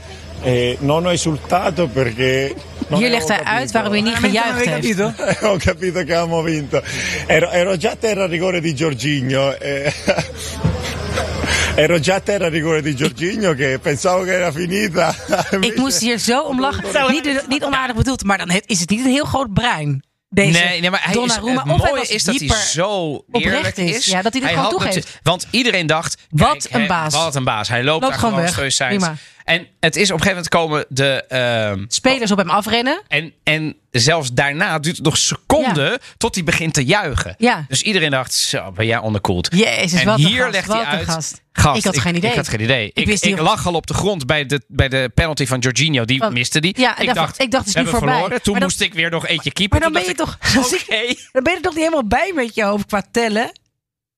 eh, 0.44 0.78
non 0.80 1.06
ho 1.06 1.10
esultato 1.12 1.88
perché. 1.88 2.54
avevo 2.90 3.10
legt 3.10 3.28
hij 3.28 3.38
capito. 3.38 3.56
uit 3.56 3.72
waarom 3.72 3.92
hij 3.92 4.02
niet 4.02 4.16
gejuicht 4.16 4.66
heeft. 4.66 5.00
ho 5.42 5.58
capito 5.58 6.04
che 6.04 6.16
abbiamo 6.16 6.42
vinto. 6.42 6.82
Ero, 7.28 7.50
ero 7.50 7.78
già 7.78 7.96
terra 8.00 8.24
al 8.24 8.30
rigore 8.30 8.62
di 8.62 8.74
Giorginio. 8.76 9.52
eh, 9.52 9.94
ero 11.76 12.00
già 12.00 12.20
terra 12.20 12.50
rigore 12.50 12.82
di 12.82 12.96
Giorginio 12.96 13.54
che 13.56 13.80
pensavo 13.82 14.24
che 14.24 14.34
era 14.34 14.52
finita. 14.52 15.16
Ik 15.60 15.76
moest 15.76 16.00
hier 16.00 16.20
zo 16.20 16.42
om 16.42 16.60
lachen. 16.62 17.12
Niet, 17.12 17.48
niet 17.48 17.64
onaardig 17.64 17.96
bedoeld, 17.96 18.24
maar 18.24 18.38
dan 18.38 18.50
is 18.66 18.80
het 18.80 18.90
niet 18.90 19.06
een 19.06 19.12
heel 19.12 19.26
groot 19.26 19.54
brein. 19.54 20.06
Deze 20.30 20.60
nee, 20.60 20.82
nee, 20.82 20.90
maar 20.90 21.02
hij 21.04 21.24
is, 21.24 21.36
het 21.36 21.66
mooie 21.66 22.08
is 22.08 22.24
dat 22.24 22.36
hij 22.40 22.48
zo 22.48 23.14
oprecht 23.32 23.56
eerlijk 23.56 23.78
is. 23.78 23.98
is. 23.98 24.06
Ja, 24.06 24.22
dat 24.22 24.32
hij 24.32 24.42
dit 24.42 24.50
gewoon 24.50 24.66
had 24.66 24.72
toegeeft. 24.72 25.20
Want 25.24 25.48
iedereen 25.50 25.88
dacht... 25.88 26.18
Wat 26.30 26.68
kijk, 26.68 26.82
een 26.82 26.88
baas. 26.88 27.14
Wat 27.14 27.36
een 27.36 27.44
baas. 27.44 27.68
Hij 27.68 27.84
loopt, 27.84 28.02
Loopt 28.02 28.12
daar 28.12 28.20
gewoon 28.20 28.30
gewoon 28.34 28.46
weg. 28.46 28.54
stoïcijns. 28.54 29.08
En 29.48 29.68
het 29.80 29.96
is 29.96 30.12
op 30.12 30.18
een 30.18 30.24
gegeven 30.24 30.44
moment 30.44 30.48
komen 30.50 30.86
de... 30.90 31.24
ehm, 31.28 31.86
Spelers 31.88 32.32
op 32.32 32.38
hem 32.38 32.50
afrennen. 32.50 33.02
en, 33.08 33.34
en 33.44 33.76
zelfs 33.92 34.34
daarna 34.34 34.80
duurt 34.80 34.96
het 34.96 35.06
nog 35.06 35.18
seconden 35.18 36.00
tot 36.18 36.36
hij 36.36 36.44
begint 36.44 36.74
te 36.74 36.86
juichen. 36.86 37.36
Ja. 37.38 37.66
Dus 37.68 37.82
iedereen 37.82 38.12
dacht, 38.12 38.34
zo, 38.34 38.72
ben 38.72 38.86
jij 38.86 38.98
onderkoeld. 38.98 39.48
Jezus, 39.56 40.00
en 40.00 40.06
wat 40.06 40.18
hier 40.18 40.42
gast, 40.42 40.52
legt 40.52 40.68
hij 40.68 40.84
uit. 40.84 41.04
gast. 41.10 41.42
Gast, 41.52 41.78
Ik 41.78 41.84
had 41.84 42.00
geen 42.00 42.16
idee. 42.16 42.30
Ik 42.30 42.36
had 42.36 42.48
geen 42.48 42.62
idee. 42.62 42.92
Ik, 42.94 43.08
ik, 43.08 43.34
of- 43.34 43.40
lag 43.40 43.68
al 43.68 43.74
op 43.74 43.88
de 43.88 43.94
grond 43.94 44.26
bij 44.26 44.46
de, 44.46 44.62
bij 44.68 44.90
de 44.90 45.12
penalty 45.14 45.46
van 45.46 45.60
Jorginho. 45.60 46.06
Die 46.06 46.30
miste 46.30 46.60
die. 46.60 46.80
Ja, 46.80 46.98
ik, 47.00 47.14
dacht, 47.14 47.42
ik 47.42 47.52
dacht, 47.52 47.66
het 47.66 47.76
is 47.76 47.82
we 47.82 47.90
nu 47.90 47.96
voorbij. 47.98 48.14
verloren. 48.14 48.42
Toen 48.42 48.54
dan- 48.54 48.64
moest 48.64 48.82
ik 48.82 48.94
weer 48.94 49.10
nog 49.10 49.28
eentje 49.28 49.52
keeper. 49.52 49.80
Maar 49.80 49.92
dan 49.92 50.02
ben 50.02 50.10
je 50.12 50.16
toch. 50.18 50.38
ik, 50.42 50.84
Oké. 50.88 51.14
Dan 51.32 51.44
ben 51.44 51.54
je 51.54 51.60
toch 51.62 51.74
niet 51.74 51.84
helemaal 51.84 52.08
bij 52.08 52.32
met 52.36 52.56
je 52.56 52.64
hoofd 52.64 52.86
qua 52.86 53.04
tellen. 53.12 53.52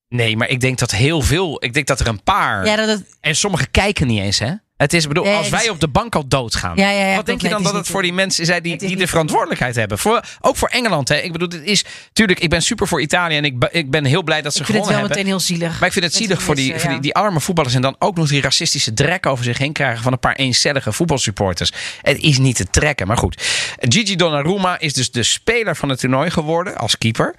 Nee, 0.08 0.36
maar 0.36 0.48
ik 0.48 0.60
denk 0.60 0.78
dat 0.78 0.90
heel 0.90 1.20
veel. 1.22 1.64
Ik 1.64 1.74
denk 1.74 1.86
dat 1.86 2.00
er 2.00 2.06
een 2.06 2.22
paar. 2.22 2.66
Ja, 2.66 2.76
dat, 2.76 2.86
dat- 2.86 3.02
En 3.20 3.36
sommigen 3.36 3.70
kijken 3.70 4.06
niet 4.06 4.20
eens, 4.20 4.38
hè? 4.38 4.52
Het 4.80 4.92
is, 4.92 5.06
bedoel, 5.06 5.24
Nee, 5.24 5.36
als 5.36 5.50
het 5.50 5.60
wij 5.60 5.68
op 5.68 5.80
de 5.80 5.88
bank 5.88 6.14
al 6.14 6.28
doodgaan. 6.28 6.76
Ja, 6.76 6.90
ja, 6.90 7.06
ja, 7.06 7.16
wat 7.16 7.26
denk 7.26 7.40
je 7.40 7.48
dan 7.48 7.56
het 7.56 7.66
dat 7.66 7.74
het 7.74 7.88
voor 7.88 8.02
die 8.02 8.12
mensen 8.12 8.46
zijn 8.46 8.62
die, 8.62 8.72
het 8.72 8.80
die 8.80 8.96
de 8.96 9.06
verantwoordelijkheid 9.06 9.76
hebben? 9.76 9.98
Voor, 9.98 10.20
ook 10.40 10.56
voor 10.56 10.68
Engeland, 10.68 11.08
hè? 11.08 11.16
Ik 11.16 11.32
bedoel, 11.32 11.48
dit 11.48 11.62
is. 11.62 11.84
Tuurlijk, 12.12 12.40
ik 12.40 12.50
ben 12.50 12.62
super 12.62 12.88
voor 12.88 13.00
Italië 13.00 13.36
en 13.36 13.44
ik, 13.44 13.68
ik 13.70 13.90
ben 13.90 14.04
heel 14.04 14.22
blij 14.22 14.42
dat 14.42 14.52
ze 14.52 14.60
ik 14.60 14.64
vind 14.64 14.78
het 14.78 14.86
gewonnen 14.86 15.08
wel 15.08 15.16
hebben. 15.16 15.16
meteen 15.16 15.26
heel 15.26 15.40
zielig. 15.40 15.78
Maar 15.78 15.88
ik 15.88 15.92
vind 15.92 16.04
het 16.04 16.14
zielig 16.14 16.42
voor 16.42 16.54
die, 16.54 16.78
voor 16.78 16.90
die, 16.90 17.00
die 17.00 17.14
arme 17.14 17.40
voetballers. 17.40 17.74
En 17.74 17.82
dan 17.82 17.96
ook 17.98 18.16
nog 18.16 18.28
die 18.28 18.40
racistische 18.40 18.92
drek 18.92 19.26
over 19.26 19.44
zich 19.44 19.58
heen 19.58 19.72
krijgen 19.72 20.02
van 20.02 20.12
een 20.12 20.18
paar 20.18 20.34
eencellige 20.34 20.92
voetbalsupporters. 20.92 21.72
Het 22.02 22.18
is 22.18 22.38
niet 22.38 22.56
te 22.56 22.70
trekken. 22.70 23.06
Maar 23.06 23.18
goed. 23.18 23.42
Gigi 23.78 24.16
Donnarumma 24.16 24.78
is 24.78 24.92
dus 24.92 25.10
de 25.10 25.22
speler 25.22 25.76
van 25.76 25.88
het 25.88 25.98
toernooi 25.98 26.30
geworden 26.30 26.76
als 26.76 26.98
keeper. 26.98 27.34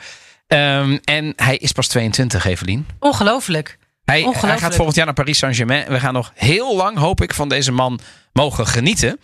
Ehm, 0.47 0.97
en 1.03 1.33
hij 1.35 1.57
is 1.57 1.71
pas 1.71 1.87
22, 1.87 2.45
Evelien. 2.45 2.87
Ongelooflijk. 2.99 3.77
Hij, 4.11 4.57
gaat 4.57 4.75
volgend 4.75 4.95
jaar 4.95 5.05
naar 5.05 5.13
Paris 5.13 5.37
Saint-Germain. 5.37 5.87
We 5.87 5.99
gaan 5.99 6.13
nog 6.13 6.31
heel 6.35 6.75
lang, 6.75 6.97
hoop 6.97 7.21
ik, 7.21 7.33
van 7.33 7.49
deze 7.49 7.71
man 7.71 7.99
mogen 8.33 8.67
genieten. 8.67 9.19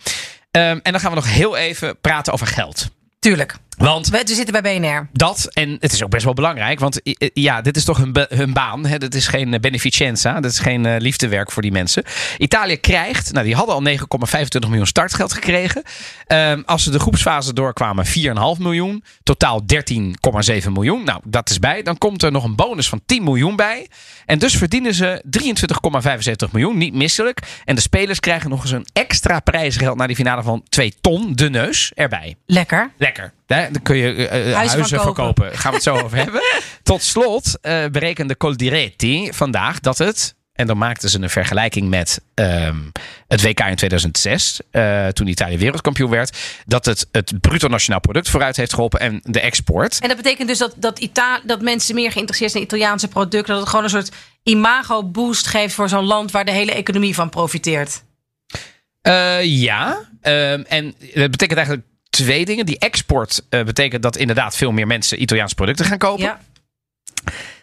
Ehm, 0.50 0.78
en 0.82 0.92
dan 0.92 1.00
gaan 1.00 1.10
we 1.10 1.16
nog 1.16 1.32
heel 1.32 1.56
even 1.56 2.00
praten 2.00 2.32
over 2.32 2.46
geld. 2.46 2.88
Tuurlijk. 3.18 3.56
Want 3.78 4.08
We, 4.08 4.22
zitten 4.24 4.62
bij 4.62 4.78
BNR. 4.78 5.08
dat, 5.12 5.48
en 5.52 5.76
het 5.80 5.92
is 5.92 6.02
ook 6.02 6.10
best 6.10 6.24
wel 6.24 6.34
belangrijk, 6.34 6.80
want 6.80 7.00
ja, 7.34 7.60
dit 7.60 7.76
is 7.76 7.84
toch 7.84 7.96
hun, 7.96 8.26
hun 8.28 8.52
baan. 8.52 8.86
Hè? 8.86 8.98
Dit 8.98 9.14
is 9.14 9.26
geen 9.26 9.54
eh, 9.54 9.60
beneficenza, 9.60 10.40
dit 10.40 10.50
is 10.50 10.58
geen 10.58 10.86
eh, 10.86 11.00
liefdewerk 11.00 11.52
voor 11.52 11.62
die 11.62 11.72
mensen. 11.72 12.02
Italië 12.38 12.76
krijgt, 12.76 13.32
nou 13.32 13.44
die 13.44 13.54
hadden 13.54 13.74
al 13.74 13.82
9,25 13.84 14.68
miljoen 14.68 14.86
startgeld 14.86 15.32
gekregen. 15.32 15.82
Ehm, 16.26 16.62
als 16.66 16.82
ze 16.82 16.90
de 16.90 16.98
groepsfase 16.98 17.52
doorkwamen, 17.52 18.06
4,5 18.06 18.58
miljoen. 18.58 19.04
Totaal 19.22 19.62
13,7 19.66 20.72
miljoen. 20.72 21.04
Nou, 21.04 21.20
dat 21.24 21.50
is 21.50 21.58
bij. 21.58 21.82
Dan 21.82 21.98
komt 21.98 22.22
er 22.22 22.32
nog 22.32 22.44
een 22.44 22.56
bonus 22.56 22.88
van 22.88 23.00
10 23.06 23.24
miljoen 23.24 23.56
bij. 23.56 23.88
En 24.26 24.38
dus 24.38 24.56
verdienen 24.56 24.94
ze 24.94 25.22
23,75 26.46 26.50
miljoen, 26.52 26.78
niet 26.78 26.94
misselijk. 26.94 27.40
En 27.64 27.74
de 27.74 27.80
spelers 27.80 28.20
krijgen 28.20 28.50
nog 28.50 28.62
eens 28.62 28.70
een 28.70 28.86
extra 28.92 29.40
prijsgeld 29.40 29.96
naar 29.96 30.06
die 30.06 30.16
finale 30.16 30.42
van 30.42 30.62
2 30.68 30.94
ton, 31.00 31.32
de 31.34 31.50
neus, 31.50 31.92
erbij. 31.94 32.36
Lekker. 32.46 32.90
Lekker. 32.96 33.32
Dan 33.48 33.82
kun 33.82 33.96
je 33.96 34.28
eh, 34.28 34.50
eh, 34.50 34.56
Huizen 34.56 35.00
verkopen. 35.00 35.58
Gaan 35.58 35.70
we 35.70 35.76
het 35.76 35.86
zo 35.86 35.98
over 35.98 36.16
hebben. 36.24 36.40
Tot 36.82 37.02
slot 37.02 37.58
eh, 37.60 37.86
berekende 37.86 38.36
Coldiretti 38.36 39.32
vandaag 39.32 39.80
dat 39.80 39.98
het. 39.98 40.36
En 40.52 40.66
dan 40.66 40.78
maakten 40.78 41.10
ze 41.10 41.22
een 41.22 41.30
vergelijking 41.30 41.88
met 41.88 42.20
ehm, 42.34 42.76
het 43.28 43.42
WK 43.42 43.60
in 43.60 43.76
2006, 43.76 44.60
eh, 44.70 45.06
toen 45.06 45.26
Italië 45.26 45.58
wereldkampioen 45.58 46.10
werd. 46.10 46.38
Dat 46.66 46.84
het 46.84 47.08
het 47.12 47.40
bruto 47.40 47.68
nationaal 47.68 48.00
product 48.00 48.28
vooruit 48.28 48.56
heeft 48.56 48.74
geholpen 48.74 49.00
en 49.00 49.20
de 49.24 49.40
export. 49.40 49.98
En 50.00 50.08
dat 50.08 50.16
betekent 50.16 50.48
dus 50.48 50.58
dat, 50.58 50.74
dat, 50.76 50.98
Ita 50.98 51.40
dat 51.44 51.60
mensen 51.60 51.94
meer 51.94 52.12
geïnteresseerd 52.12 52.50
zijn 52.50 52.62
in 52.62 52.68
Italiaanse 52.68 53.08
producten. 53.08 53.52
Dat 53.52 53.60
het 53.60 53.68
gewoon 53.68 53.84
een 53.84 53.90
soort 53.90 54.12
imago-boost 54.42 55.46
geeft 55.46 55.74
voor 55.74 55.88
zo'n 55.88 56.04
land 56.04 56.30
waar 56.30 56.44
de 56.44 56.50
hele 56.50 56.72
economie 56.72 57.14
van 57.14 57.28
profiteert. 57.28 58.02
Ja, 59.42 60.08
Ehm, 60.20 60.62
en 60.68 60.94
dat 61.14 61.30
betekent 61.30 61.58
eigenlijk 61.58 61.86
twee 62.22 62.44
dingen. 62.44 62.66
Die 62.66 62.78
export 62.78 63.46
eh, 63.48 63.62
betekent 63.62 64.02
dat 64.02 64.16
inderdaad 64.16 64.56
veel 64.56 64.72
meer 64.72 64.86
mensen 64.86 65.22
Italiaanse 65.22 65.54
producten 65.54 65.84
gaan 65.84 65.98
kopen. 65.98 66.24
Ja. 66.24 66.40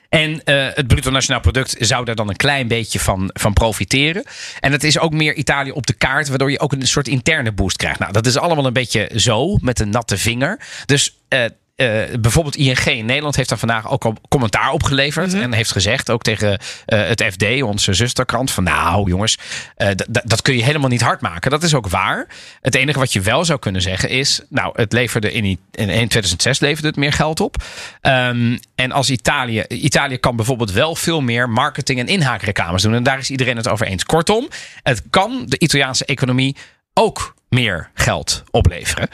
En 0.09 0.43
eh, 0.43 0.67
het 0.73 0.87
bruto 0.87 1.11
nationaal 1.11 1.41
product 1.41 1.75
zou 1.79 2.05
daar 2.05 2.15
dan 2.15 2.29
een 2.29 2.35
klein 2.35 2.67
beetje 2.67 2.99
van, 2.99 3.29
van 3.33 3.53
profiteren. 3.53 4.23
En 4.59 4.71
het 4.71 4.83
is 4.83 4.99
ook 4.99 5.13
meer 5.13 5.33
Italië 5.33 5.71
op 5.71 5.87
de 5.87 5.93
kaart, 5.93 6.27
waardoor 6.27 6.51
je 6.51 6.59
ook 6.59 6.71
een 6.71 6.87
soort 6.87 7.07
interne 7.07 7.51
boost 7.51 7.77
krijgt. 7.77 7.99
Nou, 7.99 8.11
dat 8.11 8.25
is 8.25 8.37
allemaal 8.37 8.65
een 8.65 8.73
beetje 8.73 9.11
zo, 9.15 9.57
met 9.61 9.79
een 9.79 9.89
natte 9.89 10.17
vinger. 10.17 10.59
Dus 10.85 11.17
eh, 11.27 11.45
eh, 11.75 12.19
bijvoorbeeld 12.19 12.55
ING 12.55 12.85
in 12.85 13.05
Nederland 13.05 13.35
heeft 13.35 13.49
daar 13.49 13.57
vandaag 13.57 13.89
ook 13.89 14.05
al 14.05 14.15
commentaar 14.29 14.71
op 14.71 14.83
geleverd. 14.83 15.33
En 15.33 15.53
heeft 15.53 15.71
gezegd, 15.71 16.11
ook 16.11 16.23
tegen 16.23 16.59
eh, 16.85 17.07
het 17.07 17.23
FD, 17.23 17.61
onze 17.61 17.93
zusterkrant, 17.93 18.51
van 18.51 18.63
nou 18.63 19.09
jongens, 19.09 19.37
eh, 19.75 19.89
dat 20.23 20.41
kun 20.41 20.55
je 20.55 20.63
helemaal 20.63 20.89
niet 20.89 21.01
hard 21.01 21.21
maken. 21.21 21.51
Dat 21.51 21.63
is 21.63 21.73
ook 21.73 21.89
waar. 21.89 22.27
Het 22.61 22.75
enige 22.75 22.99
wat 22.99 23.13
je 23.13 23.21
wel 23.21 23.45
zou 23.45 23.59
kunnen 23.59 23.81
zeggen 23.81 24.09
is, 24.09 24.41
nou, 24.49 24.73
het 24.75 24.93
leverde 24.93 25.31
in, 25.31 25.45
in 25.71 25.85
2006 25.87 26.59
leverde 26.59 26.87
het 26.87 26.97
meer 26.97 27.13
geld 27.13 27.39
op. 27.39 27.63
Ehm, 28.01 28.57
en 28.75 28.91
als 28.91 29.09
Italië, 29.09 29.63
Italië 29.67 30.17
kan 30.17 30.35
bijvoorbeeld 30.35 30.71
wel 30.71 30.95
veel 30.95 31.21
meer 31.21 31.49
marketing 31.49 31.99
en 31.99 32.07
inhaakreclames 32.07 32.81
doen. 32.81 32.93
En 32.93 33.03
daar 33.03 33.17
is 33.17 33.29
iedereen 33.29 33.57
het 33.57 33.67
over 33.67 33.85
eens. 33.85 34.05
Kortom, 34.05 34.47
het 34.83 35.03
kan 35.09 35.43
de 35.45 35.59
Italiaanse 35.59 36.05
economie 36.05 36.55
ook 36.93 37.35
meer 37.49 37.89
geld 37.93 38.43
opleveren. 38.51 39.09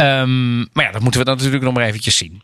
Ehm, 0.00 0.58
maar 0.58 0.84
ja, 0.84 0.90
dat 0.90 1.02
moeten 1.02 1.20
we 1.20 1.26
dan 1.26 1.36
natuurlijk 1.36 1.62
nog 1.64 1.74
maar 1.74 1.84
eventjes 1.84 2.16
zien. 2.16 2.42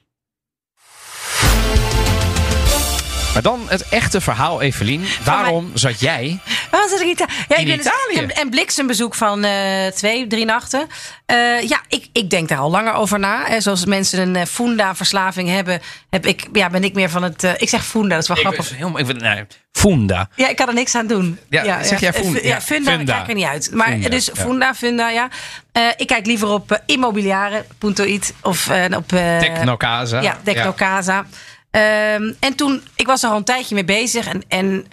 Maar 3.33 3.43
dan 3.43 3.61
het 3.69 3.89
echte 3.89 4.21
verhaal, 4.21 4.61
Evelien. 4.61 5.05
Waarom 5.25 5.71
zat 5.75 6.01
jij 6.01 6.41
Waarom 6.77 6.91
zit 6.91 7.01
ik 7.01 7.07
in 7.07 7.13
Ita- 7.13 7.33
ja, 7.49 7.57
In 7.57 7.61
ik 7.61 7.67
ben 7.67 7.77
dus- 7.77 7.87
Italië? 7.87 8.19
en, 8.33 8.37
en 8.37 8.51
bliksembezoek 8.51 9.15
van 9.15 9.45
eh, 9.45 9.87
twee, 9.87 10.27
drie 10.27 10.45
nachten. 10.45 10.87
Eh, 11.27 11.63
ja, 11.63 11.81
ik, 11.89 12.09
ik 12.13 12.31
denk 12.31 12.49
daar 12.49 12.59
al 12.59 12.71
langer 12.71 12.93
over 12.93 13.19
na. 13.19 13.45
Hè. 13.47 13.61
Zoals 13.61 13.85
mensen 13.85 14.21
een 14.21 14.37
eh, 14.37 14.45
Funda-verslaving 14.47 15.49
hebben, 15.49 15.81
heb 16.11 16.27
ik, 16.27 16.47
ja, 16.53 16.71
ben 16.71 16.85
ik 16.85 16.95
meer 16.95 17.11
van 17.11 17.23
het... 17.23 17.45
eh, 17.45 17.53
ik 17.59 17.69
zeg 17.69 17.85
Funda, 17.87 18.09
dat 18.15 18.23
is 18.23 18.29
wel 18.29 18.37
Ik 18.37 18.43
grappig. 18.43 18.69
was 18.69 18.79
helemaal, 18.79 18.99
ik, 19.01 19.07
ben- 19.07 19.17
nee, 19.17 19.47
Funda. 19.73 20.29
Ja, 20.35 20.49
ik 20.49 20.57
kan 20.57 20.69
er 20.69 20.75
niks 20.75 20.95
aan 20.95 21.07
doen. 21.07 21.39
Ja, 21.51 21.83
zeg 21.83 22.01
jij 22.01 22.13
Funda? 22.13 22.39
Ja, 22.43 22.49
Ja, 22.49 22.61
Funda, 22.61 22.91
Funda. 22.91 23.15
kijk 23.17 23.29
er 23.29 23.35
niet 23.35 23.45
uit. 23.47 23.71
Maar 23.73 23.89
Funda, 23.89 24.09
dus 24.09 24.27
ja. 24.27 24.43
Funda, 24.43 24.75
Funda, 24.75 25.09
ja. 25.11 25.29
Eh, 25.73 25.83
ik 25.97 26.07
kijk 26.07 26.27
liever 26.27 26.49
op 26.49 26.73
uh, 26.73 26.79
immobiliare.it 26.87 28.35
of 28.43 28.69
eh, 28.69 28.85
op... 28.97 29.13
eh, 29.13 29.39
Technocasa. 29.39 30.21
Ja, 30.21 30.39
Technocasa. 30.45 31.27
Ehm, 31.71 32.33
en 32.41 32.55
toen, 32.57 32.83
ik 32.97 33.07
was 33.07 33.23
er 33.23 33.31
al 33.31 33.37
een 33.37 33.45
tijdje 33.45 33.75
mee 33.75 33.85
bezig. 33.85 34.27
En, 34.29 34.43
en 34.49 34.87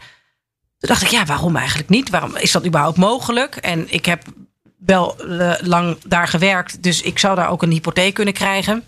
toen 0.84 0.92
dacht 0.92 1.02
ik, 1.02 1.10
ja, 1.10 1.26
waarom 1.26 1.56
eigenlijk 1.56 1.90
niet? 1.90 2.10
Waarom 2.10 2.36
is 2.36 2.52
dat 2.52 2.66
überhaupt 2.66 2.98
mogelijk? 2.98 3.56
En 3.56 3.86
ik 3.94 4.06
heb 4.06 4.24
wel 4.86 5.18
eh, 5.18 5.54
lang 5.60 5.98
daar 6.06 6.28
gewerkt. 6.28 6.84
Dus 6.84 7.02
ik 7.02 7.20
zou 7.20 7.36
daar 7.36 7.50
ook 7.50 7.62
een 7.64 7.72
hypotheek 7.72 8.14
kunnen 8.14 8.34
krijgen. 8.34 8.84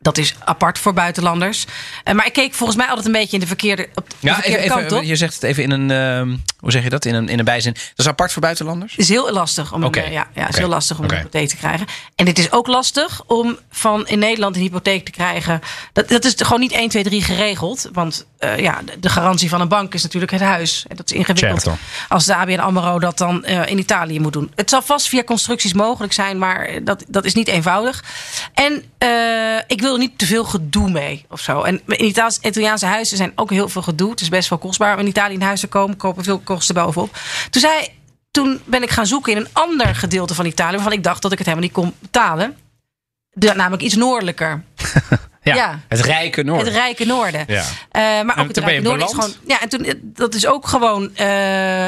Dat 0.00 0.18
is 0.18 0.34
apart 0.44 0.78
voor 0.78 0.92
buitenlanders. 0.92 1.66
Eh, 2.04 2.14
maar 2.14 2.26
ik 2.26 2.32
keek 2.32 2.54
volgens 2.54 2.78
mij 2.78 2.86
altijd 2.88 3.06
een 3.06 3.12
beetje 3.12 3.34
in 3.34 3.40
de 3.40 3.46
verkeerde, 3.46 3.88
op 3.94 4.10
de 4.10 4.16
Ja, 4.20 4.34
verkeerde 4.34 4.58
even, 4.58 4.70
kant 4.70 4.84
even, 4.84 4.96
op. 4.96 5.02
je 5.04 5.16
zegt 5.16 5.34
het 5.34 5.42
even 5.42 5.62
in 5.62 5.70
een, 5.70 5.90
ehm, 5.90 6.36
Hoe 6.64 6.72
zeg 6.72 6.82
je 6.82 6.90
dat 6.90 7.04
in 7.04 7.14
een, 7.14 7.28
in 7.28 7.38
een 7.38 7.44
bijzin? 7.44 7.72
Dat 7.72 7.82
is 7.96 8.08
apart 8.08 8.32
voor 8.32 8.42
buitenlanders? 8.42 8.90
Het 8.92 9.00
is 9.00 9.08
heel 9.08 9.32
lastig 9.32 9.72
om, 9.72 9.82
een, 9.82 9.92
ja, 9.94 10.26
ja, 10.34 10.42
het 10.44 10.48
is 10.48 10.58
heel 10.58 10.68
lastig 10.68 10.98
om 10.98 11.04
een 11.04 11.14
hypotheek 11.16 11.48
te 11.48 11.56
krijgen. 11.56 11.86
En 12.14 12.26
het 12.26 12.38
is 12.38 12.52
ook 12.52 12.66
lastig 12.66 13.22
om 13.26 13.58
van 13.70 14.06
in 14.06 14.18
Nederland 14.18 14.56
een 14.56 14.62
hypotheek 14.62 15.04
te 15.04 15.10
krijgen. 15.10 15.60
Dat, 15.92 16.08
dat 16.08 16.24
is 16.24 16.34
gewoon 16.36 16.60
niet 16.60 16.72
1, 16.72 16.88
2, 16.88 17.02
3 17.02 17.22
geregeld. 17.22 17.88
Want 17.92 18.26
eh, 18.38 18.58
ja, 18.58 18.80
de- 19.00 19.08
garantie 19.08 19.48
van 19.48 19.60
een 19.60 19.68
bank 19.68 19.94
is 19.94 20.02
natuurlijk 20.02 20.32
het 20.32 20.40
huis. 20.40 20.84
En 20.88 20.96
dat 20.96 21.10
is 21.10 21.16
ingewikkeld 21.16 21.60
Certo. 21.62 21.78
als 22.08 22.24
de 22.24 22.34
ABN 22.34 22.58
AMRO 22.58 22.98
dat 22.98 23.18
dan 23.18 23.44
eh, 23.44 23.70
in 23.70 23.78
Italië 23.78 24.20
moet 24.20 24.32
doen. 24.32 24.52
Het 24.54 24.70
zal 24.70 24.82
vast 24.82 25.08
via 25.08 25.24
constructies 25.24 25.72
mogelijk 25.72 26.12
zijn, 26.12 26.38
maar 26.38 26.68
dat, 26.84 27.04
dat 27.08 27.24
is 27.24 27.34
niet 27.34 27.48
eenvoudig. 27.48 28.04
En 28.54 28.82
eh, 28.98 29.08
ik 29.66 29.80
wil 29.80 29.92
er 29.92 29.98
niet 29.98 30.18
te 30.18 30.26
veel 30.26 30.44
gedoe 30.44 30.90
mee 30.90 31.24
of 31.28 31.40
zo. 31.40 31.62
En 31.62 31.80
in 31.86 32.04
Itaals- 32.04 32.38
Italiaanse 32.40 32.86
huizen 32.86 33.16
zijn 33.16 33.32
ook 33.34 33.50
heel 33.50 33.68
veel 33.68 33.82
gedoe. 33.82 34.10
Het 34.10 34.20
is 34.20 34.28
best 34.28 34.48
wel 34.48 34.58
kostbaar 34.58 34.94
om 34.94 35.00
in 35.00 35.06
Italië 35.06 35.34
in 35.34 35.42
huis 35.42 35.60
te 35.60 35.66
komen. 35.66 35.96
Kopen 35.96 36.24
veel 36.24 36.40
kosten 36.54 36.74
bovenop. 36.74 37.16
Toen 37.50 37.60
zei 37.60 37.88
toen 38.30 38.60
ben 38.64 38.82
ik 38.82 38.90
gaan 38.90 39.06
zoeken 39.06 39.32
in 39.32 39.38
een 39.38 39.48
ander 39.52 39.94
gedeelte 39.94 40.34
van 40.34 40.46
Italië... 40.46 40.74
waarvan 40.74 40.92
ik 40.92 41.02
dacht 41.02 41.22
dat 41.22 41.32
ik 41.32 41.38
het 41.38 41.46
helemaal 41.46 41.68
niet 41.68 41.76
kon 41.76 41.94
betalen. 42.00 42.56
De, 43.32 43.52
namelijk 43.54 43.82
iets 43.82 43.94
noordelijker. 43.94 44.62
Ja, 45.42 45.54
Ja. 45.54 45.80
het 45.88 46.00
rijke 46.00 46.42
noorden. 46.42 46.66
Het 46.66 46.74
rijke 46.74 47.04
noorden. 47.04 47.44
Ja. 47.46 47.64
Eh, 47.90 48.02
maar 48.02 48.38
ook 48.38 48.46
het 48.46 48.56
rijke 48.56 48.82
noorden 48.82 49.06
is 49.06 49.12
gewoon... 49.12 49.32
Ja, 49.46 49.60
en 49.60 49.68
toen, 49.68 49.84
eh, 49.84 49.94
dat 50.02 50.34
is 50.34 50.46
ook 50.46 50.66
gewoon 50.68 51.16
eh, 51.16 51.26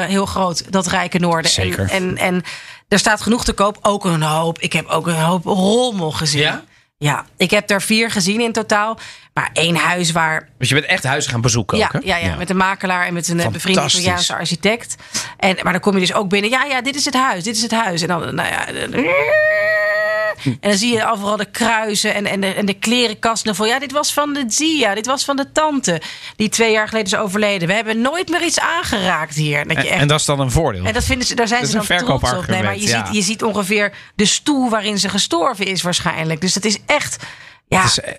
heel 0.05 0.25
groot, 0.25 0.71
dat 0.71 0.87
rijke 0.87 1.19
noorden. 1.19 1.51
Zeker. 1.51 1.89
En, 1.89 1.89
en, 1.89 2.17
en 2.17 2.43
er 2.87 2.99
staat 2.99 3.21
genoeg 3.21 3.43
te 3.45 3.53
koop. 3.53 3.77
Ook 3.81 4.05
een 4.05 4.21
hoop. 4.21 4.59
Ik 4.59 4.73
heb 4.73 4.87
ook 4.87 5.07
een 5.07 5.21
hoop 5.21 5.45
rommel 5.45 6.11
gezien. 6.11 6.41
Ja? 6.41 6.63
Ja, 6.99 7.25
ik 7.37 7.51
heb 7.51 7.69
er 7.69 7.81
vier 7.81 8.11
gezien 8.11 8.41
in 8.41 8.51
totaal. 8.51 8.97
Maar 9.33 9.49
één 9.53 9.75
huis 9.75 10.11
waar 10.11 10.49
Dus 10.57 10.69
je 10.69 10.75
bent 10.75 10.87
echt 10.87 11.03
huizen 11.03 11.31
gaan 11.31 11.41
bezoeken 11.41 11.77
ja, 11.77 11.85
ook, 11.85 11.91
hè? 11.91 11.99
ja, 12.03 12.17
ja, 12.17 12.35
met 12.35 12.49
een 12.49 12.57
makelaar 12.57 13.05
en 13.05 13.13
met 13.13 13.27
een 13.27 13.39
eh, 13.39 13.47
bevriende. 13.47 13.85
Italiaanse 13.85 14.35
architect. 14.35 14.95
En, 15.37 15.57
maar 15.63 15.71
dan 15.71 15.81
kom 15.81 15.93
je 15.93 15.99
dus 15.99 16.13
ook 16.13 16.29
binnen. 16.29 16.49
Ja, 16.49 16.63
ja, 16.63 16.81
dit 16.81 16.95
is 16.95 17.05
het 17.05 17.13
huis, 17.13 17.43
dit 17.43 17.55
is 17.55 17.61
het 17.61 17.71
huis. 17.71 18.01
En 18.01 18.07
dan, 18.07 18.35
nou 18.35 18.49
ja... 18.49 18.65
En 20.43 20.57
dan 20.59 20.77
zie 20.77 20.93
je 20.93 21.11
overal 21.11 21.37
de 21.37 21.51
kruisen 21.51 22.13
en, 22.13 22.25
en, 22.25 22.41
de, 22.41 22.53
en 22.53 22.65
de 22.65 22.73
klerenkast. 22.73 23.41
En 23.41 23.45
dan 23.45 23.55
van, 23.55 23.67
ja, 23.67 23.79
dit 23.79 23.91
was 23.91 24.13
van 24.13 24.33
de 24.33 24.43
Zia, 24.47 24.95
dit 24.95 25.05
was 25.05 25.25
van 25.25 25.35
de 25.35 25.51
tante. 25.51 26.01
Die 26.35 26.49
twee 26.49 26.71
jaar 26.71 26.87
geleden 26.87 27.11
is 27.11 27.17
overleden. 27.19 27.67
We 27.67 27.73
hebben 27.73 28.01
nooit 28.01 28.29
meer 28.29 28.43
iets 28.43 28.59
aangeraakt 28.59 29.35
hier. 29.35 29.67
Dat 29.67 29.77
je 29.77 29.83
En, 29.83 29.89
echt 29.89 30.01
en 30.01 30.07
dat 30.07 30.19
is 30.19 30.25
dan 30.25 30.39
een 30.39 30.51
voordeel. 30.51 30.85
en 30.85 30.93
dat 30.93 31.03
vinden 31.03 31.27
ze, 31.27 31.35
daar 31.35 31.47
zijn 31.47 31.61
Dat 31.61 31.69
ze 31.71 31.77
is 31.77 31.87
dan 31.87 31.97
een 31.97 32.05
trots 32.05 32.33
op. 32.33 32.47
Nee, 32.47 32.63
maar 32.63 32.77
je, 32.77 32.87
ja. 32.87 33.05
ziet, 33.05 33.15
je 33.15 33.21
ziet 33.21 33.43
ongeveer 33.43 33.93
de 34.15 34.25
stoel 34.25 34.69
waarin 34.69 34.97
ze 34.97 35.09
gestorven 35.09 35.65
is 35.65 35.81
waarschijnlijk. 35.81 36.41
Dus 36.41 36.53
het 36.53 36.65
is 36.65 36.77
echt... 36.85 37.17
Ja, 37.69 37.81
het 37.81 37.89
is 37.89 37.99
eh, 37.99 38.13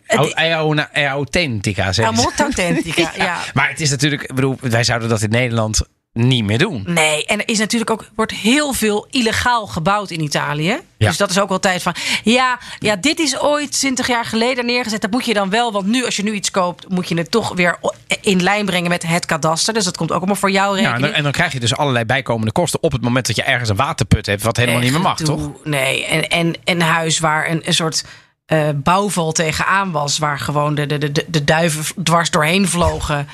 zeg 1.92 2.04
Ja, 2.04 2.10
molto 2.10 2.42
authentica, 2.42 3.12
ja. 3.16 3.38
Maar 3.54 3.68
het 3.68 3.80
is 3.80 3.90
natuurlijk, 3.90 4.22
ik 4.22 4.34
bedoel, 4.34 4.56
wij 4.60 4.84
zouden 4.84 5.08
dat 5.08 5.22
in 5.22 5.30
Nederland 5.30 5.82
niet 6.18 6.44
meer 6.44 6.58
doen. 6.58 6.82
Nee, 6.86 7.26
en 7.26 7.38
er 7.38 7.48
is 7.48 7.58
natuurlijk 7.58 7.90
ook 7.90 8.08
wordt 8.14 8.32
heel 8.32 8.72
veel 8.72 9.06
illegaal 9.10 9.66
gebouwd 9.66 10.10
in 10.10 10.20
Italië. 10.20 10.80
Ja. 10.96 11.08
Dus 11.08 11.16
dat 11.16 11.30
is 11.30 11.40
ook 11.40 11.50
altijd 11.50 11.82
van. 11.82 11.94
Ja, 12.24 12.58
ja, 12.78 12.96
dit 12.96 13.18
is 13.18 13.40
ooit 13.40 13.72
20 13.72 14.06
jaar 14.06 14.24
geleden 14.24 14.66
neergezet. 14.66 15.00
Dat 15.00 15.10
moet 15.10 15.24
je 15.24 15.34
dan 15.34 15.50
wel. 15.50 15.72
Want 15.72 15.86
nu, 15.86 16.04
als 16.04 16.16
je 16.16 16.22
nu 16.22 16.32
iets 16.32 16.50
koopt, 16.50 16.88
moet 16.88 17.08
je 17.08 17.16
het 17.16 17.30
toch 17.30 17.52
weer 17.54 17.78
in 18.20 18.42
lijn 18.42 18.66
brengen 18.66 18.88
met 18.90 19.06
het 19.06 19.26
kadaster. 19.26 19.74
Dus 19.74 19.84
dat 19.84 19.96
komt 19.96 20.10
ook 20.10 20.16
allemaal 20.16 20.36
voor 20.36 20.50
Ja, 20.50 20.66
en, 20.66 20.74
rekening. 20.74 21.00
dan, 21.00 21.12
en 21.12 21.22
dan 21.22 21.32
krijg 21.32 21.52
je 21.52 21.60
dus 21.60 21.76
allerlei 21.76 22.04
bijkomende 22.04 22.52
kosten 22.52 22.82
op 22.82 22.92
het 22.92 23.02
moment 23.02 23.26
dat 23.26 23.36
je 23.36 23.42
ergens 23.42 23.68
een 23.68 23.76
waterput 23.76 24.26
hebt, 24.26 24.42
wat 24.42 24.56
helemaal 24.56 24.80
niet 24.80 24.92
meer 24.92 25.00
mag, 25.00 25.16
toch? 25.16 25.50
Nee, 25.64 26.06
en, 26.06 26.28
en 26.28 26.54
een 26.64 26.80
huis 26.80 27.18
waar 27.18 27.50
een, 27.50 27.60
een 27.64 27.74
soort 27.74 28.04
eh, 28.46 28.68
bouwval 28.74 29.32
tegenaan 29.32 29.90
was, 29.90 30.18
waar 30.18 30.38
gewoon 30.38 30.74
de, 30.74 30.86
de, 30.86 30.98
de, 30.98 31.24
de 31.28 31.44
duiven 31.44 32.02
dwars 32.02 32.30
doorheen 32.30 32.68
vlogen. 32.68 33.28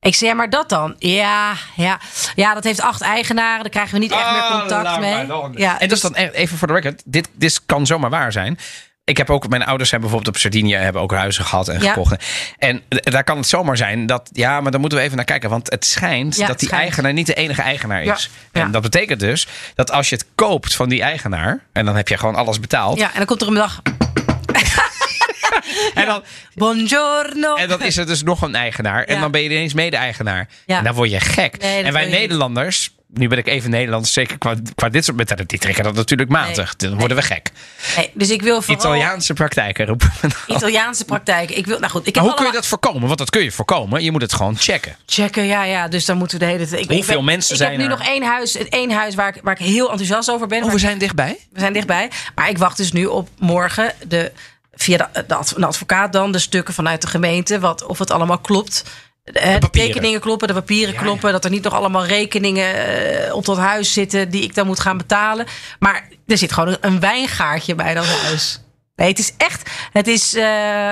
Ik 0.00 0.14
zei, 0.14 0.30
ja, 0.30 0.36
maar 0.36 0.50
dat 0.50 0.68
dan? 0.68 0.94
Ja, 0.98 1.52
ja, 1.76 1.98
ja, 2.34 2.54
dat 2.54 2.64
heeft 2.64 2.80
acht 2.80 3.00
eigenaren. 3.00 3.60
Daar 3.62 3.70
krijgen 3.70 3.92
we 3.92 3.98
niet 3.98 4.12
echt 4.12 4.30
meer 4.30 4.60
contact 4.60 4.98
mee. 5.00 5.26
Ja, 5.62 5.80
en 5.80 5.88
dat 5.88 5.96
is 5.96 6.02
dan 6.02 6.14
e- 6.16 6.30
even 6.32 6.58
voor 6.58 6.66
de 6.68 6.74
record, 6.74 7.02
dit, 7.04 7.28
dit 7.34 7.60
kan 7.66 7.86
zomaar 7.86 8.10
waar 8.10 8.32
zijn. 8.32 8.58
Ik 9.04 9.16
heb 9.16 9.30
ook, 9.30 9.48
mijn 9.48 9.64
ouders 9.64 9.88
zijn 9.88 10.00
bijvoorbeeld 10.00 10.34
op 10.34 10.40
Sardinië, 10.40 10.74
hebben 10.74 11.02
ook 11.02 11.12
huizen 11.12 11.44
gehad 11.44 11.68
en 11.68 11.80
Ja. 11.82 11.88
gekocht. 11.92 12.24
En 12.58 12.82
daar 12.88 13.24
kan 13.24 13.36
het 13.36 13.46
zomaar 13.46 13.76
zijn 13.76 14.06
dat, 14.06 14.30
ja, 14.32 14.60
maar 14.60 14.70
dan 14.70 14.80
moeten 14.80 14.98
we 14.98 15.04
even 15.04 15.16
naar 15.16 15.24
kijken. 15.24 15.50
Want 15.50 15.70
het 15.70 15.84
schijnt 15.84 16.34
Ja, 16.34 16.40
dat 16.40 16.48
het 16.48 16.58
die 16.58 16.68
schijnt. 16.68 16.84
eigenaar 16.84 17.12
niet 17.12 17.26
de 17.26 17.34
enige 17.34 17.62
eigenaar 17.62 18.04
Ja, 18.04 18.14
is. 18.14 18.30
ja. 18.52 18.60
En 18.60 18.70
dat 18.70 18.82
betekent 18.82 19.20
dus 19.20 19.46
dat 19.74 19.90
als 19.92 20.08
je 20.08 20.14
het 20.14 20.26
koopt 20.34 20.74
van 20.74 20.88
die 20.88 21.02
eigenaar, 21.02 21.60
en 21.72 21.84
dan 21.84 21.96
heb 21.96 22.08
je 22.08 22.16
gewoon 22.18 22.34
alles 22.34 22.60
betaald. 22.60 22.98
ja, 22.98 23.06
en 23.10 23.16
dan 23.16 23.26
komt 23.26 23.42
er 23.42 23.48
een 23.48 23.54
dag. 23.54 23.82
En, 25.98 26.06
dan, 26.06 26.22
Buongiorno. 26.54 27.54
en 27.54 27.68
dan 27.68 27.82
is 27.82 27.96
er 27.96 28.06
dus 28.06 28.22
nog 28.22 28.42
een 28.42 28.54
eigenaar. 28.54 29.04
En 29.04 29.20
dan 29.20 29.30
ben 29.30 29.40
je 29.42 29.48
ineens 29.50 29.74
mede-eigenaar. 29.74 30.48
Ja. 30.66 30.78
En 30.78 30.84
dan 30.84 30.94
word 30.94 31.10
je 31.10 31.20
gek. 31.20 31.58
Nee, 31.62 31.82
en 31.82 31.92
wij. 31.92 32.06
Nederlanders, 32.08 32.90
nu 33.14 33.28
ben 33.28 33.38
ik 33.38 33.46
even 33.46 33.70
Nederlands, 33.70 34.12
zeker 34.12 34.38
qua, 34.38 34.54
qua 34.74 34.88
dit 34.88 35.04
soort 35.04 35.16
methoden, 35.16 35.46
die 35.46 35.58
trekken 35.58 35.84
dat 35.84 35.94
natuurlijk 35.94 36.30
matig. 36.30 36.76
Dan 36.76 36.98
worden 36.98 37.16
we 37.16 37.22
gek. 37.22 37.50
Nee, 37.96 38.10
dus 38.14 38.30
ik 38.30 38.42
wil 38.42 38.62
vooral 38.62 38.76
Italiaanse 38.94 39.32
praktijken 39.34 39.86
roepen. 39.86 40.10
Italiaanse 40.46 41.04
praktijk. 41.04 41.50
Ik 41.50 41.66
wil, 41.66 41.78
nou 41.78 41.90
goed, 41.92 42.06
ik 42.06 42.14
heb 42.14 42.14
Maar 42.14 42.24
hoe 42.24 42.32
kun 42.32 42.44
je 42.44 42.50
allemaal- 42.50 42.60
dat 42.60 42.66
voorkomen? 42.66 43.06
Want 43.06 43.18
dat 43.18 43.30
kun 43.30 43.42
je 43.42 43.52
voorkomen. 43.52 44.02
Je 44.02 44.10
moet 44.12 44.22
het 44.22 44.32
gewoon 44.34 44.56
checken. 44.58 44.96
checken. 45.06 45.44
Ja, 45.46 45.64
ja. 45.64 45.88
Dus 45.88 46.04
dan 46.04 46.16
moeten 46.16 46.38
we 46.38 46.44
de 46.44 46.50
hele 46.50 46.66
tijd. 46.66 46.82
Ik, 46.82 46.90
Hoeveel 46.90 47.10
ik 47.10 47.16
ben- 47.16 47.24
mensen 47.24 47.52
ik 47.54 47.60
zijn 47.60 47.70
heb 47.72 47.80
nu 47.80 47.86
nog 47.86 48.02
één 48.06 48.22
huis, 48.22 48.52
het 48.54 48.68
één 48.68 48.90
huis 48.90 49.14
waar 49.14 49.36
ik, 49.36 49.40
waar 49.42 49.60
ik 49.60 49.66
heel 49.66 49.90
enthousiast 49.90 50.30
over 50.30 50.46
ben. 50.46 50.62
Oh, 50.62 50.66
we 50.68 50.72
ik- 50.72 50.78
zijn 50.78 50.98
dichtbij. 50.98 51.38
we 51.52 51.60
zijn 51.60 51.72
dichtbij. 51.72 52.10
Maar 52.34 52.48
ik 52.48 52.58
wacht 52.58 52.76
dus 52.76 52.92
nu 52.92 53.06
op 53.06 53.28
morgen 53.38 53.92
de, 54.08 54.32
via 54.82 55.10
de, 55.12 55.24
de 55.56 55.66
advocaat 55.66 56.12
dan 56.12 56.32
de 56.32 56.38
stukken 56.38 56.74
vanuit 56.74 57.00
de 57.02 57.06
gemeente. 57.06 57.60
Wat, 57.60 57.86
of 57.86 57.98
het 57.98 58.10
allemaal 58.10 58.38
klopt. 58.38 58.84
De, 59.24 59.56
de 59.60 59.70
tekeningen 59.70 60.20
kloppen, 60.20 60.48
de 60.48 60.54
papieren 60.54 60.94
kloppen. 60.94 61.32
Dat 61.32 61.44
er 61.44 61.50
niet 61.50 61.62
nog 61.62 61.72
allemaal 61.72 62.04
rekeningen 62.04 62.74
eh, 62.74 63.34
op 63.34 63.44
dat 63.44 63.56
huis 63.56 63.92
zitten 63.92 64.30
die 64.30 64.42
ik 64.42 64.54
dan 64.54 64.66
moet 64.66 64.80
gaan 64.80 64.96
betalen. 64.96 65.46
Maar 65.78 66.08
er 66.26 66.38
zit 66.38 66.52
gewoon 66.52 66.68
een, 66.68 66.78
een 66.80 67.00
wijngaartje 67.00 67.74
bij 67.74 67.94
dat 67.94 68.06
huis. 68.06 68.60
Nee, 68.98 69.08
het 69.08 69.18
is 69.18 69.32
echt. 69.36 69.70
Het 69.92 70.06
is. 70.06 70.34
eh, 70.34 70.42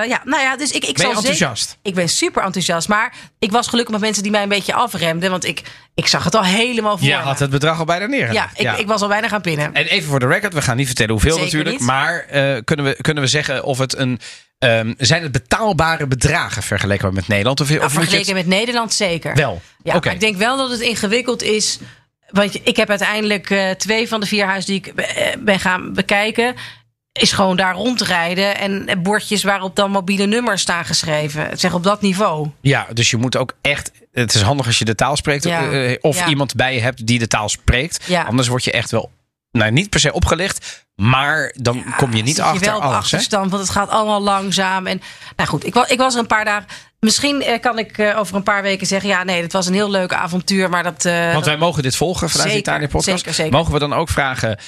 ja, 0.08 0.20
nou 0.24 0.42
ja, 0.42 0.56
dus 0.56 0.70
ik, 0.70 0.84
ik 0.84 0.94
Ben 0.94 1.02
zal 1.02 1.14
zeker- 1.14 1.16
enthousiast? 1.30 1.78
ik 1.82 1.94
ben 1.94 2.08
super 2.08 2.42
enthousiast. 2.42 2.88
Maar 2.88 3.12
ik 3.38 3.50
was 3.50 3.66
gelukkig 3.68 3.92
met 3.92 4.02
mensen 4.02 4.22
die 4.22 4.32
mij 4.32 4.42
een 4.42 4.48
beetje 4.48 4.74
afremden. 4.74 5.30
Want 5.30 5.44
ik, 5.44 5.62
ik 5.94 6.06
zag 6.06 6.24
het 6.24 6.34
al 6.34 6.44
helemaal 6.44 6.98
voor 6.98 7.06
Je 7.08 7.14
me. 7.16 7.22
had 7.22 7.38
het 7.38 7.50
bedrag 7.50 7.78
al 7.78 7.84
bijna 7.84 8.06
neergelegd. 8.06 8.58
ja, 8.60 8.72
ik, 8.72 8.78
ik 8.78 8.86
was 8.86 9.00
al 9.02 9.08
bijna 9.08 9.28
gaan 9.28 9.40
pinnen. 9.40 9.74
En 9.74 9.84
even 9.86 10.08
voor 10.08 10.20
de 10.20 10.26
record, 10.26 10.54
we 10.54 10.62
gaan 10.62 10.76
niet 10.76 10.86
vertellen 10.86 11.12
hoeveel 11.12 11.30
Zeker 11.32 11.44
natuurlijk. 11.46 11.78
niet. 11.78 11.86
Maar 11.88 12.18
eh, 12.28 12.56
kunnen, 12.64 12.84
we, 12.84 12.96
kunnen 13.00 13.22
we 13.22 13.28
zeggen 13.28 13.64
of 13.64 13.78
het 13.78 13.96
een. 13.96 14.20
ehm, 14.58 14.92
zijn 14.98 15.22
het 15.22 15.32
betaalbare 15.32 16.06
bedragen 16.06 16.62
vergeleken 16.62 17.14
met 17.14 17.28
Nederland? 17.28 17.60
Of, 17.60 17.68
Nou, 17.68 17.84
of 17.84 17.92
vergeleken 17.92 18.26
het 18.36 18.46
met 18.46 18.58
Nederland 18.58 18.94
zeker. 18.94 19.34
wel? 19.34 19.60
Ja, 19.82 19.94
Oké. 19.96 20.04
maar 20.06 20.14
ik 20.14 20.20
denk 20.20 20.36
wel 20.36 20.56
dat 20.56 20.70
het 20.70 20.80
ingewikkeld 20.80 21.42
is. 21.42 21.78
Want 22.30 22.54
ik 22.66 22.76
heb 22.76 22.90
uiteindelijk 22.90 23.50
eh, 23.50 23.70
twee 23.70 24.08
van 24.08 24.20
de 24.20 24.26
vier 24.26 24.46
huizen 24.46 24.70
die 24.72 24.82
ik 24.84 24.92
ben 25.44 25.60
gaan 25.60 25.92
bekijken. 25.92 26.54
Is 27.16 27.32
gewoon 27.32 27.56
daar 27.56 27.74
rondrijden 27.74 28.58
en 28.58 29.02
bordjes 29.02 29.42
waarop 29.42 29.76
dan 29.76 29.90
mobiele 29.90 30.26
nummers 30.26 30.62
staan 30.62 30.84
geschreven. 30.84 31.58
Zeg 31.58 31.74
op 31.74 31.82
dat 31.82 32.00
niveau. 32.00 32.50
Ja, 32.60 32.86
dus 32.92 33.10
je 33.10 33.16
moet 33.16 33.36
ook 33.36 33.52
echt. 33.60 33.90
Het 34.12 34.34
is 34.34 34.40
handig 34.42 34.66
als 34.66 34.78
je 34.78 34.84
de 34.84 34.94
taal 34.94 35.16
spreekt. 35.16 35.44
Ja. 35.44 35.70
eh, 35.70 35.96
of 36.00 36.18
Ja. 36.18 36.26
iemand 36.26 36.54
bij 36.54 36.74
je 36.74 36.80
hebt 36.80 37.06
die 37.06 37.18
de 37.18 37.26
taal 37.26 37.48
spreekt. 37.48 38.04
Ja. 38.06 38.22
Anders 38.22 38.48
word 38.48 38.64
je 38.64 38.72
echt 38.72 38.90
wel. 38.90 39.10
Nou, 39.50 39.70
niet 39.70 39.90
per 39.90 40.00
se 40.00 40.12
opgelicht. 40.12 40.84
Maar 40.94 41.52
dan 41.60 41.84
kom 41.96 42.14
je 42.14 42.22
niet 42.22 42.40
achter 42.40 42.60
je 42.60 42.66
wel 42.66 42.76
op 42.76 42.82
alles. 42.82 42.96
Achterstand, 42.96 43.50
want 43.50 43.62
het 43.62 43.72
gaat 43.72 43.88
allemaal 43.88 44.22
langzaam. 44.22 44.86
En 44.86 45.02
nou 45.36 45.48
goed, 45.48 45.66
ik 45.66 45.74
was, 45.74 45.88
ik 45.88 45.98
was 45.98 46.14
er 46.14 46.20
een 46.20 46.26
paar 46.26 46.44
dagen. 46.44 46.66
Misschien 47.00 47.42
eh, 47.42 47.60
kan 47.60 47.78
ik 47.78 47.98
eh, 47.98 48.18
over 48.18 48.36
een 48.36 48.42
paar 48.42 48.62
weken 48.62 48.86
zeggen: 48.86 49.08
ja, 49.08 49.22
nee, 49.24 49.42
het 49.42 49.52
was 49.52 49.66
een 49.66 49.74
heel 49.74 49.90
leuk 49.90 50.12
avontuur. 50.12 50.68
Maar 50.68 50.82
dat. 50.82 51.04
eh, 51.04 51.32
Want 51.32 51.44
wij 51.44 51.56
mogen 51.56 51.82
dit 51.82 51.96
volgen 51.96 52.30
vanuit 52.30 52.50
de 52.50 52.56
Italië 52.56 52.88
podcast. 52.88 53.04
zeker, 53.18 53.34
zeker. 53.34 53.52
Mogen 53.52 53.72
we 53.72 53.78
dan 53.78 53.92
ook 53.92 54.08
vragen. 54.08 54.58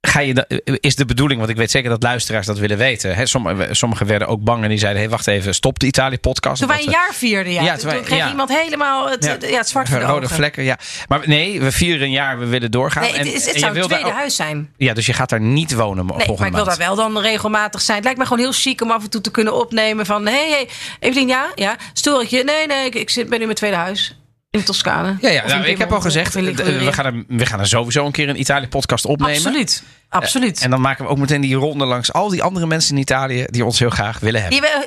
Ga 0.00 0.20
je, 0.20 0.34
da- 0.34 0.46
is 0.64 0.96
de 0.96 1.04
bedoeling, 1.04 1.38
want 1.38 1.50
ik 1.52 1.56
weet 1.56 1.70
zeker 1.70 1.90
dat 1.90 2.02
luisteraars 2.02 2.46
dat 2.46 2.58
willen 2.58 2.78
weten. 2.78 3.14
Hè? 3.14 3.26
Sommigen, 3.26 3.76
sommigen 3.76 4.06
werden 4.06 4.28
ook 4.28 4.40
bang 4.42 4.62
en 4.62 4.68
die 4.68 4.78
zeiden: 4.78 5.00
hey, 5.02 5.10
wacht 5.10 5.26
even, 5.26 5.54
stop 5.54 5.78
de 5.78 5.86
Italië-podcast. 5.86 6.58
toen 6.60 6.68
wij 6.68 6.82
een 6.84 6.90
jaar 6.90 7.14
vierden, 7.14 7.52
ja. 7.52 7.62
Ja, 7.62 7.76
toen, 7.76 8.02
kreeg 8.02 8.18
ja. 8.18 8.28
iemand 8.28 8.48
helemaal 8.62 9.10
het, 9.10 9.24
ja. 9.24 9.56
het 9.56 9.68
zwart 9.68 9.88
voor 9.88 9.98
de 9.98 10.04
Rode 10.04 10.24
ogen. 10.24 10.36
vlekken, 10.36 10.62
ja. 10.64 10.78
Maar 11.08 11.20
nee, 11.24 11.60
we 11.60 11.72
vieren 11.72 12.02
een 12.02 12.10
jaar, 12.10 12.38
we 12.38 12.46
willen 12.46 12.70
doorgaan. 12.70 13.02
Nee, 13.02 13.12
het, 13.12 13.20
En- 13.20 13.26
is, 13.26 13.40
en 13.40 13.44
het 13.46 13.54
je 13.54 13.60
zou 13.60 13.74
daar 13.74 13.84
tweede 13.84 14.04
ook- 14.06 14.12
huis 14.12 14.36
zijn. 14.36 14.72
Ja, 14.76 14.94
dus 14.94 15.06
je 15.06 15.12
gaat 15.12 15.28
daar 15.28 15.40
niet 15.40 15.74
wonen 15.74 16.06
Nee, 16.06 16.14
volgende 16.14 16.38
maar 16.38 16.46
ik 16.48 16.54
wil 16.54 16.64
maand. 16.64 16.78
daar 16.78 16.86
wel 16.88 16.96
dan 16.96 17.18
regelmatig 17.22 17.80
zijn. 17.80 17.96
Het 17.96 18.04
lijkt 18.04 18.20
me 18.20 18.26
gewoon 18.26 18.42
heel 18.42 18.52
chic 18.52 18.80
om 18.80 18.90
af 18.90 19.02
en 19.02 19.10
toe 19.10 19.20
te 19.20 19.30
kunnen 19.30 19.54
opnemen 19.54 20.06
van... 20.06 20.26
hé, 20.26 20.32
hey, 20.32 20.48
hey, 20.50 20.68
Evelien, 21.00 21.28
ja? 21.28 21.46
Ja? 21.54 21.76
Stoor 21.92 22.22
ik 22.22 22.28
je? 22.28 22.44
Nee, 22.44 22.66
nee, 22.66 22.86
ik, 22.86 22.94
ik 22.94 23.10
zit, 23.10 23.22
ben 23.22 23.32
nu 23.34 23.38
in 23.38 23.44
mijn 23.44 23.56
tweede 23.58 23.76
huis. 23.76 24.18
In 24.50 24.64
Toscane. 24.64 25.16
Ja, 25.20 25.28
ja 25.30 25.46
nou, 25.46 25.64
ik 25.64 25.78
heb 25.78 25.92
al 25.92 26.00
gezegd, 26.00 26.36
eh, 26.36 26.42
we 26.44 26.92
gaan, 26.92 27.04
er, 27.04 27.24
we 27.28 27.46
gaan 27.46 27.60
er 27.60 27.66
sowieso 27.66 28.06
een 28.06 28.12
keer 28.12 28.28
een 28.28 28.40
Italië-podcast 28.40 29.04
opnemen. 29.04 29.34
Absoluut, 29.34 29.82
absoluut. 30.08 30.60
En 30.60 30.70
dan 30.70 30.80
maken 30.80 31.04
we 31.04 31.10
ook 31.10 31.18
meteen 31.18 31.40
die 31.40 31.54
ronde 31.54 31.84
langs 31.84 32.12
al 32.12 32.28
die 32.28 32.42
andere 32.42 32.66
mensen 32.66 32.94
in 32.94 33.00
Italië 33.00 33.44
die 33.50 33.64
ons 33.64 33.78
heel 33.78 33.90
graag 33.90 34.18
willen 34.18 34.42
hebben. 34.42 34.86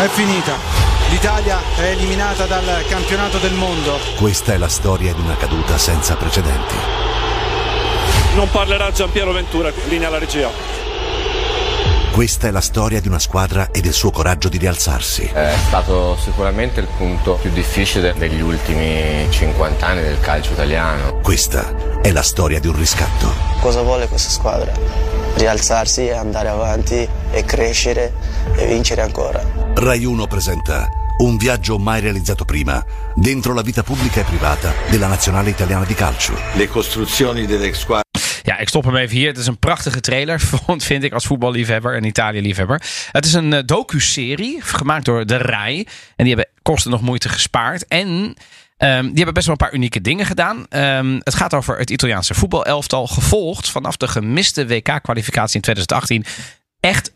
È 0.00 0.08
finita. 0.08 0.54
L'Italia 1.10 1.58
è 1.76 1.90
eliminata 1.90 2.46
dal 2.46 2.86
campionato 2.88 3.38
del 3.38 3.52
mondo. 3.52 3.98
Questa 4.16 4.52
è 4.52 4.56
la 4.56 4.68
storia 4.68 5.12
di 5.12 5.20
una 5.20 5.36
caduta 5.36 5.78
senza 5.78 6.14
precedenti. 6.14 6.74
Non 8.34 8.50
parlerà 8.50 8.92
Giampiero 8.92 9.32
Ventura, 9.32 9.72
linea 9.88 10.08
alla 10.08 10.18
regia. 10.18 10.48
Questa 12.20 12.48
è 12.48 12.50
la 12.50 12.60
storia 12.60 13.00
di 13.00 13.08
una 13.08 13.18
squadra 13.18 13.70
e 13.70 13.80
del 13.80 13.94
suo 13.94 14.10
coraggio 14.10 14.50
di 14.50 14.58
rialzarsi. 14.58 15.30
È 15.32 15.54
stato 15.68 16.18
sicuramente 16.18 16.80
il 16.80 16.86
punto 16.98 17.38
più 17.40 17.50
difficile 17.50 18.12
degli 18.12 18.42
ultimi 18.42 19.26
50 19.30 19.86
anni 19.86 20.02
del 20.02 20.20
calcio 20.20 20.52
italiano. 20.52 21.18
Questa 21.22 22.02
è 22.02 22.12
la 22.12 22.20
storia 22.20 22.60
di 22.60 22.66
un 22.66 22.76
riscatto. 22.76 23.32
Cosa 23.60 23.80
vuole 23.80 24.06
questa 24.06 24.28
squadra? 24.28 24.70
Rialzarsi 25.36 26.08
e 26.08 26.12
andare 26.12 26.48
avanti 26.48 27.08
e 27.30 27.44
crescere 27.46 28.12
e 28.54 28.66
vincere 28.66 29.00
ancora. 29.00 29.42
Rai 29.76 30.04
1 30.04 30.26
presenta 30.26 30.90
un 31.20 31.38
viaggio 31.38 31.78
mai 31.78 32.02
realizzato 32.02 32.44
prima 32.44 32.84
dentro 33.14 33.54
la 33.54 33.62
vita 33.62 33.82
pubblica 33.82 34.20
e 34.20 34.24
privata 34.24 34.74
della 34.90 35.06
nazionale 35.06 35.48
italiana 35.48 35.86
di 35.86 35.94
calcio. 35.94 36.34
Le 36.52 36.68
costruzioni 36.68 37.46
delle 37.46 37.72
squadre. 37.72 38.09
Ja, 38.42 38.58
ik 38.58 38.68
stop 38.68 38.84
hem 38.84 38.96
even 38.96 39.16
hier. 39.16 39.28
Het 39.28 39.38
is 39.38 39.46
een 39.46 39.58
prachtige 39.58 40.00
trailer, 40.00 40.40
vind 40.78 41.04
ik 41.04 41.12
als 41.12 41.26
voetballiefhebber 41.26 41.94
en 41.94 42.04
Italië-liefhebber. 42.04 42.82
Het 43.12 43.24
is 43.24 43.32
een 43.32 43.52
uh, 43.52 43.58
docu-serie 43.64 44.60
gemaakt 44.60 45.04
door 45.04 45.26
de 45.26 45.36
RAI. 45.36 45.86
En 46.16 46.24
die 46.24 46.34
hebben 46.34 46.52
kosten 46.62 46.90
nog 46.90 47.00
moeite 47.00 47.28
gespaard. 47.28 47.86
En 47.86 48.06
um, 48.08 49.06
die 49.06 49.14
hebben 49.14 49.34
best 49.34 49.46
wel 49.46 49.56
een 49.58 49.66
paar 49.66 49.74
unieke 49.74 50.00
dingen 50.00 50.26
gedaan. 50.26 50.66
Um, 50.70 51.20
het 51.24 51.34
gaat 51.34 51.54
over 51.54 51.78
het 51.78 51.90
Italiaanse 51.90 52.34
voetbalelftal. 52.34 53.06
Gevolgd 53.06 53.70
vanaf 53.70 53.96
de 53.96 54.08
gemiste 54.08 54.66
WK-kwalificatie 54.66 55.56
in 55.56 55.62
2018. 55.62 56.24
Echt 56.80 57.12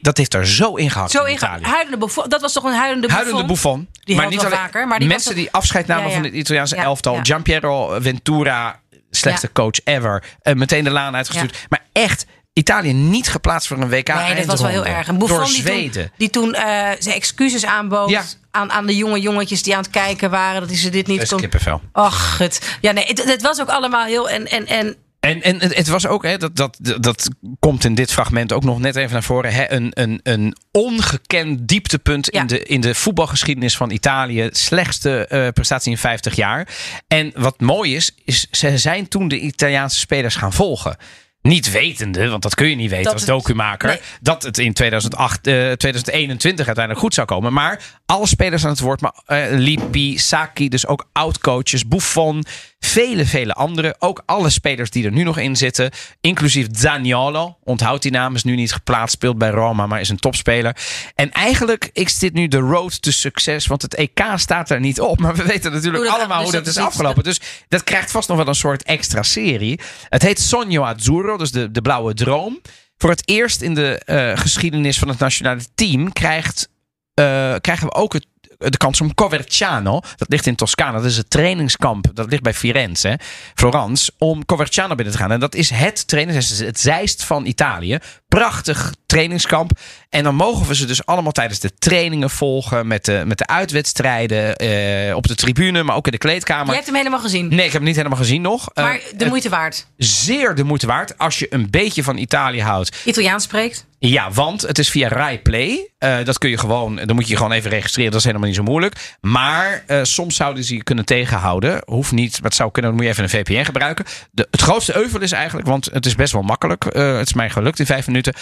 dat 0.00 0.16
heeft 0.16 0.34
er 0.34 0.46
zo 0.46 0.74
ingehakt 0.74 1.10
zo 1.10 1.24
in 1.24 1.34
Italië. 1.34 1.64
Huilende 1.64 1.96
Buffon. 1.96 2.28
Dat 2.28 2.40
was 2.40 2.52
toch 2.52 2.64
een 2.64 2.72
huilende 2.72 3.06
Buffon? 3.06 3.24
Huilende 3.24 3.52
Buffon. 3.52 3.88
Die 4.04 4.16
maar 4.16 4.28
niet 4.28 4.38
alleen 4.38 4.50
vaker. 4.50 4.86
Maar 4.86 4.98
die 4.98 5.08
mensen 5.08 5.34
die 5.34 5.50
afscheid 5.50 5.86
namen 5.86 6.04
Ja, 6.04 6.08
ja. 6.08 6.14
van 6.14 6.24
het 6.24 6.34
Italiaanse 6.34 6.76
Ja, 6.76 6.82
elftal. 6.82 7.18
Giampiero 7.22 8.00
Ventura, 8.00 8.80
slechtste 9.16 9.46
Ja. 9.46 9.52
coach 9.62 9.80
ever. 9.84 10.24
Eh, 10.42 10.54
meteen 10.54 10.84
de 10.84 10.90
laan 10.90 11.16
uitgestuurd. 11.16 11.66
Maar 11.68 11.82
echt, 11.92 12.26
Italië 12.52 12.92
niet 12.92 13.28
geplaatst 13.28 13.68
voor 13.68 13.76
een 13.78 13.88
WK 13.88 14.08
Nee, 14.08 14.34
dat 14.34 14.44
was 14.44 14.60
wel 14.60 14.70
heel 14.70 14.86
erg. 14.86 15.08
En 15.08 15.18
Door 15.18 15.28
Buffon 15.28 15.46
die 15.46 15.54
Zweden. 15.62 15.92
toen, 15.92 16.10
die 16.16 16.30
toen 16.30 16.54
eh, 16.54 16.90
zijn 16.98 17.14
excuses 17.14 17.64
aanbood 17.64 18.10
Ja. 18.10 18.22
aan, 18.50 18.72
aan 18.72 18.86
de 18.86 18.96
jonge 18.96 19.20
jongetjes 19.20 19.62
die 19.62 19.76
aan 19.76 19.82
het 19.82 19.90
kijken 19.90 20.30
waren. 20.30 20.60
Dat 20.60 20.68
hij 20.70 20.78
ze 20.78 20.90
dit 20.90 21.06
niet 21.06 21.28
kon... 21.28 21.80
Ach, 21.92 22.38
het. 22.38 22.76
Ja, 22.80 22.92
nee, 22.92 23.04
het, 23.06 23.24
het 23.24 23.42
was 23.42 23.60
ook 23.60 23.68
allemaal 23.68 24.04
heel... 24.04 24.30
En, 24.30 24.46
en, 24.50 24.66
en 24.66 24.96
En, 25.22 25.42
en 25.42 25.60
het 25.60 25.88
was 25.88 26.06
ook, 26.06 26.22
hè, 26.22 26.36
dat, 26.36 26.56
dat, 26.56 26.78
dat 27.00 27.28
komt 27.58 27.84
in 27.84 27.94
dit 27.94 28.12
fragment 28.12 28.52
ook 28.52 28.64
nog 28.64 28.78
net 28.78 28.96
even 28.96 29.12
naar 29.12 29.22
voren. 29.22 29.52
Hè, 29.52 29.70
een, 29.70 29.90
een, 29.94 30.20
een 30.22 30.56
ongekend 30.70 31.68
dieptepunt 31.68 32.28
Ja. 32.32 32.40
in, 32.40 32.46
de, 32.46 32.62
in 32.62 32.80
de 32.80 32.94
voetbalgeschiedenis 32.94 33.76
van 33.76 33.90
Italië. 33.90 34.48
Slechtste 34.52 35.26
eh, 35.26 35.48
prestatie 35.48 35.90
in 35.90 35.98
50 35.98 36.34
jaar. 36.34 36.68
En 37.08 37.32
wat 37.34 37.60
mooi 37.60 37.94
is, 37.96 38.14
is 38.24 38.46
ze 38.50 38.78
zijn 38.78 39.08
toen 39.08 39.28
de 39.28 39.40
Italiaanse 39.40 39.98
spelers 39.98 40.34
gaan 40.36 40.52
volgen. 40.52 40.96
Niet 41.42 41.70
wetende, 41.72 42.28
want 42.28 42.42
dat 42.42 42.54
kun 42.54 42.68
je 42.68 42.76
niet 42.76 42.90
weten 42.90 43.04
Dat 43.04 43.12
als 43.12 43.24
documaker. 43.24 43.88
Nee. 43.88 44.00
Dat 44.20 44.42
het 44.42 44.58
in 44.58 44.72
2008, 44.72 45.46
eh, 45.46 45.52
2021 45.52 46.66
uiteindelijk 46.66 47.04
goed 47.04 47.14
zou 47.14 47.26
komen. 47.26 47.52
Maar 47.52 47.80
alle 48.06 48.26
spelers 48.26 48.64
aan 48.64 48.70
het 48.70 48.80
woord. 48.80 49.00
Maar 49.00 49.14
eh, 49.26 49.44
Lippi, 49.50 50.18
Saki, 50.18 50.68
dus 50.68 50.86
ook 50.86 51.08
oud-coaches. 51.12 51.88
Buffon, 51.88 52.44
vele, 52.86 53.26
vele 53.26 53.52
anderen. 53.52 53.94
Ook 53.98 54.22
alle 54.26 54.50
spelers 54.50 54.90
die 54.90 55.04
er 55.04 55.12
nu 55.12 55.22
nog 55.22 55.38
in 55.38 55.56
zitten. 55.56 55.90
Inclusief 56.20 56.66
Zaniolo. 56.72 57.56
Onthoud 57.64 58.02
die 58.02 58.10
naam, 58.10 58.34
is 58.34 58.44
nu 58.44 58.54
niet 58.54 58.72
geplaatst. 58.72 59.14
Speelt 59.14 59.38
bij 59.38 59.50
Roma, 59.50 59.86
maar 59.86 60.00
is 60.00 60.08
een 60.08 60.16
topspeler. 60.16 60.76
En 61.14 61.30
eigenlijk 61.32 61.90
is 61.92 62.18
dit 62.18 62.32
nu 62.32 62.48
de 62.48 62.56
road 62.58 63.02
to 63.02 63.10
succes. 63.10 63.66
Want 63.66 63.82
het 63.82 63.94
EK 63.94 64.20
staat 64.36 64.70
er 64.70 64.80
niet 64.80 65.00
op. 65.00 65.18
Maar 65.18 65.34
we 65.34 65.42
weten 65.44 65.72
natuurlijk 65.72 66.04
dat- 66.04 66.14
allemaal 66.14 66.38
dus 66.42 66.50
hoe 66.52 66.58
dat 66.62 66.66
is- 66.66 66.76
afgelopen. 66.76 67.22
Dus 67.22 67.40
dat 67.68 67.84
krijgt 67.84 68.10
vast 68.10 68.28
nog 68.28 68.36
wel 68.36 68.48
een 68.48 68.54
soort 68.54 68.82
extra 68.82 69.22
serie. 69.22 69.80
Het 70.08 70.22
heet 70.22 70.40
Sogno 70.40 70.82
Azzurro, 70.82 71.36
dus 71.36 71.50
de, 71.50 71.70
de 71.70 71.82
blauwe 71.82 72.14
droom. 72.14 72.60
Voor 72.96 73.10
het 73.10 73.28
eerst 73.28 73.60
in 73.62 73.74
de 73.74 73.98
eh, 73.98 74.36
geschiedenis 74.38 74.98
van 74.98 75.08
het 75.08 75.18
nationale 75.18 75.60
team 75.74 76.12
krijgt, 76.12 76.68
eh, 77.14 77.54
krijgen 77.60 77.86
we 77.86 77.92
ook 77.94 78.12
het, 78.12 78.26
de 78.70 78.76
kans 78.76 79.00
om 79.00 79.14
Coverciano. 79.14 80.00
Dat 80.16 80.28
ligt 80.28 80.46
in 80.46 80.54
Toscana. 80.54 80.92
Dat 80.92 81.04
is 81.04 81.16
het 81.16 81.30
trainingskamp. 81.30 82.06
Dat 82.14 82.30
ligt 82.30 82.42
bij 82.42 82.54
Firenze, 82.54 83.08
hè, 83.08 83.14
Florence. 83.54 84.12
Om 84.18 84.44
Coverciano 84.44 84.94
binnen 84.94 85.14
te 85.14 85.20
gaan. 85.20 85.32
En 85.32 85.40
dat 85.40 85.54
is 85.54 85.70
het 85.70 86.08
trainingskamp. 86.08 86.66
Het 86.66 86.80
zijst 86.80 87.24
van 87.24 87.46
Italië. 87.46 87.98
Prachtig 88.28 88.94
trainingskamp. 89.06 89.70
En 90.08 90.22
dan 90.24 90.34
mogen 90.34 90.66
we 90.66 90.74
ze 90.74 90.86
dus 90.86 91.06
allemaal 91.06 91.32
tijdens 91.32 91.58
de 91.60 91.70
trainingen 91.78 92.30
volgen. 92.30 92.86
Met 92.86 93.04
de, 93.04 93.22
met 93.26 93.38
de 93.38 93.46
uitwedstrijden. 93.46 94.56
eh, 94.56 95.14
op 95.16 95.26
de 95.26 95.34
tribune, 95.34 95.82
maar 95.82 95.96
ook 95.96 96.06
in 96.06 96.12
de 96.12 96.18
kleedkamer. 96.18 96.66
je 96.66 96.72
hebt 96.72 96.86
hem 96.86 96.94
helemaal 96.96 97.18
gezien. 97.20 97.48
Nee, 97.48 97.58
ik 97.58 97.62
heb 97.64 97.72
hem 97.72 97.84
niet 97.84 97.96
helemaal 97.96 98.18
gezien 98.18 98.42
nog. 98.42 98.68
Eh, 98.74 98.84
maar 98.84 98.98
de 98.98 99.14
het- 99.18 99.28
moeite 99.28 99.48
waard. 99.48 99.86
zeer 99.96 100.54
de 100.54 100.64
moeite 100.64 100.86
waard 100.86 101.18
als 101.18 101.38
je 101.38 101.46
een 101.50 101.70
beetje 101.70 102.02
van 102.02 102.16
Italië 102.16 102.62
houdt. 102.62 102.96
Italiaans 103.04 103.44
spreekt. 103.44 103.84
Ja, 104.08 104.30
want 104.30 104.62
het 104.62 104.78
is 104.78 104.90
via 104.90 105.08
Rai 105.08 105.40
Play. 105.40 105.90
Eh, 105.98 106.24
dat 106.24 106.38
kun 106.38 106.50
je 106.50 106.58
gewoon, 106.58 106.96
dan 106.96 107.14
moet 107.14 107.24
je 107.24 107.30
je 107.30 107.36
gewoon 107.36 107.52
even 107.52 107.70
registreren. 107.70 108.10
Dat 108.10 108.20
is 108.20 108.26
helemaal 108.26 108.46
niet 108.46 108.56
zo 108.56 108.62
moeilijk. 108.62 109.16
Maar 109.20 109.84
eh, 109.86 110.00
soms 110.02 110.36
zouden 110.36 110.64
ze 110.64 110.74
je 110.74 110.82
kunnen 110.82 111.04
tegenhouden. 111.04 111.82
Hoeft 111.84 112.12
niet, 112.12 112.38
het 112.42 112.54
zou 112.54 112.70
kunnen. 112.70 112.90
Dan 112.90 113.00
moet 113.00 113.10
je 113.10 113.20
even 113.20 113.38
een 113.38 113.44
VPN 113.44 113.64
gebruiken. 113.64 114.04
De, 114.30 114.48
het 114.50 114.60
grootste 114.60 114.96
euvel 114.96 115.20
is 115.20 115.32
eigenlijk, 115.32 115.66
want 115.66 115.88
het 115.92 116.06
is 116.06 116.14
best 116.14 116.32
wel 116.32 116.42
makkelijk. 116.42 116.84
eh, 116.84 117.16
het 117.16 117.26
is 117.26 117.34
mij 117.34 117.50
gelukt 117.50 117.78
in 117.78 117.86
vijf 117.86 118.06
minuten 118.06 118.34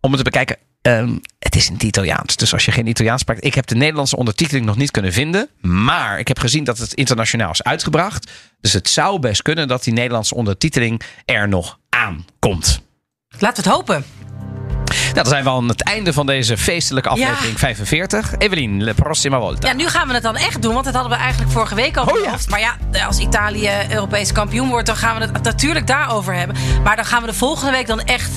om 0.00 0.10
het 0.10 0.18
te 0.18 0.30
bekijken. 0.30 0.56
Ehm, 0.82 1.18
het 1.38 1.56
is 1.56 1.66
in 1.66 1.72
het 1.72 1.82
Italiaans. 1.82 2.36
Dus 2.36 2.52
als 2.52 2.64
je 2.64 2.72
geen 2.72 2.86
Italiaans 2.86 3.20
spreekt. 3.20 3.44
Ik 3.44 3.54
heb 3.54 3.66
de 3.66 3.76
Nederlandse 3.76 4.16
ondertiteling 4.16 4.66
nog 4.66 4.76
niet 4.76 4.90
kunnen 4.90 5.12
vinden. 5.12 5.48
Maar 5.60 6.18
ik 6.18 6.28
heb 6.28 6.38
gezien 6.38 6.64
dat 6.64 6.78
het 6.78 6.94
internationaal 6.94 7.50
is 7.50 7.62
uitgebracht. 7.62 8.30
Dus 8.60 8.72
het 8.72 8.88
zou 8.88 9.18
best 9.18 9.42
kunnen 9.42 9.68
dat 9.68 9.84
die 9.84 9.92
Nederlandse 9.92 10.34
ondertiteling 10.34 11.02
er 11.24 11.48
nog 11.48 11.78
aankomt. 11.88 12.82
Laten 13.38 13.62
we 13.62 13.68
het 13.68 13.78
hopen. 13.78 14.23
Nou, 15.14 15.26
dan 15.26 15.34
zijn 15.34 15.44
we 15.44 15.50
aan 15.50 15.68
het 15.68 15.82
einde 15.82 16.12
van 16.12 16.26
deze 16.26 16.56
feestelijke 16.56 17.08
aflevering 17.08 17.52
Ja. 17.52 17.58
45. 17.58 18.32
Evelien, 18.38 18.84
la 18.84 18.92
prossima 18.92 19.38
volta. 19.38 19.68
Ja, 19.68 19.74
nu 19.74 19.88
gaan 19.88 20.08
we 20.08 20.14
het 20.14 20.22
dan 20.22 20.36
echt 20.36 20.62
doen, 20.62 20.72
want 20.72 20.84
dat 20.84 20.94
hadden 20.94 21.12
we 21.12 21.18
eigenlijk 21.18 21.52
vorige 21.52 21.74
week 21.74 21.96
al 21.96 22.04
Oh, 22.06 22.18
ja. 22.18 22.24
beloofd. 22.24 22.48
Maar 22.50 22.60
ja, 22.60 22.76
als 23.06 23.18
Italië 23.18 23.70
Europees 23.90 24.32
kampioen 24.32 24.68
wordt, 24.68 24.86
dan 24.86 24.96
gaan 24.96 25.16
we 25.18 25.22
het 25.22 25.42
natuurlijk 25.42 25.86
daarover 25.86 26.34
hebben. 26.34 26.56
Maar 26.84 26.96
dan 26.96 27.04
gaan 27.04 27.20
we 27.20 27.26
de 27.26 27.34
volgende 27.34 27.72
week 27.72 27.86
dan 27.86 28.00
echt 28.00 28.30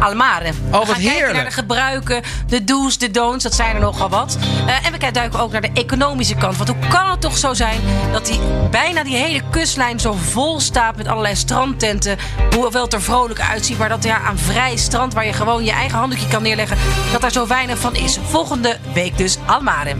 Almare. 0.00 0.52
we 0.70 0.76
Oh, 0.76 0.88
gaan 0.88 1.00
kijken 1.00 1.34
naar 1.34 1.44
de 1.44 1.50
gebruiken, 1.50 2.22
de 2.46 2.64
do's, 2.64 2.98
de 2.98 3.10
don'ts, 3.10 3.42
dat 3.42 3.54
zijn 3.54 3.74
er 3.74 3.80
nogal 3.80 4.08
wat. 4.08 4.38
Eh, 4.66 4.86
en 4.86 4.92
we 4.92 5.10
duiken 5.10 5.40
ook 5.40 5.52
naar 5.52 5.60
de 5.60 5.70
economische 5.74 6.34
kant. 6.34 6.56
Want 6.56 6.68
hoe 6.68 6.88
kan 6.88 7.10
het 7.10 7.20
toch 7.20 7.36
zo 7.36 7.54
zijn 7.54 7.80
dat 8.12 8.26
die, 8.26 8.40
bijna 8.70 9.04
die 9.04 9.16
hele 9.16 9.42
kustlijn 9.50 10.00
zo 10.00 10.12
vol 10.12 10.60
staat 10.60 10.96
met 10.96 11.08
allerlei 11.08 11.36
strandtenten. 11.36 12.18
Hoewel 12.54 12.84
het 12.84 12.92
er 12.92 13.02
vrolijk 13.02 13.40
uitziet, 13.40 13.78
maar 13.78 13.88
dat 13.88 14.04
ja, 14.04 14.20
aan 14.20 14.38
vrij 14.38 14.76
strand 14.76 15.14
waar 15.14 15.26
je 15.26 15.32
gewoon 15.32 15.64
je 15.64 15.72
eigen 15.72 15.98
handdoekje 15.98 16.28
kan 16.28 16.42
neerleggen, 16.42 16.76
dat 17.12 17.20
daar 17.20 17.32
zo 17.32 17.46
weinig 17.46 17.78
van 17.78 17.94
is. 17.94 18.18
Volgende 18.28 18.78
week 18.92 19.18
dus 19.18 19.38
Almare. 19.46 19.96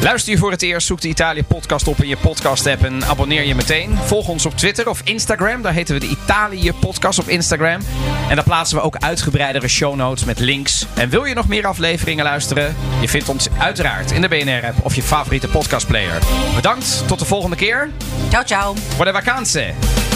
Luister 0.00 0.32
je 0.32 0.38
voor 0.38 0.50
het 0.50 0.62
eerst, 0.62 0.86
zoek 0.86 1.00
de 1.00 1.08
Italië 1.08 1.44
podcast 1.44 1.88
op 1.88 2.02
in 2.02 2.08
je 2.08 2.16
podcast 2.16 2.66
app 2.66 2.84
en 2.84 3.04
abonneer 3.04 3.44
je 3.44 3.54
meteen. 3.54 3.96
Volg 3.96 4.28
ons 4.28 4.46
op 4.46 4.56
Twitter 4.56 4.88
of 4.88 5.00
Instagram. 5.04 5.62
Daar 5.62 5.72
heten 5.72 5.94
we 5.94 6.00
de 6.00 6.16
Italië 6.22 6.72
podcast 6.72 7.18
op 7.18 7.28
Instagram. 7.28 7.80
En 8.28 8.34
daar 8.36 8.44
plaatsen 8.44 8.76
we 8.76 8.82
ook 8.82 8.96
uitgebreidere 8.96 9.68
show 9.68 9.94
notes 9.94 10.24
met 10.24 10.38
links. 10.38 10.86
En 10.94 11.08
wil 11.08 11.24
je 11.24 11.34
nog 11.34 11.48
meer 11.48 11.66
afleveringen 11.66 12.24
luisteren? 12.24 12.76
Je 13.00 13.08
vindt 13.08 13.28
ons 13.28 13.48
uiteraard 13.58 14.10
in 14.10 14.20
de 14.20 14.28
BNR-app 14.28 14.84
of 14.84 14.94
je 14.94 15.02
favoriete 15.02 15.48
podcastplayer. 15.48 16.22
Bedankt, 16.54 17.02
tot 17.06 17.18
de 17.18 17.24
volgende 17.24 17.56
keer. 17.56 17.90
Ciao, 18.28 18.44
ciao. 18.44 18.74
Buone 18.96 19.12
vacanze! 19.12 20.15